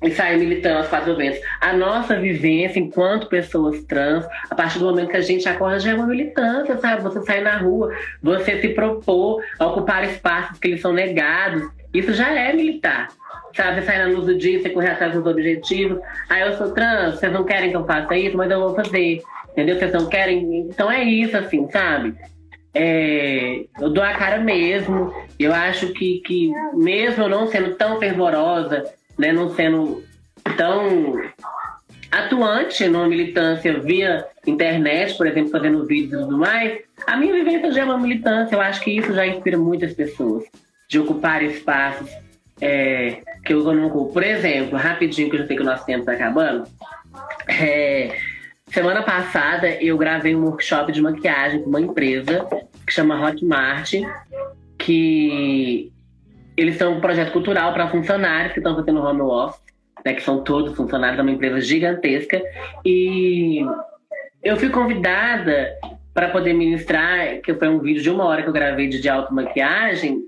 e 0.01 0.11
sair 0.11 0.39
militando 0.39 0.79
as 0.79 0.87
quatro 0.87 1.15
ventos. 1.15 1.39
A 1.61 1.73
nossa 1.73 2.19
vivência 2.19 2.79
enquanto 2.79 3.27
pessoas 3.27 3.83
trans, 3.83 4.25
a 4.49 4.55
partir 4.55 4.79
do 4.79 4.85
momento 4.85 5.09
que 5.09 5.17
a 5.17 5.21
gente 5.21 5.47
acorda, 5.47 5.79
já 5.79 5.91
é 5.91 5.93
uma 5.93 6.07
militância, 6.07 6.75
sabe? 6.79 7.03
Você 7.03 7.21
sai 7.21 7.41
na 7.41 7.57
rua, 7.57 7.95
você 8.23 8.59
se 8.59 8.69
propor 8.69 9.43
a 9.59 9.67
ocupar 9.67 10.03
espaços 10.03 10.57
que 10.57 10.67
lhes 10.67 10.81
são 10.81 10.93
negados, 10.93 11.69
isso 11.93 12.11
já 12.11 12.33
é 12.33 12.53
militar 12.53 13.09
sabe? 13.55 13.81
Sair 13.83 13.99
na 13.99 14.13
luz 14.13 14.25
do 14.25 14.37
dia, 14.37 14.61
você 14.61 14.69
correr 14.69 14.91
atrás 14.91 15.13
dos 15.13 15.25
objetivos. 15.25 15.99
Aí 16.29 16.41
eu 16.41 16.53
sou 16.57 16.71
trans, 16.71 17.15
vocês 17.15 17.31
não 17.31 17.43
querem 17.43 17.69
que 17.69 17.77
eu 17.77 17.85
faça 17.85 18.17
isso, 18.17 18.35
mas 18.37 18.51
eu 18.51 18.59
vou 18.59 18.75
fazer. 18.75 19.21
Entendeu? 19.51 19.77
Vocês 19.77 19.93
não 19.93 20.07
querem. 20.07 20.67
Então 20.69 20.91
é 20.91 21.03
isso, 21.03 21.37
assim, 21.37 21.69
sabe? 21.69 22.15
É, 22.73 23.65
eu 23.79 23.89
dou 23.89 24.03
a 24.03 24.13
cara 24.13 24.39
mesmo. 24.39 25.13
Eu 25.39 25.53
acho 25.53 25.93
que, 25.93 26.21
que 26.25 26.51
mesmo 26.73 27.27
não 27.27 27.47
sendo 27.47 27.75
tão 27.75 27.99
fervorosa, 27.99 28.83
né, 29.17 29.31
não 29.31 29.49
sendo 29.49 30.03
tão 30.57 31.21
atuante 32.11 32.87
numa 32.87 33.07
militância 33.07 33.79
via 33.79 34.25
internet, 34.45 35.15
por 35.17 35.25
exemplo, 35.25 35.49
fazendo 35.49 35.85
vídeos 35.85 36.21
e 36.21 36.23
tudo 36.25 36.37
mais, 36.37 36.79
a 37.07 37.17
minha 37.17 37.33
vivência 37.33 37.71
já 37.71 37.81
é 37.81 37.85
uma 37.85 37.97
militância. 37.97 38.55
Eu 38.55 38.61
acho 38.61 38.81
que 38.81 38.91
isso 38.91 39.13
já 39.13 39.25
inspira 39.25 39.57
muitas 39.57 39.93
pessoas 39.93 40.43
de 40.87 40.99
ocupar 40.99 41.41
espaços 41.43 42.09
é, 42.61 43.21
que 43.45 43.53
eu 43.53 43.63
não. 43.73 43.89
Por 44.07 44.23
exemplo, 44.23 44.77
rapidinho, 44.77 45.29
que 45.29 45.35
eu 45.35 45.41
já 45.41 45.47
sei 45.47 45.55
que 45.55 45.63
o 45.63 45.65
nosso 45.65 45.85
tempo 45.85 45.99
está 45.99 46.13
acabando. 46.13 46.67
É, 47.47 48.15
semana 48.67 49.03
passada 49.03 49.69
eu 49.69 49.97
gravei 49.97 50.35
um 50.35 50.45
workshop 50.45 50.91
de 50.91 51.01
maquiagem 51.01 51.61
com 51.61 51.69
uma 51.69 51.81
empresa 51.81 52.47
que 52.85 52.93
chama 52.93 53.19
Hotmart, 53.21 53.93
que 54.77 55.91
eles 56.55 56.77
são 56.77 56.93
um 56.93 57.01
projeto 57.01 57.31
cultural 57.31 57.73
para 57.73 57.89
funcionários 57.89 58.53
que 58.53 58.59
estão 58.59 58.75
fazendo 58.75 59.01
home 59.01 59.21
office, 59.21 59.61
né, 60.05 60.13
que 60.13 60.21
são 60.21 60.43
todos 60.43 60.75
funcionários, 60.75 61.19
é 61.19 61.21
uma 61.21 61.31
empresa 61.31 61.61
gigantesca. 61.61 62.41
E 62.85 63.65
eu 64.43 64.57
fui 64.57 64.69
convidada 64.69 65.73
para 66.13 66.29
poder 66.29 66.53
ministrar, 66.53 67.39
que 67.41 67.53
foi 67.53 67.67
um 67.67 67.79
vídeo 67.79 68.03
de 68.03 68.09
uma 68.09 68.25
hora 68.25 68.43
que 68.43 68.49
eu 68.49 68.53
gravei 68.53 68.87
de, 68.87 69.01
de 69.01 69.09
automaquiagem 69.09 70.23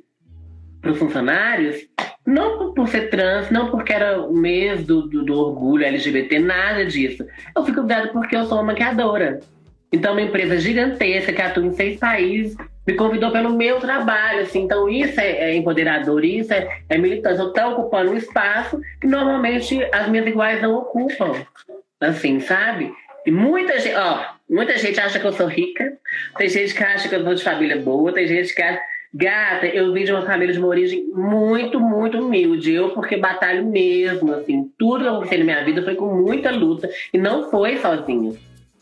para 0.82 0.91
os 0.91 0.97
funcionários, 0.97 1.88
não 2.26 2.73
por 2.73 2.88
ser 2.88 3.09
trans, 3.09 3.51
não 3.51 3.69
porque 3.69 3.93
era 3.93 4.19
o 4.19 4.34
mês 4.34 4.84
do, 4.84 5.03
do, 5.07 5.23
do, 5.23 5.39
orgulho 5.39 5.86
LGBT, 5.86 6.39
nada 6.39 6.86
disso. 6.86 7.26
Eu 7.55 7.63
fico 7.63 7.78
convidada 7.78 8.07
porque 8.07 8.36
eu 8.36 8.45
sou 8.45 8.57
uma 8.57 8.71
maquiadora. 8.71 9.39
Então, 9.93 10.13
uma 10.13 10.21
empresa 10.21 10.57
gigantesca 10.57 11.32
que 11.32 11.41
atua 11.41 11.65
em 11.65 11.71
seis 11.71 11.99
países 11.99 12.57
me 12.86 12.95
convidou 12.95 13.32
pelo 13.32 13.51
meu 13.51 13.80
trabalho. 13.80 14.41
Assim. 14.41 14.63
Então, 14.63 14.89
isso 14.89 15.19
é, 15.21 15.51
é 15.51 15.55
empoderador, 15.55 16.26
isso 16.26 16.51
é, 16.51 16.82
é 16.89 16.97
militância. 16.97 17.43
Eu 17.43 17.49
estou 17.49 17.71
ocupando 17.71 18.11
um 18.11 18.17
espaço 18.17 18.82
que 18.99 19.07
normalmente 19.07 19.88
as 19.93 20.07
minhas 20.09 20.26
iguais 20.26 20.61
não 20.61 20.76
ocupam. 20.76 21.34
Assim, 22.01 22.39
sabe? 22.39 22.91
E 23.26 23.32
muita 23.32 23.80
gente, 23.80 23.95
ó, 23.95 24.26
muita 24.49 24.78
gente 24.78 24.99
acha 24.99 25.19
que 25.19 25.26
eu 25.26 25.34
sou 25.34 25.47
rica, 25.47 25.97
tem 26.38 26.49
gente 26.49 26.73
que 26.73 26.84
acha 26.84 27.07
que 27.07 27.15
eu 27.15 27.23
sou 27.23 27.34
de 27.34 27.43
família 27.43 27.78
boa, 27.78 28.13
tem 28.13 28.28
gente 28.28 28.53
que 28.53 28.61
acha 28.61 28.80
Gata, 29.18 29.66
eu 29.68 29.93
vim 29.93 30.03
de 30.03 30.11
uma 30.11 30.26
família 30.26 30.51
de 30.51 30.59
uma 30.59 30.68
origem 30.68 31.07
muito, 31.13 31.80
muito 31.80 32.20
humilde. 32.20 32.74
Eu, 32.74 32.89
porque 32.89 33.16
batalho 33.16 33.66
mesmo, 33.66 34.34
assim. 34.34 34.70
Tudo 34.78 35.05
que 35.05 35.07
aconteceu 35.07 35.39
na 35.39 35.45
minha 35.45 35.63
vida 35.63 35.82
foi 35.82 35.95
com 35.95 36.13
muita 36.13 36.51
luta 36.51 36.89
e 37.13 37.18
não 37.18 37.49
foi 37.49 37.78
sozinha, 37.78 38.34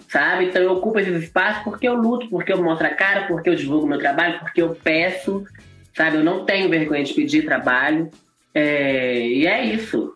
sabe? 0.08 0.46
Então 0.46 0.60
eu 0.60 0.72
ocupo 0.72 0.98
esses 0.98 1.22
espaços 1.22 1.64
porque 1.64 1.88
eu 1.88 1.94
luto, 1.94 2.28
porque 2.30 2.52
eu 2.52 2.64
mostro 2.64 2.88
a 2.88 2.90
cara, 2.90 3.28
porque 3.28 3.48
eu 3.48 3.54
divulgo 3.54 3.86
meu 3.86 4.00
trabalho, 4.00 4.40
porque 4.40 4.60
eu 4.60 4.74
peço, 4.74 5.46
sabe? 5.96 6.18
Eu 6.18 6.24
não 6.24 6.46
tenho 6.46 6.68
vergonha 6.68 7.04
de 7.04 7.14
pedir 7.14 7.46
trabalho. 7.46 8.10
É... 8.56 9.28
E 9.28 9.46
é 9.46 9.64
isso. 9.64 10.16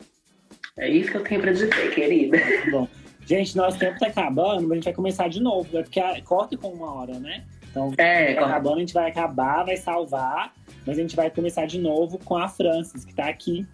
É 0.76 0.90
isso 0.90 1.12
que 1.12 1.18
eu 1.18 1.24
tenho 1.24 1.42
pra 1.42 1.52
dizer, 1.52 1.70
querida. 1.94 2.40
Bom, 2.72 2.88
gente, 3.24 3.56
nosso 3.56 3.78
tempo 3.78 4.00
tá 4.00 4.08
acabando, 4.08 4.64
mas 4.64 4.72
a 4.72 4.76
gente 4.76 4.86
vai 4.86 4.94
começar 4.94 5.28
de 5.28 5.40
novo. 5.40 5.70
Porque 5.70 6.02
corta 6.24 6.58
com 6.58 6.70
uma 6.70 6.92
hora, 6.96 7.20
né? 7.20 7.44
Então, 7.78 7.94
é, 7.98 8.38
acabando, 8.38 8.78
a 8.78 8.80
gente 8.80 8.94
vai 8.94 9.10
acabar, 9.10 9.64
vai 9.64 9.78
salvar, 9.78 10.54
mas 10.86 10.98
a 10.98 11.02
gente 11.02 11.16
vai 11.16 11.30
começar 11.30 11.66
de 11.66 11.80
novo 11.80 12.18
com 12.18 12.36
a 12.36 12.48
Francis, 12.48 13.06
que 13.06 13.14
tá 13.14 13.26
aqui. 13.26 13.66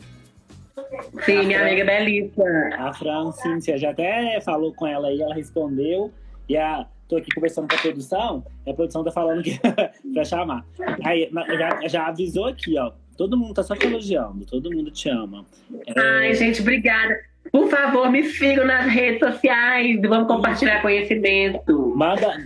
Sim, 1.26 1.38
a 1.38 1.44
minha 1.44 1.60
Fran... 1.60 1.68
amiga 1.68 1.86
belíssima. 1.86 2.70
A 2.78 2.94
Francis, 2.94 3.80
já 3.80 3.92
até 3.92 4.42
falou 4.42 4.74
com 4.74 4.86
ela 4.86 5.08
aí, 5.08 5.22
ela 5.22 5.34
respondeu. 5.34 6.12
E 6.50 6.58
a, 6.58 6.86
tô 7.08 7.18
aqui 7.18 7.34
conversando 7.34 7.68
com 7.68 7.76
a 7.76 7.80
produção, 7.80 8.44
e 8.66 8.72
a 8.72 8.74
produção 8.74 9.04
tá 9.04 9.12
falando 9.12 9.42
que 9.42 9.58
pra 10.14 10.26
chamar. 10.26 10.66
Aí, 11.04 11.30
já, 11.58 11.88
já 11.88 12.08
avisou 12.08 12.48
aqui, 12.48 12.78
ó. 12.78 12.92
Todo 13.18 13.38
mundo 13.38 13.54
tá 13.54 13.64
só 13.64 13.76
te 13.76 13.86
elogiando, 13.86 14.46
todo 14.46 14.72
mundo 14.72 14.90
te 14.90 15.08
ama. 15.08 15.46
É... 15.88 16.00
Ai, 16.00 16.34
gente, 16.34 16.62
obrigada. 16.62 17.16
Por 17.52 17.70
favor, 17.70 18.10
me 18.10 18.24
sigam 18.24 18.66
nas 18.66 18.86
redes 18.86 19.20
sociais. 19.20 20.00
Vamos 20.02 20.28
compartilhar 20.28 20.82
conhecimento. 20.82 21.94
Manda, 21.96 22.38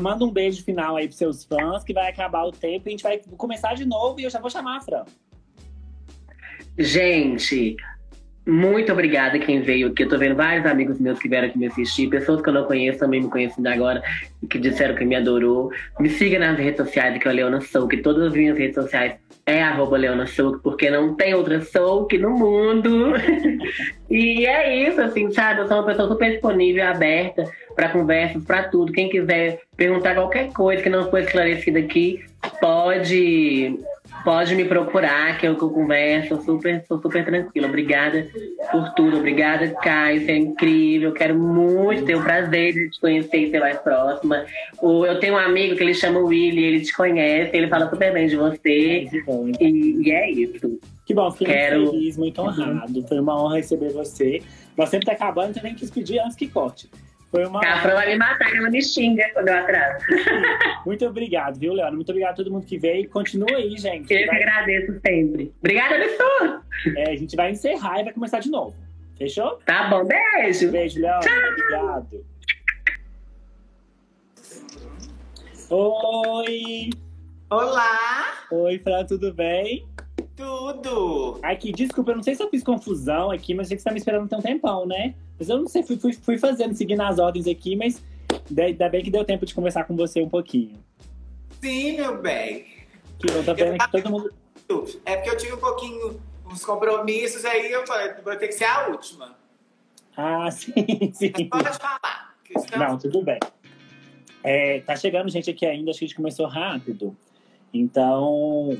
manda 0.00 0.24
um 0.24 0.30
beijo 0.30 0.64
final 0.64 0.96
aí 0.96 1.06
pros 1.06 1.18
seus 1.18 1.44
fãs, 1.44 1.84
que 1.84 1.92
vai 1.92 2.10
acabar 2.10 2.44
o 2.44 2.52
tempo 2.52 2.86
e 2.86 2.88
a 2.88 2.90
gente 2.92 3.02
vai 3.02 3.20
começar 3.36 3.74
de 3.74 3.84
novo 3.84 4.20
e 4.20 4.24
eu 4.24 4.30
já 4.30 4.40
vou 4.40 4.50
chamar 4.50 4.78
a 4.78 4.80
Fran. 4.80 5.04
Gente, 6.78 7.76
muito 8.46 8.92
obrigada 8.92 9.38
quem 9.38 9.62
veio 9.62 9.88
aqui. 9.88 10.02
Eu 10.02 10.08
tô 10.08 10.18
vendo 10.18 10.36
vários 10.36 10.66
amigos 10.66 10.98
meus 11.00 11.18
que 11.18 11.28
vieram 11.28 11.48
aqui 11.48 11.58
me 11.58 11.66
assistir, 11.66 12.08
pessoas 12.08 12.42
que 12.42 12.48
eu 12.48 12.52
não 12.52 12.64
conheço 12.64 12.98
também 12.98 13.22
me 13.22 13.28
conhecendo 13.28 13.66
agora, 13.66 14.02
que 14.48 14.58
disseram 14.58 14.94
que 14.94 15.04
me 15.04 15.16
adorou. 15.16 15.70
Me 15.98 16.10
siga 16.10 16.38
nas 16.38 16.58
redes 16.58 16.76
sociais, 16.76 17.20
que 17.20 17.26
é 17.26 17.30
a 17.30 17.34
Leona 17.34 17.60
Sou, 17.60 17.88
que 17.88 17.98
todas 17.98 18.28
as 18.28 18.32
minhas 18.34 18.58
redes 18.58 18.74
sociais 18.74 19.14
é 19.46 19.62
arroba 19.62 19.96
Leona 19.96 20.26
Souk, 20.26 20.60
porque 20.62 20.90
não 20.90 21.14
tem 21.14 21.34
outra 21.34 21.60
Souk 21.60 22.16
no 22.18 22.30
mundo. 22.30 23.12
e 24.10 24.46
é 24.46 24.88
isso, 24.88 25.00
assim, 25.00 25.30
sabe? 25.30 25.60
Eu 25.60 25.68
sou 25.68 25.78
uma 25.78 25.86
pessoa 25.86 26.08
super 26.08 26.30
disponível, 26.30 26.86
aberta 26.86 27.44
para 27.74 27.90
conversas, 27.90 28.42
para 28.44 28.64
tudo. 28.64 28.92
Quem 28.92 29.08
quiser 29.08 29.60
perguntar 29.76 30.14
qualquer 30.14 30.52
coisa 30.52 30.82
que 30.82 30.88
não 30.88 31.10
foi 31.10 31.22
esclarecida 31.22 31.78
aqui, 31.78 32.24
pode 32.60 33.78
pode 34.24 34.54
me 34.54 34.64
procurar, 34.64 35.38
que 35.38 35.46
eu, 35.46 35.54
que 35.54 35.62
eu 35.62 35.70
converso, 35.70 36.40
super, 36.42 36.82
sou 36.88 37.00
super 37.00 37.24
tranquila. 37.24 37.68
Obrigada 37.68 38.26
por 38.72 38.90
tudo, 38.94 39.18
obrigada, 39.18 39.68
Caio, 39.82 40.20
você 40.20 40.32
é 40.32 40.36
incrível. 40.36 41.12
Quero 41.12 41.38
muito 41.38 42.04
ter 42.04 42.16
o 42.16 42.22
prazer 42.22 42.72
de 42.72 42.90
te 42.90 43.00
conhecer 43.00 43.36
e 43.36 43.50
ser 43.50 43.60
mais 43.60 43.78
próxima. 43.78 44.44
O, 44.80 45.04
eu 45.04 45.20
tenho 45.20 45.34
um 45.34 45.38
amigo 45.38 45.76
que 45.76 45.82
ele 45.82 45.94
chama 45.94 46.18
Willy, 46.20 46.64
ele 46.64 46.80
te 46.80 46.96
conhece, 46.96 47.54
ele 47.54 47.68
fala 47.68 47.88
super 47.90 48.12
bem 48.12 48.26
de 48.26 48.36
você. 48.36 49.06
E, 49.60 50.02
e 50.02 50.10
é 50.10 50.30
isso. 50.30 50.80
Que 51.04 51.12
bom, 51.12 51.30
fiquei 51.30 51.54
Quero... 51.54 51.80
muito 51.80 51.90
feliz, 51.92 52.16
muito 52.16 52.40
honrado. 52.40 53.06
Foi 53.06 53.20
uma 53.20 53.42
honra 53.42 53.56
receber 53.56 53.92
você. 53.92 54.40
Nós 54.76 54.88
sempre 54.88 55.06
tá 55.06 55.12
acabando, 55.12 55.50
então 55.50 55.62
nem 55.62 55.74
quis 55.74 55.90
pedir 55.90 56.18
antes 56.18 56.36
que 56.36 56.48
corte. 56.48 56.88
Foi 57.34 57.44
uma. 57.46 57.58
A 57.58 57.80
Fran 57.80 57.94
vai 57.94 58.06
me 58.10 58.16
matar, 58.16 58.54
ela 58.54 58.70
me 58.70 58.80
xinga 58.80 59.28
quando 59.32 59.48
eu 59.48 59.56
atraso. 59.56 60.04
Muito 60.86 61.04
obrigado, 61.04 61.58
viu, 61.58 61.72
Leandro? 61.72 61.96
Muito 61.96 62.10
obrigado 62.10 62.30
a 62.30 62.36
todo 62.36 62.52
mundo 62.52 62.64
que 62.64 62.78
veio. 62.78 63.10
Continua 63.10 63.50
aí, 63.56 63.76
gente. 63.76 64.14
Eu 64.14 64.24
vai... 64.28 64.36
que 64.38 64.44
agradeço 64.44 65.00
sempre. 65.04 65.52
Obrigada, 65.58 65.98
Nestor. 65.98 66.62
É, 66.96 67.10
a 67.10 67.16
gente 67.16 67.34
vai 67.34 67.50
encerrar 67.50 67.98
e 67.98 68.04
vai 68.04 68.12
começar 68.12 68.38
de 68.38 68.48
novo. 68.48 68.76
Fechou? 69.18 69.58
Tá 69.66 69.88
bom, 69.88 70.04
beijo. 70.04 70.70
Beijo, 70.70 71.00
Leandro. 71.00 71.28
Tchau. 71.28 71.50
Obrigado. 71.50 72.26
Oi! 75.70 76.90
Olá, 77.50 78.46
Oi, 78.52 78.78
Fran, 78.78 79.04
tudo 79.06 79.34
bem? 79.34 79.84
tudo! 80.36 81.38
Aqui, 81.42 81.72
desculpa, 81.72 82.12
eu 82.12 82.16
não 82.16 82.22
sei 82.22 82.34
se 82.34 82.42
eu 82.42 82.50
fiz 82.50 82.62
confusão 82.62 83.30
aqui, 83.30 83.54
mas 83.54 83.68
sei 83.68 83.76
que 83.76 83.82
você 83.82 83.88
tá 83.88 83.92
me 83.92 83.98
esperando 83.98 84.28
tem 84.28 84.38
um 84.38 84.42
tempão, 84.42 84.86
né? 84.86 85.14
Mas 85.38 85.48
eu 85.48 85.58
não 85.58 85.68
sei, 85.68 85.82
fui, 85.82 85.96
fui, 85.96 86.12
fui 86.12 86.38
fazendo, 86.38 86.74
seguindo 86.74 87.00
as 87.02 87.18
ordens 87.18 87.46
aqui, 87.46 87.74
mas 87.76 88.02
da- 88.50 88.64
ainda 88.64 88.88
bem 88.88 89.02
que 89.02 89.10
deu 89.10 89.24
tempo 89.24 89.44
de 89.44 89.54
conversar 89.54 89.84
com 89.84 89.96
você 89.96 90.20
um 90.22 90.28
pouquinho. 90.28 90.78
Sim, 91.60 91.96
meu 91.96 92.20
bem. 92.20 92.66
Que 93.18 93.30
eu 93.30 93.44
tô 93.44 93.54
vendo 93.54 93.78
que 93.78 93.90
todo 93.90 94.10
mundo. 94.10 94.32
É 95.04 95.16
porque 95.16 95.30
eu 95.30 95.36
tive 95.36 95.52
um 95.54 95.58
pouquinho, 95.58 96.20
uns 96.46 96.64
compromissos 96.64 97.44
aí, 97.44 97.70
eu 97.70 97.86
falei, 97.86 98.14
vou 98.22 98.36
ter 98.36 98.48
que 98.48 98.54
ser 98.54 98.64
a 98.64 98.88
última. 98.88 99.36
Ah, 100.16 100.50
sim, 100.50 100.72
sim. 101.12 101.32
Mas 101.52 101.62
pode 101.64 101.78
falar. 101.78 102.34
estamos- 102.56 102.88
Não, 102.88 102.98
tudo 102.98 103.22
bem. 103.22 103.38
É, 104.42 104.80
tá 104.80 104.94
chegando 104.94 105.30
gente 105.30 105.50
aqui 105.50 105.64
ainda, 105.66 105.90
acho 105.90 105.98
que 105.98 106.04
a 106.04 106.08
gente 106.08 106.16
começou 106.16 106.46
rápido. 106.46 107.16
Então, 107.72 108.76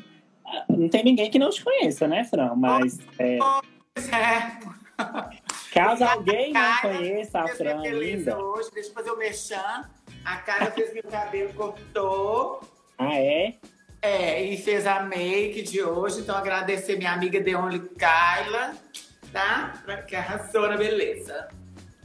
ah, 0.47 0.65
não 0.69 0.89
tem 0.89 1.03
ninguém 1.03 1.31
que 1.31 1.39
não 1.39 1.51
te 1.51 1.65
conheça, 1.65 2.07
né, 2.07 2.23
Fran? 2.25 2.55
Mas 2.55 2.99
é, 3.19 3.39
é. 3.39 4.59
caso 5.75 6.05
alguém 6.05 6.53
não 6.53 6.77
conheça 6.81 7.41
a 7.41 7.49
Fran 7.49 7.81
ainda. 7.83 8.39
hoje, 8.39 8.71
deixa 8.73 8.91
eu 8.91 8.95
fazer 8.95 9.11
o 9.11 9.19
merchan. 9.19 9.83
A 10.25 10.37
cara 10.37 10.71
fez 10.71 10.93
meu 10.95 11.03
cabelo, 11.05 11.53
cortou. 11.55 12.61
Ah, 12.97 13.19
é? 13.19 13.55
É, 14.01 14.43
e 14.43 14.57
fez 14.57 14.87
a 14.87 15.01
make 15.01 15.63
de 15.63 15.83
hoje. 15.83 16.21
Então, 16.21 16.37
agradecer 16.37 16.97
minha 16.97 17.13
amiga 17.13 17.41
Deonly 17.41 17.81
Kyla, 17.81 18.75
tá? 19.33 19.75
Pra- 19.85 20.03
Que 20.03 20.15
arrasou 20.17 20.69
na 20.69 20.77
beleza. 20.77 21.49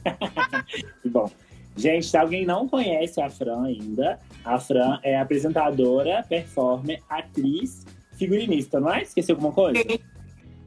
Bom, 1.04 1.30
gente, 1.76 2.06
se 2.06 2.16
alguém 2.16 2.44
não 2.46 2.66
conhece 2.68 3.20
a 3.20 3.28
Fran 3.30 3.64
ainda, 3.64 4.18
a 4.44 4.58
Fran 4.58 4.98
é 5.02 5.18
apresentadora, 5.18 6.24
performer, 6.28 7.02
atriz, 7.08 7.84
figurinista, 8.16 8.80
não 8.80 8.92
é? 8.92 9.02
Esqueci 9.02 9.30
alguma 9.30 9.52
coisa? 9.52 9.78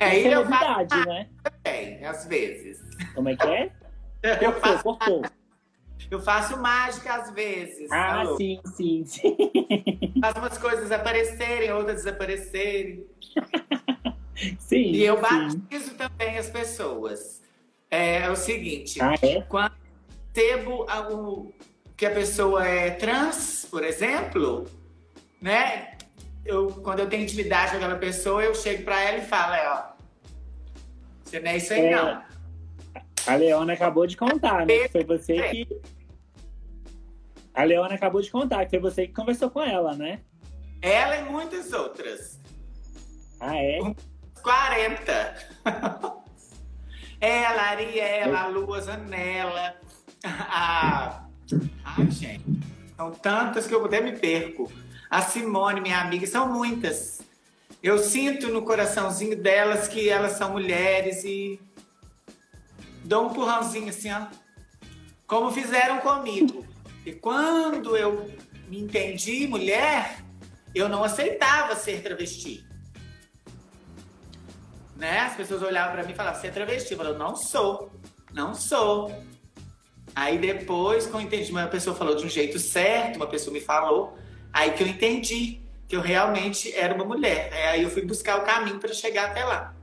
É, 0.04 0.20
e 0.22 0.26
eu 0.32 0.46
faço 0.46 0.52
novidade, 0.66 1.06
né? 1.06 1.28
bem, 1.64 2.06
às 2.06 2.26
vezes. 2.26 2.80
Como 3.14 3.30
é 3.30 3.36
que 3.36 3.48
é? 3.48 3.72
Eu 4.42 4.54
faço, 4.54 4.84
cortou. 4.84 5.22
eu 6.10 6.20
faço 6.22 6.58
mágica 6.62 7.14
às 7.16 7.32
vezes. 7.32 7.92
Ah, 7.92 8.22
alô? 8.22 8.38
sim, 8.38 8.62
sim, 8.76 9.04
sim. 9.06 9.36
Faço 10.22 10.40
umas 10.40 10.58
coisas 10.58 10.92
aparecerem, 10.94 11.72
outras 11.74 11.98
desaparecerem. 11.98 13.06
Sim. 14.60 14.92
E 14.92 15.04
eu 15.04 15.16
sim. 15.18 15.22
batizo 15.22 15.94
também 15.96 16.38
as 16.38 16.50
pessoas. 16.50 17.42
É, 17.92 18.24
é 18.24 18.30
o 18.30 18.36
seguinte, 18.36 19.00
Ah, 19.02 19.14
é? 19.22 19.42
quando 19.42 19.72
percebo 20.34 20.86
a- 20.90 21.08
o- 21.10 21.54
que 21.96 22.06
a 22.06 22.12
pessoa 22.12 22.66
é 22.68 22.90
trans, 22.92 23.68
por 23.70 23.84
exemplo, 23.84 24.66
né? 25.42 25.98
Eu, 26.44 26.68
quando 26.84 27.00
eu 27.00 27.08
tenho 27.10 27.24
intimidade 27.24 27.72
com 27.72 27.78
aquela 27.78 27.96
pessoa, 27.98 28.44
eu 28.44 28.56
chego 28.56 28.84
pra 28.84 29.00
ela 29.02 29.18
e 29.20 29.26
falo, 29.26 29.54
é, 29.54 29.70
ó, 29.70 29.93
você 31.34 31.40
não 31.40 31.52
é 31.52 31.58
isso 31.58 31.74
aí, 31.74 31.86
É. 31.88 31.96
não. 31.96 32.24
A 33.26 33.36
Leona 33.36 33.74
acabou 33.74 34.06
de 34.06 34.16
contar, 34.18 34.66
né? 34.66 34.80
Que 34.80 34.90
foi 34.90 35.04
você 35.04 35.42
que. 35.50 35.68
A 37.54 37.64
Leona 37.64 37.96
acabou 37.96 38.22
de 38.22 38.30
contar 38.30 38.66
que 38.66 38.72
foi 38.72 38.80
você 38.80 39.08
que 39.08 39.14
conversou 39.14 39.50
com 39.50 39.62
ela, 39.62 39.96
né? 39.96 40.20
Ela 40.82 41.18
e 41.18 41.24
muitas 41.24 41.72
outras. 41.72 42.40
Ah, 43.40 43.56
é? 43.56 43.80
40. 44.42 45.36
ela, 47.22 47.62
a 47.62 47.70
Ariela, 47.70 48.40
a 48.40 48.48
Lua 48.48 48.82
Zanella, 48.82 49.76
a. 50.24 51.26
Ai, 51.86 52.12
gente. 52.12 52.44
São 52.96 53.12
tantas 53.12 53.66
que 53.66 53.74
eu 53.74 53.84
até 53.86 54.02
me 54.02 54.12
perco. 54.12 54.72
A 55.10 55.22
Simone, 55.22 55.82
minha 55.82 56.00
amiga, 56.02 56.28
são 56.28 56.52
muitas. 56.52 57.23
Eu 57.84 58.00
sinto 58.00 58.48
no 58.48 58.62
coraçãozinho 58.62 59.36
delas 59.36 59.90
que 59.90 60.08
elas 60.08 60.38
são 60.38 60.54
mulheres 60.54 61.26
e 61.26 61.60
dou 63.04 63.28
um 63.28 63.32
empurrãozinho 63.32 63.90
assim, 63.90 64.10
ó. 64.10 64.28
Como 65.28 65.52
fizeram 65.52 66.00
comigo. 66.00 66.66
E 67.06 67.12
quando 67.12 67.98
eu 67.98 68.32
me 68.70 68.80
entendi 68.80 69.46
mulher, 69.48 70.24
eu 70.74 70.88
não 70.88 71.04
aceitava 71.04 71.76
ser 71.76 72.02
travesti. 72.02 72.66
Né? 74.96 75.20
As 75.20 75.36
pessoas 75.36 75.62
olhavam 75.62 75.94
pra 75.94 76.06
mim 76.06 76.14
e 76.14 76.16
falavam, 76.16 76.40
você 76.40 76.48
é 76.48 76.52
travesti? 76.52 76.94
Eu 76.94 76.98
falava, 76.98 77.18
não 77.18 77.36
sou, 77.36 77.92
não 78.32 78.56
sou. 78.56 79.14
Aí 80.16 80.38
depois, 80.38 81.06
com 81.06 81.18
o 81.18 81.22
entendimento, 81.22 81.66
a 81.66 81.72
pessoa 81.72 81.94
falou 81.94 82.16
de 82.16 82.26
um 82.26 82.30
jeito 82.30 82.58
certo, 82.60 83.18
uma 83.18 83.28
pessoa 83.28 83.54
me 83.54 83.60
falou, 83.60 84.18
aí 84.54 84.72
que 84.72 84.84
eu 84.84 84.88
entendi 84.88 85.63
que 85.88 85.96
eu 85.96 86.02
realmente 86.02 86.74
era 86.74 86.94
uma 86.94 87.06
mulher. 87.06 87.52
Aí 87.72 87.84
eu 87.84 87.90
fui 87.90 88.04
buscar 88.06 88.40
o 88.40 88.44
caminho 88.44 88.80
para 88.80 88.94
chegar 88.94 89.32
até 89.32 89.44
lá. 89.44 89.76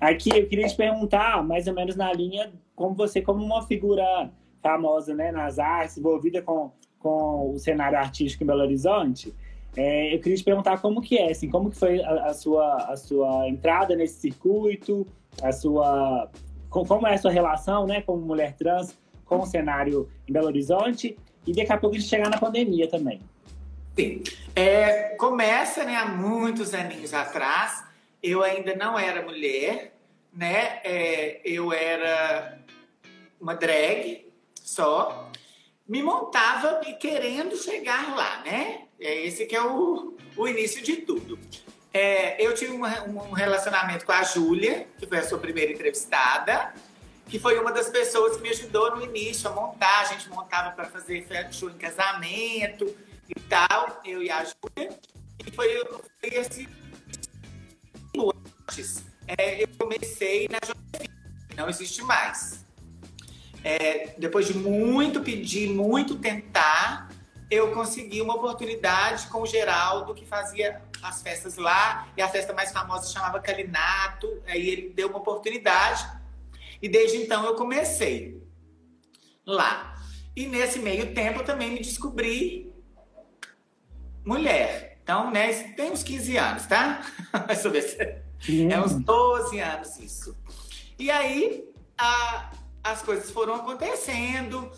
Aqui 0.00 0.30
eu 0.30 0.46
queria 0.48 0.68
te 0.68 0.76
perguntar, 0.76 1.42
mais 1.42 1.66
ou 1.66 1.74
menos 1.74 1.96
na 1.96 2.12
linha, 2.12 2.52
como 2.76 2.94
você, 2.94 3.20
como 3.20 3.44
uma 3.44 3.62
figura 3.66 4.30
famosa 4.62 5.14
né, 5.14 5.32
nas 5.32 5.58
artes, 5.58 5.98
envolvida 5.98 6.40
com, 6.40 6.70
com 6.98 7.52
o 7.52 7.58
cenário 7.58 7.98
artístico 7.98 8.44
em 8.44 8.46
Belo 8.46 8.60
Horizonte, 8.62 9.34
é, 9.76 10.14
eu 10.14 10.20
queria 10.20 10.36
te 10.36 10.44
perguntar 10.44 10.80
como 10.80 11.00
que 11.00 11.18
é, 11.18 11.32
assim, 11.32 11.48
como 11.50 11.70
que 11.70 11.76
foi 11.76 12.00
a, 12.02 12.26
a 12.26 12.34
sua, 12.34 12.76
a 12.84 12.96
sua 12.96 13.48
entrada 13.48 13.96
nesse 13.96 14.20
circuito, 14.20 15.06
a 15.42 15.50
sua, 15.50 16.30
com- 16.70 16.84
como 16.84 17.06
é 17.06 17.14
a 17.14 17.18
sua 17.18 17.30
relação, 17.32 17.86
né, 17.86 18.02
como 18.02 18.24
mulher 18.24 18.54
trans, 18.54 18.96
com 19.24 19.40
o 19.40 19.46
cenário 19.46 20.08
em 20.28 20.32
Belo 20.32 20.46
Horizonte, 20.46 21.16
e 21.46 21.52
daqui 21.52 21.72
a 21.72 21.78
pouco 21.78 21.96
a 21.96 21.98
gente 21.98 22.08
chegar 22.08 22.28
na 22.30 22.38
pandemia 22.38 22.86
também. 22.86 23.18
Sim. 23.96 24.22
É, 24.54 25.14
começa, 25.18 25.84
né, 25.84 25.96
há 25.96 26.06
muitos 26.06 26.74
aninhos 26.74 27.12
atrás, 27.14 27.84
eu 28.22 28.42
ainda 28.42 28.74
não 28.74 28.98
era 28.98 29.22
mulher, 29.22 29.94
né? 30.32 30.80
É, 30.84 31.40
eu 31.44 31.72
era 31.72 32.58
uma 33.40 33.54
drag 33.54 34.26
só. 34.54 35.30
Me 35.86 36.02
montava 36.02 36.80
querendo 37.00 37.56
chegar 37.56 38.14
lá, 38.14 38.42
né? 38.44 38.82
É 39.00 39.26
esse 39.26 39.44
que 39.46 39.56
é 39.56 39.62
o, 39.62 40.16
o 40.36 40.48
início 40.48 40.82
de 40.82 40.96
tudo. 40.98 41.38
É, 41.92 42.42
eu 42.42 42.54
tive 42.54 42.72
uma- 42.72 43.02
um 43.04 43.32
relacionamento 43.32 44.06
com 44.06 44.12
a 44.12 44.22
Júlia, 44.22 44.86
que 44.98 45.06
foi 45.06 45.18
a 45.18 45.24
sua 45.28 45.38
primeira 45.38 45.72
entrevistada, 45.72 46.72
que 47.28 47.38
foi 47.38 47.58
uma 47.58 47.72
das 47.72 47.90
pessoas 47.90 48.36
que 48.36 48.42
me 48.42 48.48
ajudou 48.50 48.96
no 48.96 49.04
início 49.04 49.50
a 49.50 49.52
montar. 49.52 50.00
A 50.00 50.04
gente 50.04 50.28
montava 50.30 50.70
para 50.70 50.84
fazer 50.86 51.26
show 51.50 51.68
em 51.68 51.74
casamento 51.76 52.94
e 53.36 53.40
tal, 53.42 54.00
eu 54.04 54.22
e 54.22 54.30
a 54.30 54.44
Júlia. 54.44 54.98
E 55.46 55.50
foi, 55.50 55.84
foi 56.20 56.30
esse 56.30 56.68
antes. 58.72 59.04
É, 59.26 59.62
eu 59.62 59.68
comecei 59.78 60.48
na 60.48 60.58
Josefina, 60.64 61.14
não 61.56 61.68
existe 61.68 62.02
mais. 62.02 62.64
É, 63.64 64.14
depois 64.18 64.46
de 64.46 64.54
muito 64.54 65.20
pedir, 65.20 65.68
muito 65.68 66.16
tentar, 66.16 67.08
eu 67.50 67.72
consegui 67.72 68.20
uma 68.20 68.34
oportunidade 68.34 69.26
com 69.28 69.42
o 69.42 69.46
Geraldo, 69.46 70.14
que 70.14 70.24
fazia 70.24 70.82
as 71.02 71.22
festas 71.22 71.56
lá, 71.56 72.08
e 72.16 72.22
a 72.22 72.28
festa 72.28 72.52
mais 72.52 72.72
famosa 72.72 73.12
chamava 73.12 73.40
Calinato, 73.40 74.42
aí 74.46 74.68
ele 74.68 74.88
deu 74.90 75.08
uma 75.08 75.18
oportunidade, 75.18 76.04
e 76.80 76.88
desde 76.88 77.18
então 77.18 77.44
eu 77.44 77.54
comecei 77.54 78.42
lá. 79.46 79.96
E 80.34 80.46
nesse 80.46 80.78
meio 80.78 81.14
tempo 81.14 81.40
eu 81.40 81.44
também 81.44 81.70
me 81.70 81.80
descobri 81.80 82.71
mulher. 84.24 84.98
Então, 85.02 85.30
né, 85.30 85.52
tem 85.74 85.90
uns 85.90 86.02
15 86.02 86.36
anos, 86.36 86.66
tá? 86.66 87.02
Mais 87.46 87.64
ou 87.64 87.72
menos. 87.72 87.92
É 88.72 88.80
uns 88.80 88.94
12 88.94 89.60
anos 89.60 89.96
isso. 89.98 90.36
E 90.98 91.10
aí 91.10 91.64
a- 91.98 92.50
as 92.82 93.02
coisas 93.02 93.30
foram 93.30 93.54
acontecendo 93.54 94.70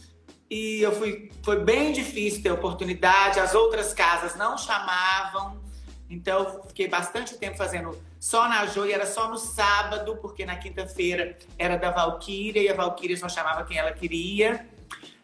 e 0.50 0.80
eu 0.82 0.92
fui, 0.92 1.30
foi 1.42 1.62
bem 1.64 1.92
difícil 1.92 2.42
ter 2.42 2.50
oportunidade. 2.50 3.40
As 3.40 3.54
outras 3.54 3.92
casas 3.94 4.36
não 4.36 4.56
chamavam, 4.58 5.60
então 6.08 6.42
eu 6.44 6.62
fiquei 6.64 6.88
bastante 6.88 7.36
tempo 7.38 7.56
fazendo 7.56 7.98
só 8.20 8.48
na 8.48 8.64
Joia, 8.66 8.94
era 8.94 9.06
só 9.06 9.28
no 9.28 9.36
sábado, 9.36 10.16
porque 10.16 10.46
na 10.46 10.56
quinta-feira 10.56 11.36
era 11.58 11.76
da 11.76 11.90
Valquíria 11.90 12.60
e 12.62 12.68
a 12.68 12.74
Valquíria 12.74 13.16
só 13.16 13.28
chamava 13.28 13.64
quem 13.64 13.76
ela 13.78 13.92
queria. 13.92 14.66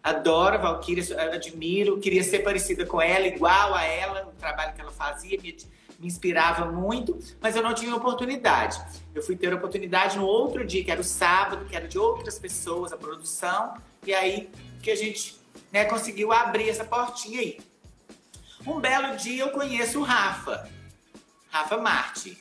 Adoro 0.02 0.54
a 0.54 0.58
Valquíria, 0.58 1.04
admiro, 1.32 1.98
queria 1.98 2.24
ser 2.24 2.40
parecida 2.40 2.86
com 2.86 3.00
ela, 3.00 3.26
igual 3.26 3.74
a 3.74 3.84
ela, 3.84 4.28
o 4.28 4.32
trabalho 4.32 4.72
que 4.72 4.80
ela 4.80 4.90
fazia, 4.90 5.38
me, 5.40 5.54
me 5.98 6.06
inspirava 6.06 6.64
muito, 6.64 7.18
mas 7.40 7.54
eu 7.54 7.62
não 7.62 7.74
tinha 7.74 7.94
oportunidade. 7.94 8.80
Eu 9.14 9.22
fui 9.22 9.36
ter 9.36 9.52
oportunidade 9.52 10.16
no 10.16 10.24
outro 10.24 10.64
dia, 10.64 10.82
que 10.82 10.90
era 10.90 11.00
o 11.00 11.04
sábado, 11.04 11.66
que 11.66 11.76
era 11.76 11.86
de 11.86 11.98
outras 11.98 12.38
pessoas, 12.38 12.92
a 12.92 12.96
produção, 12.96 13.74
e 14.06 14.14
aí 14.14 14.48
que 14.82 14.90
a 14.90 14.96
gente 14.96 15.38
né, 15.70 15.84
conseguiu 15.84 16.32
abrir 16.32 16.70
essa 16.70 16.84
portinha 16.84 17.40
aí. 17.40 17.60
Um 18.66 18.80
belo 18.80 19.16
dia 19.16 19.42
eu 19.42 19.50
conheço 19.50 20.00
o 20.00 20.02
Rafa, 20.02 20.68
Rafa 21.50 21.76
Marte. 21.76 22.38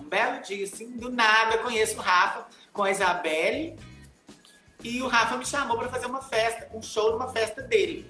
Um 0.00 0.04
belo 0.04 0.42
dia, 0.42 0.64
assim, 0.64 0.96
do 0.96 1.10
nada, 1.10 1.56
eu 1.56 1.62
conheço 1.62 1.96
o 1.96 2.00
Rafa 2.00 2.46
com 2.72 2.82
a 2.82 2.90
Isabelle. 2.90 3.76
E 4.84 5.00
o 5.00 5.08
Rafa 5.08 5.38
me 5.38 5.46
chamou 5.46 5.78
para 5.78 5.88
fazer 5.88 6.04
uma 6.04 6.20
festa, 6.20 6.68
um 6.74 6.82
show 6.82 7.12
numa 7.12 7.32
festa 7.32 7.62
dele. 7.62 8.06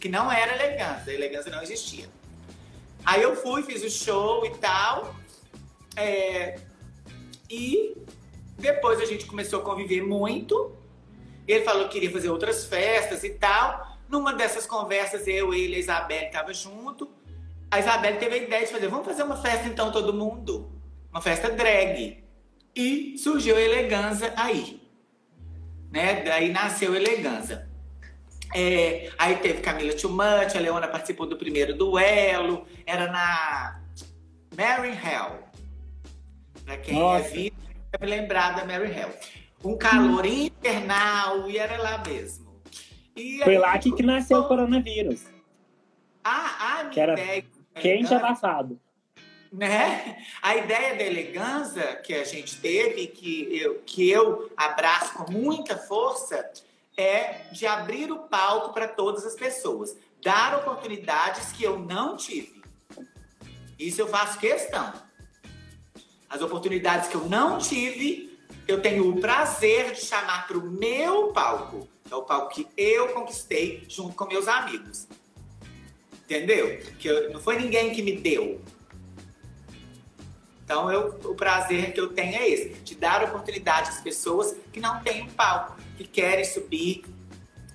Que 0.00 0.08
não 0.08 0.32
era 0.32 0.54
elegância, 0.54 1.12
a 1.12 1.14
elegância 1.14 1.52
não 1.52 1.62
existia. 1.62 2.08
Aí 3.04 3.22
eu 3.22 3.36
fui, 3.36 3.62
fiz 3.62 3.84
o 3.84 3.90
show 3.90 4.46
e 4.46 4.50
tal. 4.56 5.14
É, 5.94 6.58
e 7.50 7.94
depois 8.58 9.00
a 9.00 9.04
gente 9.04 9.26
começou 9.26 9.60
a 9.60 9.62
conviver 9.62 10.02
muito. 10.02 10.74
Ele 11.46 11.62
falou 11.62 11.84
que 11.88 11.94
queria 11.94 12.10
fazer 12.10 12.30
outras 12.30 12.64
festas 12.64 13.22
e 13.22 13.30
tal. 13.30 13.98
Numa 14.08 14.32
dessas 14.32 14.66
conversas, 14.66 15.26
eu, 15.26 15.52
ele 15.52 15.74
e 15.74 15.76
a 15.76 15.78
Isabelle 15.78 16.26
estavam 16.26 16.54
junto. 16.54 17.10
A 17.70 17.78
Isabelle 17.78 18.18
teve 18.18 18.34
a 18.34 18.38
ideia 18.38 18.64
de 18.64 18.72
fazer, 18.72 18.88
vamos 18.88 19.06
fazer 19.06 19.22
uma 19.24 19.36
festa 19.36 19.68
então 19.68 19.92
todo 19.92 20.14
mundo. 20.14 20.72
Uma 21.10 21.20
festa 21.20 21.50
drag. 21.50 22.24
E 22.74 23.18
surgiu 23.18 23.56
a 23.56 23.60
Elegância 23.60 24.32
aí. 24.36 24.81
Né? 25.92 26.22
Daí 26.22 26.50
nasceu 26.50 26.94
Elegância. 26.94 27.68
É, 28.54 29.10
aí 29.18 29.36
teve 29.36 29.60
Camila 29.60 29.94
Tchumante, 29.94 30.58
a 30.58 30.60
Leona 30.60 30.88
participou 30.88 31.26
do 31.26 31.36
primeiro 31.36 31.76
duelo. 31.76 32.66
Era 32.86 33.10
na 33.10 33.80
Mary 34.56 34.90
Hell. 34.90 35.38
Pra 36.64 36.76
quem 36.78 36.96
é 36.96 37.00
Nossa. 37.00 37.26
é 37.26 37.28
vivo, 37.28 37.56
deve 37.90 38.06
lembrar 38.06 38.56
da 38.56 38.64
Mary 38.64 38.90
Hell. 38.90 39.10
Um 39.64 39.76
calor 39.76 40.26
infernal 40.26 41.48
e 41.48 41.58
era 41.58 41.80
lá 41.80 42.02
mesmo. 42.06 42.60
E 43.14 43.38
Foi 43.44 43.54
aí, 43.54 43.58
lá 43.58 43.78
que, 43.78 43.92
que 43.92 44.02
nasceu 44.02 44.38
o 44.40 44.48
coronavírus. 44.48 45.26
A, 46.24 46.78
a 46.80 46.84
minha 46.84 46.90
Que 46.90 47.00
era 47.00 47.12
ideia 47.12 47.44
Quente 47.74 48.14
abafado. 48.14 48.78
Né? 49.52 50.24
A 50.40 50.56
ideia 50.56 50.96
da 50.96 51.02
elegância 51.04 51.96
que 51.96 52.14
a 52.14 52.24
gente 52.24 52.56
teve, 52.58 53.06
que 53.08 53.56
eu, 53.56 53.82
que 53.84 54.08
eu 54.10 54.50
abraço 54.56 55.12
com 55.14 55.30
muita 55.30 55.76
força, 55.76 56.50
é 56.96 57.44
de 57.52 57.66
abrir 57.66 58.10
o 58.10 58.20
palco 58.20 58.72
para 58.72 58.88
todas 58.88 59.26
as 59.26 59.34
pessoas, 59.34 59.96
dar 60.22 60.58
oportunidades 60.58 61.52
que 61.52 61.62
eu 61.62 61.78
não 61.78 62.16
tive. 62.16 62.62
Isso 63.78 64.00
eu 64.00 64.08
faço 64.08 64.38
questão. 64.38 64.92
As 66.28 66.40
oportunidades 66.40 67.08
que 67.08 67.14
eu 67.14 67.28
não 67.28 67.58
tive, 67.58 68.38
eu 68.66 68.80
tenho 68.80 69.10
o 69.10 69.20
prazer 69.20 69.92
de 69.92 70.00
chamar 70.00 70.46
para 70.46 70.56
o 70.56 70.62
meu 70.62 71.32
palco. 71.32 71.88
É 72.10 72.14
o 72.14 72.22
palco 72.22 72.54
que 72.54 72.66
eu 72.76 73.08
conquistei 73.08 73.84
junto 73.88 74.14
com 74.14 74.26
meus 74.26 74.48
amigos. 74.48 75.06
Entendeu? 76.24 76.78
Que 76.98 77.08
eu- 77.08 77.32
não 77.32 77.40
foi 77.40 77.56
ninguém 77.58 77.92
que 77.92 78.02
me 78.02 78.16
deu. 78.16 78.60
Então, 80.64 80.90
eu, 80.90 81.08
o 81.24 81.34
prazer 81.34 81.92
que 81.92 82.00
eu 82.00 82.08
tenho 82.12 82.36
é 82.36 82.48
esse, 82.48 82.68
de 82.80 82.94
dar 82.94 83.22
oportunidade 83.24 83.88
às 83.88 84.00
pessoas 84.00 84.56
que 84.72 84.80
não 84.80 85.00
têm 85.02 85.22
um 85.22 85.28
palco, 85.28 85.76
que 85.96 86.04
querem 86.04 86.44
subir. 86.44 87.04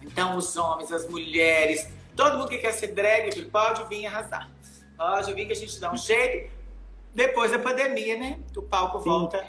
Então, 0.02 0.38
os 0.38 0.56
homens, 0.56 0.92
as 0.92 1.08
mulheres, 1.08 1.88
todo 2.16 2.38
mundo 2.38 2.50
que 2.50 2.58
quer 2.58 2.72
ser 2.72 2.88
drag, 2.88 3.46
pode 3.46 3.84
vir 3.86 4.06
arrasar. 4.06 4.50
Pode 4.98 5.34
vir 5.34 5.46
que 5.46 5.52
a 5.52 5.56
gente 5.56 5.80
dá 5.80 5.92
um 5.92 5.98
jeito. 5.98 6.52
Depois 7.14 7.52
da 7.52 7.60
pandemia, 7.60 8.18
né? 8.18 8.40
O 8.56 8.62
palco 8.62 9.00
Sim. 9.00 9.06
volta. 9.06 9.46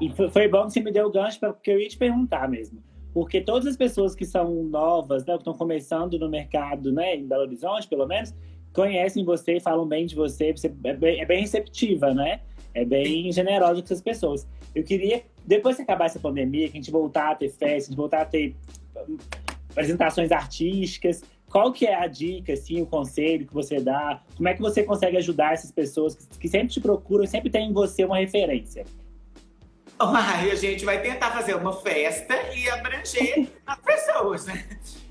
E 0.00 0.10
foi, 0.32 0.48
bom 0.48 0.66
que 0.66 0.72
você 0.72 0.80
me 0.80 0.90
deu 0.90 1.06
o 1.06 1.10
gancho, 1.10 1.38
porque 1.38 1.70
eu 1.70 1.78
ia 1.78 1.88
te 1.88 1.96
perguntar 1.96 2.48
mesmo. 2.48 2.82
Porque 3.12 3.40
todas 3.40 3.66
as 3.66 3.76
pessoas 3.76 4.14
que 4.14 4.24
são 4.24 4.62
novas, 4.64 5.24
né, 5.26 5.34
que 5.34 5.40
estão 5.40 5.54
começando 5.54 6.18
no 6.18 6.28
mercado, 6.28 6.92
né, 6.92 7.16
em 7.16 7.26
Belo 7.26 7.42
Horizonte, 7.42 7.88
pelo 7.88 8.06
menos, 8.06 8.34
conhecem 8.72 9.24
você 9.24 9.56
e 9.56 9.60
falam 9.60 9.86
bem 9.86 10.06
de 10.06 10.14
você. 10.14 10.52
Você 10.52 10.68
é 10.84 10.92
bem, 10.92 11.20
é 11.20 11.26
bem 11.26 11.40
receptiva, 11.40 12.12
né? 12.14 12.40
É 12.74 12.84
bem 12.84 13.30
generosa 13.32 13.80
com 13.80 13.84
essas 13.84 14.00
pessoas. 14.00 14.46
Eu 14.74 14.84
queria, 14.84 15.22
depois 15.44 15.76
que 15.76 15.82
acabar 15.82 16.06
essa 16.06 16.20
pandemia, 16.20 16.68
que 16.68 16.78
a 16.78 16.80
gente 16.80 16.90
voltar 16.90 17.32
a 17.32 17.34
ter 17.34 17.48
festa, 17.48 17.66
a 17.66 17.90
gente 17.90 17.96
voltar 17.96 18.22
a 18.22 18.24
ter 18.24 18.54
hum, 19.08 19.18
apresentações 19.70 20.30
artísticas, 20.30 21.22
qual 21.50 21.72
que 21.72 21.84
é 21.84 21.96
a 21.96 22.06
dica, 22.06 22.52
assim, 22.52 22.80
o 22.80 22.86
conselho 22.86 23.44
que 23.44 23.52
você 23.52 23.80
dá? 23.80 24.22
Como 24.36 24.48
é 24.48 24.54
que 24.54 24.60
você 24.60 24.84
consegue 24.84 25.16
ajudar 25.16 25.52
essas 25.52 25.72
pessoas 25.72 26.14
que, 26.14 26.38
que 26.38 26.48
sempre 26.48 26.68
te 26.68 26.80
procuram 26.80 27.26
sempre 27.26 27.50
têm 27.50 27.70
em 27.70 27.72
você 27.72 28.04
uma 28.04 28.18
referência? 28.18 28.84
Aí 29.98 30.50
a 30.50 30.54
gente 30.54 30.84
vai 30.84 31.02
tentar 31.02 31.32
fazer 31.32 31.54
uma 31.56 31.72
festa 31.72 32.34
e 32.54 32.68
abranger 32.70 33.48
as 33.66 33.78
pessoas, 33.80 34.46
né? 34.46 34.64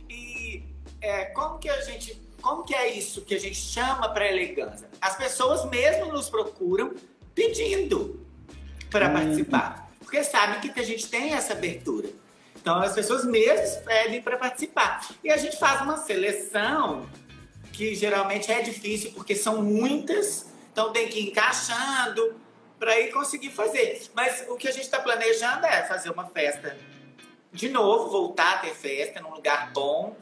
E 0.10 0.64
é, 1.02 1.26
como 1.26 1.60
que 1.60 1.70
a 1.70 1.82
gente, 1.82 2.20
como 2.42 2.64
que 2.64 2.74
é 2.74 2.92
isso 2.96 3.22
que 3.22 3.36
a 3.36 3.40
gente 3.40 3.58
chama 3.58 4.10
para 4.10 4.28
elegância? 4.28 4.90
As 5.02 5.16
pessoas 5.16 5.66
mesmo 5.70 6.12
nos 6.12 6.30
procuram 6.30 6.94
pedindo 7.34 8.26
para 8.90 9.10
Hum. 9.10 9.14
participar, 9.14 9.90
porque 10.00 10.24
sabem 10.24 10.60
que 10.72 10.80
a 10.80 10.84
gente 10.84 11.08
tem 11.08 11.34
essa 11.34 11.54
abertura. 11.54 12.10
Então 12.56 12.78
as 12.82 12.94
pessoas 12.94 13.24
mesmo 13.26 13.84
pedem 13.84 14.22
para 14.22 14.38
participar 14.38 15.08
e 15.24 15.30
a 15.32 15.38
gente 15.38 15.58
faz 15.58 15.82
uma 15.82 15.98
seleção 15.98 17.08
que 17.72 17.96
geralmente 17.96 18.52
é 18.52 18.62
difícil 18.62 19.12
porque 19.14 19.36
são 19.36 19.62
muitas, 19.62 20.48
então 20.72 20.92
tem 20.92 21.08
que 21.08 21.20
ir 21.20 21.30
encaixando 21.30 22.36
para 22.78 23.00
ir 23.00 23.12
conseguir 23.12 23.52
fazer. 23.52 24.02
Mas 24.14 24.46
o 24.50 24.56
que 24.56 24.68
a 24.68 24.72
gente 24.72 24.84
está 24.84 25.00
planejando 25.00 25.66
é 25.66 25.84
fazer 25.86 26.10
uma 26.10 26.26
festa 26.26 26.78
de 27.52 27.70
novo, 27.70 28.10
voltar 28.12 28.56
a 28.56 28.58
ter 28.58 28.76
festa 28.76 29.22
num 29.22 29.34
lugar 29.34 29.72
bom, 29.72 30.16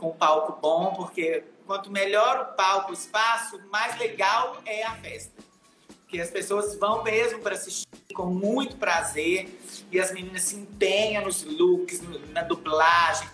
com 0.00 0.08
um 0.08 0.14
palco 0.14 0.58
bom, 0.60 0.94
porque 0.94 1.44
quanto 1.66 1.90
melhor 1.90 2.40
o 2.40 2.56
palco, 2.56 2.90
o 2.90 2.94
espaço, 2.94 3.60
mais 3.70 3.96
legal 3.98 4.56
é 4.64 4.82
a 4.82 4.96
festa. 4.96 5.32
Porque 6.00 6.20
as 6.20 6.30
pessoas 6.30 6.74
vão 6.76 7.04
mesmo 7.04 7.38
para 7.40 7.54
assistir 7.54 7.86
com 8.14 8.26
muito 8.26 8.76
prazer 8.76 9.48
e 9.92 10.00
as 10.00 10.10
meninas 10.10 10.42
se 10.42 10.56
empenham 10.56 11.22
nos 11.24 11.44
looks, 11.44 12.00
na 12.30 12.42
dublagem, 12.42 13.28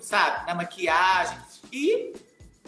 sabe, 0.00 0.46
na 0.46 0.54
maquiagem. 0.54 1.38
E 1.70 2.14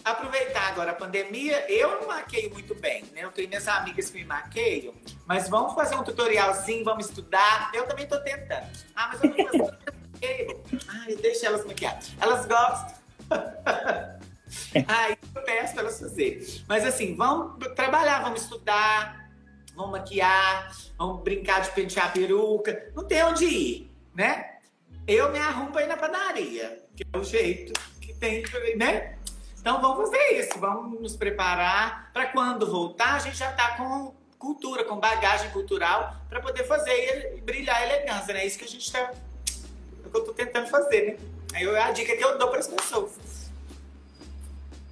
aproveitar 0.04 0.68
agora 0.68 0.92
a 0.92 0.94
pandemia, 0.94 1.68
eu 1.68 2.00
não 2.00 2.08
maqueio 2.08 2.52
muito 2.52 2.74
bem, 2.74 3.04
né? 3.12 3.24
Eu 3.24 3.32
tenho 3.32 3.48
minhas 3.48 3.66
amigas 3.66 4.10
que 4.10 4.18
me 4.18 4.24
maqueiam, 4.24 4.94
mas 5.26 5.48
vamos 5.48 5.74
fazer 5.74 5.96
um 5.96 6.04
tutorialzinho, 6.04 6.84
vamos 6.84 7.06
estudar. 7.06 7.70
Eu 7.74 7.86
também 7.86 8.06
tô 8.06 8.20
tentando. 8.20 8.68
Ah, 8.94 9.08
mas 9.08 9.24
eu 9.24 9.30
não 9.30 9.44
faço 9.46 9.76
maqueio. 10.12 10.62
Ai, 10.88 11.16
deixa 11.16 11.46
elas 11.46 11.64
maquiar. 11.64 11.98
Elas 12.20 12.46
gostam. 12.46 12.99
Aí 14.86 15.16
eu 15.34 15.42
peço 15.42 15.74
pra 15.74 15.82
elas 15.82 15.98
fazerem. 15.98 16.46
Mas 16.68 16.84
assim, 16.84 17.14
vamos 17.14 17.56
trabalhar, 17.74 18.22
vamos 18.22 18.42
estudar, 18.42 19.30
vamos 19.74 19.92
maquiar, 19.92 20.74
vamos 20.98 21.22
brincar 21.22 21.60
de 21.62 21.70
pentear 21.70 22.06
a 22.06 22.10
peruca. 22.10 22.90
Não 22.94 23.04
tem 23.04 23.22
onde 23.24 23.44
ir, 23.44 23.92
né? 24.14 24.58
Eu 25.06 25.32
me 25.32 25.38
arrumo 25.38 25.78
ir 25.80 25.86
na 25.86 25.96
padaria, 25.96 26.84
que 26.96 27.04
é 27.10 27.18
o 27.18 27.24
jeito 27.24 27.72
que 28.00 28.14
tem, 28.14 28.44
né? 28.76 29.16
Então 29.58 29.80
vamos 29.80 30.08
fazer 30.08 30.38
isso, 30.38 30.58
vamos 30.58 31.00
nos 31.00 31.16
preparar 31.16 32.10
para 32.12 32.26
quando 32.26 32.70
voltar 32.70 33.14
a 33.14 33.18
gente 33.18 33.36
já 33.36 33.52
tá 33.52 33.76
com 33.76 34.14
cultura, 34.38 34.84
com 34.84 34.98
bagagem 34.98 35.50
cultural 35.50 36.16
para 36.28 36.40
poder 36.40 36.64
fazer 36.64 37.34
e 37.36 37.40
brilhar 37.42 37.76
a 37.76 37.86
elegância, 37.86 38.32
né? 38.32 38.46
Isso 38.46 38.58
que 38.58 38.64
a 38.64 38.68
gente 38.68 38.90
tá, 38.90 38.98
é 39.00 40.06
o 40.06 40.10
que 40.10 40.16
eu 40.16 40.24
tô 40.24 40.32
tentando 40.32 40.68
fazer, 40.68 41.06
né? 41.06 41.39
Aí 41.54 41.62
eu- 41.64 41.76
é 41.76 41.82
a 41.82 41.90
dica 41.90 42.16
que 42.16 42.22
eu 42.24 42.38
dou 42.38 42.48
para 42.48 42.60
as 42.60 42.68
pessoas. 42.68 43.50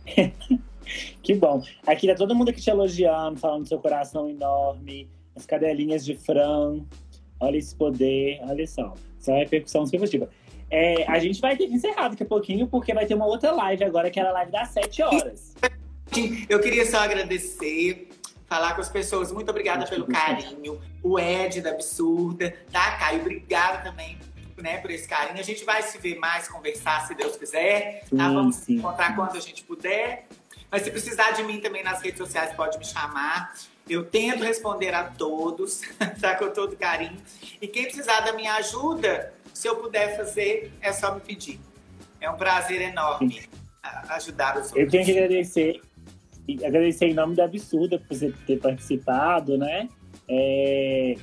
Que 1.23 1.35
bom. 1.35 1.63
Aqui 1.87 2.07
tá 2.07 2.15
todo 2.15 2.35
mundo 2.35 2.49
aqui 2.49 2.63
te 2.63 2.71
elogiando, 2.71 3.39
falando 3.39 3.65
do 3.65 3.69
seu 3.69 3.79
coração 3.79 4.27
enorme, 4.29 5.07
as 5.37 5.45
cadelinhas 5.45 6.03
de 6.03 6.15
Fran. 6.17 6.81
Olha 7.39 7.59
esse 7.59 7.75
poder, 7.75 8.41
olha 8.45 8.67
só. 8.67 8.95
Só 9.21 9.35
repercussão 9.35 9.85
super 9.85 9.99
positiva. 9.99 10.31
É, 10.71 11.05
a 11.07 11.19
gente 11.19 11.41
vai 11.41 11.57
ter 11.57 11.67
que 11.67 11.75
encerrar 11.75 12.09
daqui 12.09 12.23
a 12.23 12.27
pouquinho, 12.27 12.67
porque 12.67 12.95
vai 12.95 13.05
ter 13.05 13.15
uma 13.15 13.27
outra 13.27 13.53
live 13.53 13.85
agora, 13.85 14.11
que 14.11 14.19
era 14.19 14.31
a 14.31 14.33
live 14.33 14.51
das 14.53 14.69
7 14.71 15.03
horas. 15.03 15.55
Eu 16.49 16.59
queria 16.61 16.87
só 16.91 17.01
agradecer, 17.01 18.09
falar 18.47 18.75
com 18.75 18.81
as 18.81 18.89
pessoas. 18.89 19.31
Muito 19.31 19.51
obrigada 19.51 19.87
pelo 19.87 20.07
carinho. 20.07 20.81
O 21.03 21.19
Ed 21.19 21.61
da 21.61 21.71
Absurda, 21.73 22.55
tá, 22.73 22.97
Caio? 22.97 23.21
Obrigada 23.21 23.83
também 23.83 24.17
né, 24.63 24.79
por 24.79 24.91
esse 24.91 25.07
carinho. 25.07 25.39
A 25.39 25.43
gente 25.43 25.65
vai 25.65 25.83
se 25.83 25.99
ver 25.99 26.19
mais, 26.19 26.49
conversar, 26.49 27.07
se 27.07 27.15
Deus 27.15 27.37
quiser. 27.37 28.01
Tá? 28.01 28.07
Sim, 28.09 28.35
Vamos 28.35 28.57
sim. 28.57 28.75
encontrar 28.77 29.15
quando 29.15 29.37
a 29.37 29.41
gente 29.41 29.63
puder. 29.65 30.27
Mas 30.71 30.83
se 30.83 30.91
precisar 30.91 31.33
de 31.33 31.43
mim 31.43 31.61
também 31.61 31.83
nas 31.83 32.03
redes 32.03 32.19
sociais, 32.19 32.53
pode 32.55 32.79
me 32.79 32.85
chamar. 32.85 33.55
Eu 33.89 34.05
tento 34.05 34.45
responder 34.45 34.93
a 34.93 35.05
todos, 35.05 35.81
tá? 36.21 36.35
Com 36.35 36.51
todo 36.51 36.77
carinho. 36.77 37.17
E 37.61 37.67
quem 37.67 37.85
precisar 37.85 38.21
da 38.21 38.33
minha 38.33 38.55
ajuda, 38.55 39.33
se 39.55 39.67
eu 39.67 39.77
puder 39.77 40.17
fazer, 40.17 40.71
é 40.81 40.93
só 40.93 41.15
me 41.15 41.21
pedir. 41.21 41.59
É 42.21 42.29
um 42.29 42.37
prazer 42.37 42.83
enorme 42.83 43.49
ajudar 44.11 44.57
os 44.59 44.67
outros. 44.67 44.83
Eu 44.83 44.91
tenho 44.91 45.05
que 45.05 45.13
agradecer, 45.13 45.81
agradecer 46.65 47.07
em 47.07 47.15
nome 47.15 47.35
da 47.35 47.45
Absurda 47.45 47.99
por 47.99 48.17
você 48.17 48.33
ter 48.47 48.59
participado, 48.59 49.57
né? 49.57 49.89
É, 50.29 51.17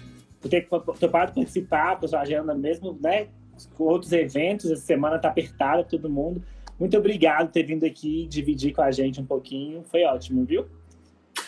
por 0.46 0.50
ter 0.50 0.68
topado 1.00 1.34
participar, 1.34 2.00
por 2.00 2.08
sua 2.08 2.22
agenda 2.22 2.54
mesmo, 2.54 2.98
né? 3.02 3.28
Com 3.76 3.86
outros 3.86 4.12
eventos, 4.12 4.70
essa 4.70 4.82
semana 4.82 5.18
tá 5.18 5.30
apertada, 5.30 5.84
todo 5.84 6.08
mundo. 6.08 6.44
Muito 6.80 6.96
obrigado 6.98 7.48
por 7.48 7.54
ter 7.54 7.64
vindo 7.64 7.84
aqui 7.84 8.28
dividir 8.28 8.74
com 8.74 8.82
a 8.82 8.92
gente 8.92 9.20
um 9.20 9.26
pouquinho. 9.26 9.84
Foi 9.84 10.04
ótimo, 10.04 10.46
viu? 10.46 10.68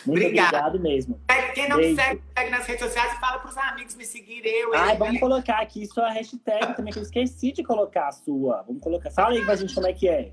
Muito 0.04 0.24
Obrigado. 0.24 0.48
obrigado 0.48 0.80
mesmo. 0.80 1.20
Quem 1.54 1.68
não 1.68 1.76
me 1.76 1.82
Beijo. 1.82 1.96
segue, 1.96 2.22
segue 2.36 2.50
nas 2.50 2.66
redes 2.66 2.84
sociais 2.84 3.12
e 3.12 3.20
fala 3.20 3.38
pros 3.38 3.56
amigos 3.56 3.94
me 3.94 4.04
seguirem. 4.04 4.52
Eu, 4.62 4.74
Ai, 4.74 4.90
ele, 4.90 4.98
vamos 4.98 5.20
colocar 5.20 5.60
aqui 5.60 5.86
sua 5.86 6.10
hashtag 6.10 6.76
também, 6.76 6.92
que 6.92 6.98
eu 6.98 7.02
esqueci 7.02 7.52
de 7.52 7.62
colocar 7.62 8.08
a 8.08 8.12
sua. 8.12 8.62
Vamos 8.62 8.82
colocar. 8.82 9.10
Fala 9.10 9.34
aí 9.34 9.44
pra 9.44 9.56
gente 9.56 9.74
como 9.74 9.86
é 9.86 9.92
que 9.92 10.08
é. 10.08 10.32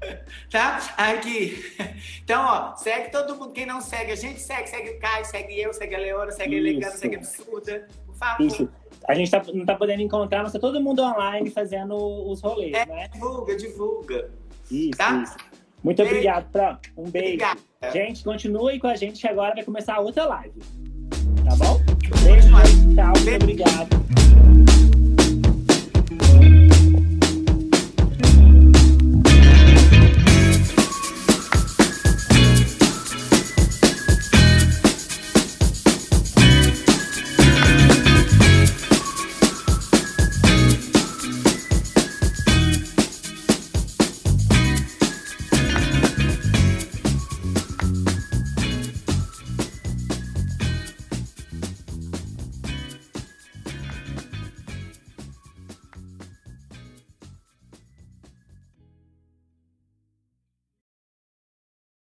tá? 0.50 0.78
Aqui. 0.96 1.62
Então, 2.22 2.44
ó, 2.44 2.76
segue 2.76 3.10
todo 3.10 3.34
mundo. 3.36 3.52
Quem 3.52 3.64
não 3.64 3.80
segue, 3.80 4.12
a 4.12 4.14
gente 4.14 4.38
segue. 4.40 4.68
Segue 4.68 4.90
o 4.90 4.98
Caio, 5.00 5.24
segue 5.24 5.58
eu, 5.58 5.72
segue 5.72 5.94
a 5.94 5.98
Leona, 5.98 6.30
segue 6.30 6.54
a 6.54 6.58
Elegante, 6.58 6.88
Isso. 6.88 6.98
segue 6.98 7.16
a 7.16 7.18
Absurda. 7.18 7.88
Por 8.04 8.14
favor. 8.14 8.46
Isso. 8.46 8.68
A 9.08 9.14
gente 9.14 9.30
tá, 9.30 9.42
não 9.54 9.64
tá 9.64 9.74
podendo 9.74 10.02
encontrar, 10.02 10.42
mas 10.42 10.52
tá 10.52 10.58
todo 10.58 10.78
mundo 10.80 11.02
online 11.02 11.50
fazendo 11.50 11.94
os 11.96 12.42
rolês, 12.42 12.74
É. 12.74 12.84
né? 12.84 13.08
Divulga, 13.12 13.56
divulga. 13.56 14.30
Isso, 14.70 14.90
Tá? 14.90 15.22
isso. 15.22 15.36
Muito 15.82 15.96
Beijo. 15.98 16.10
obrigado, 16.12 16.52
Fran. 16.52 16.78
Um 16.96 17.10
beijo. 17.10 17.26
Obrigada. 17.28 17.60
Gente, 17.92 18.22
continue 18.24 18.78
com 18.78 18.88
a 18.88 18.94
gente 18.96 19.20
que 19.20 19.26
agora 19.26 19.54
vai 19.54 19.64
começar 19.64 19.94
a 19.94 20.00
outra 20.00 20.26
live. 20.26 20.60
Tá 21.48 21.56
bom? 21.56 21.80
Beijo, 22.24 22.48
gente. 22.48 22.94
Tchau. 22.94 23.06
Muito 23.06 23.24
Beijo. 23.24 23.36
obrigado. 23.36 25.07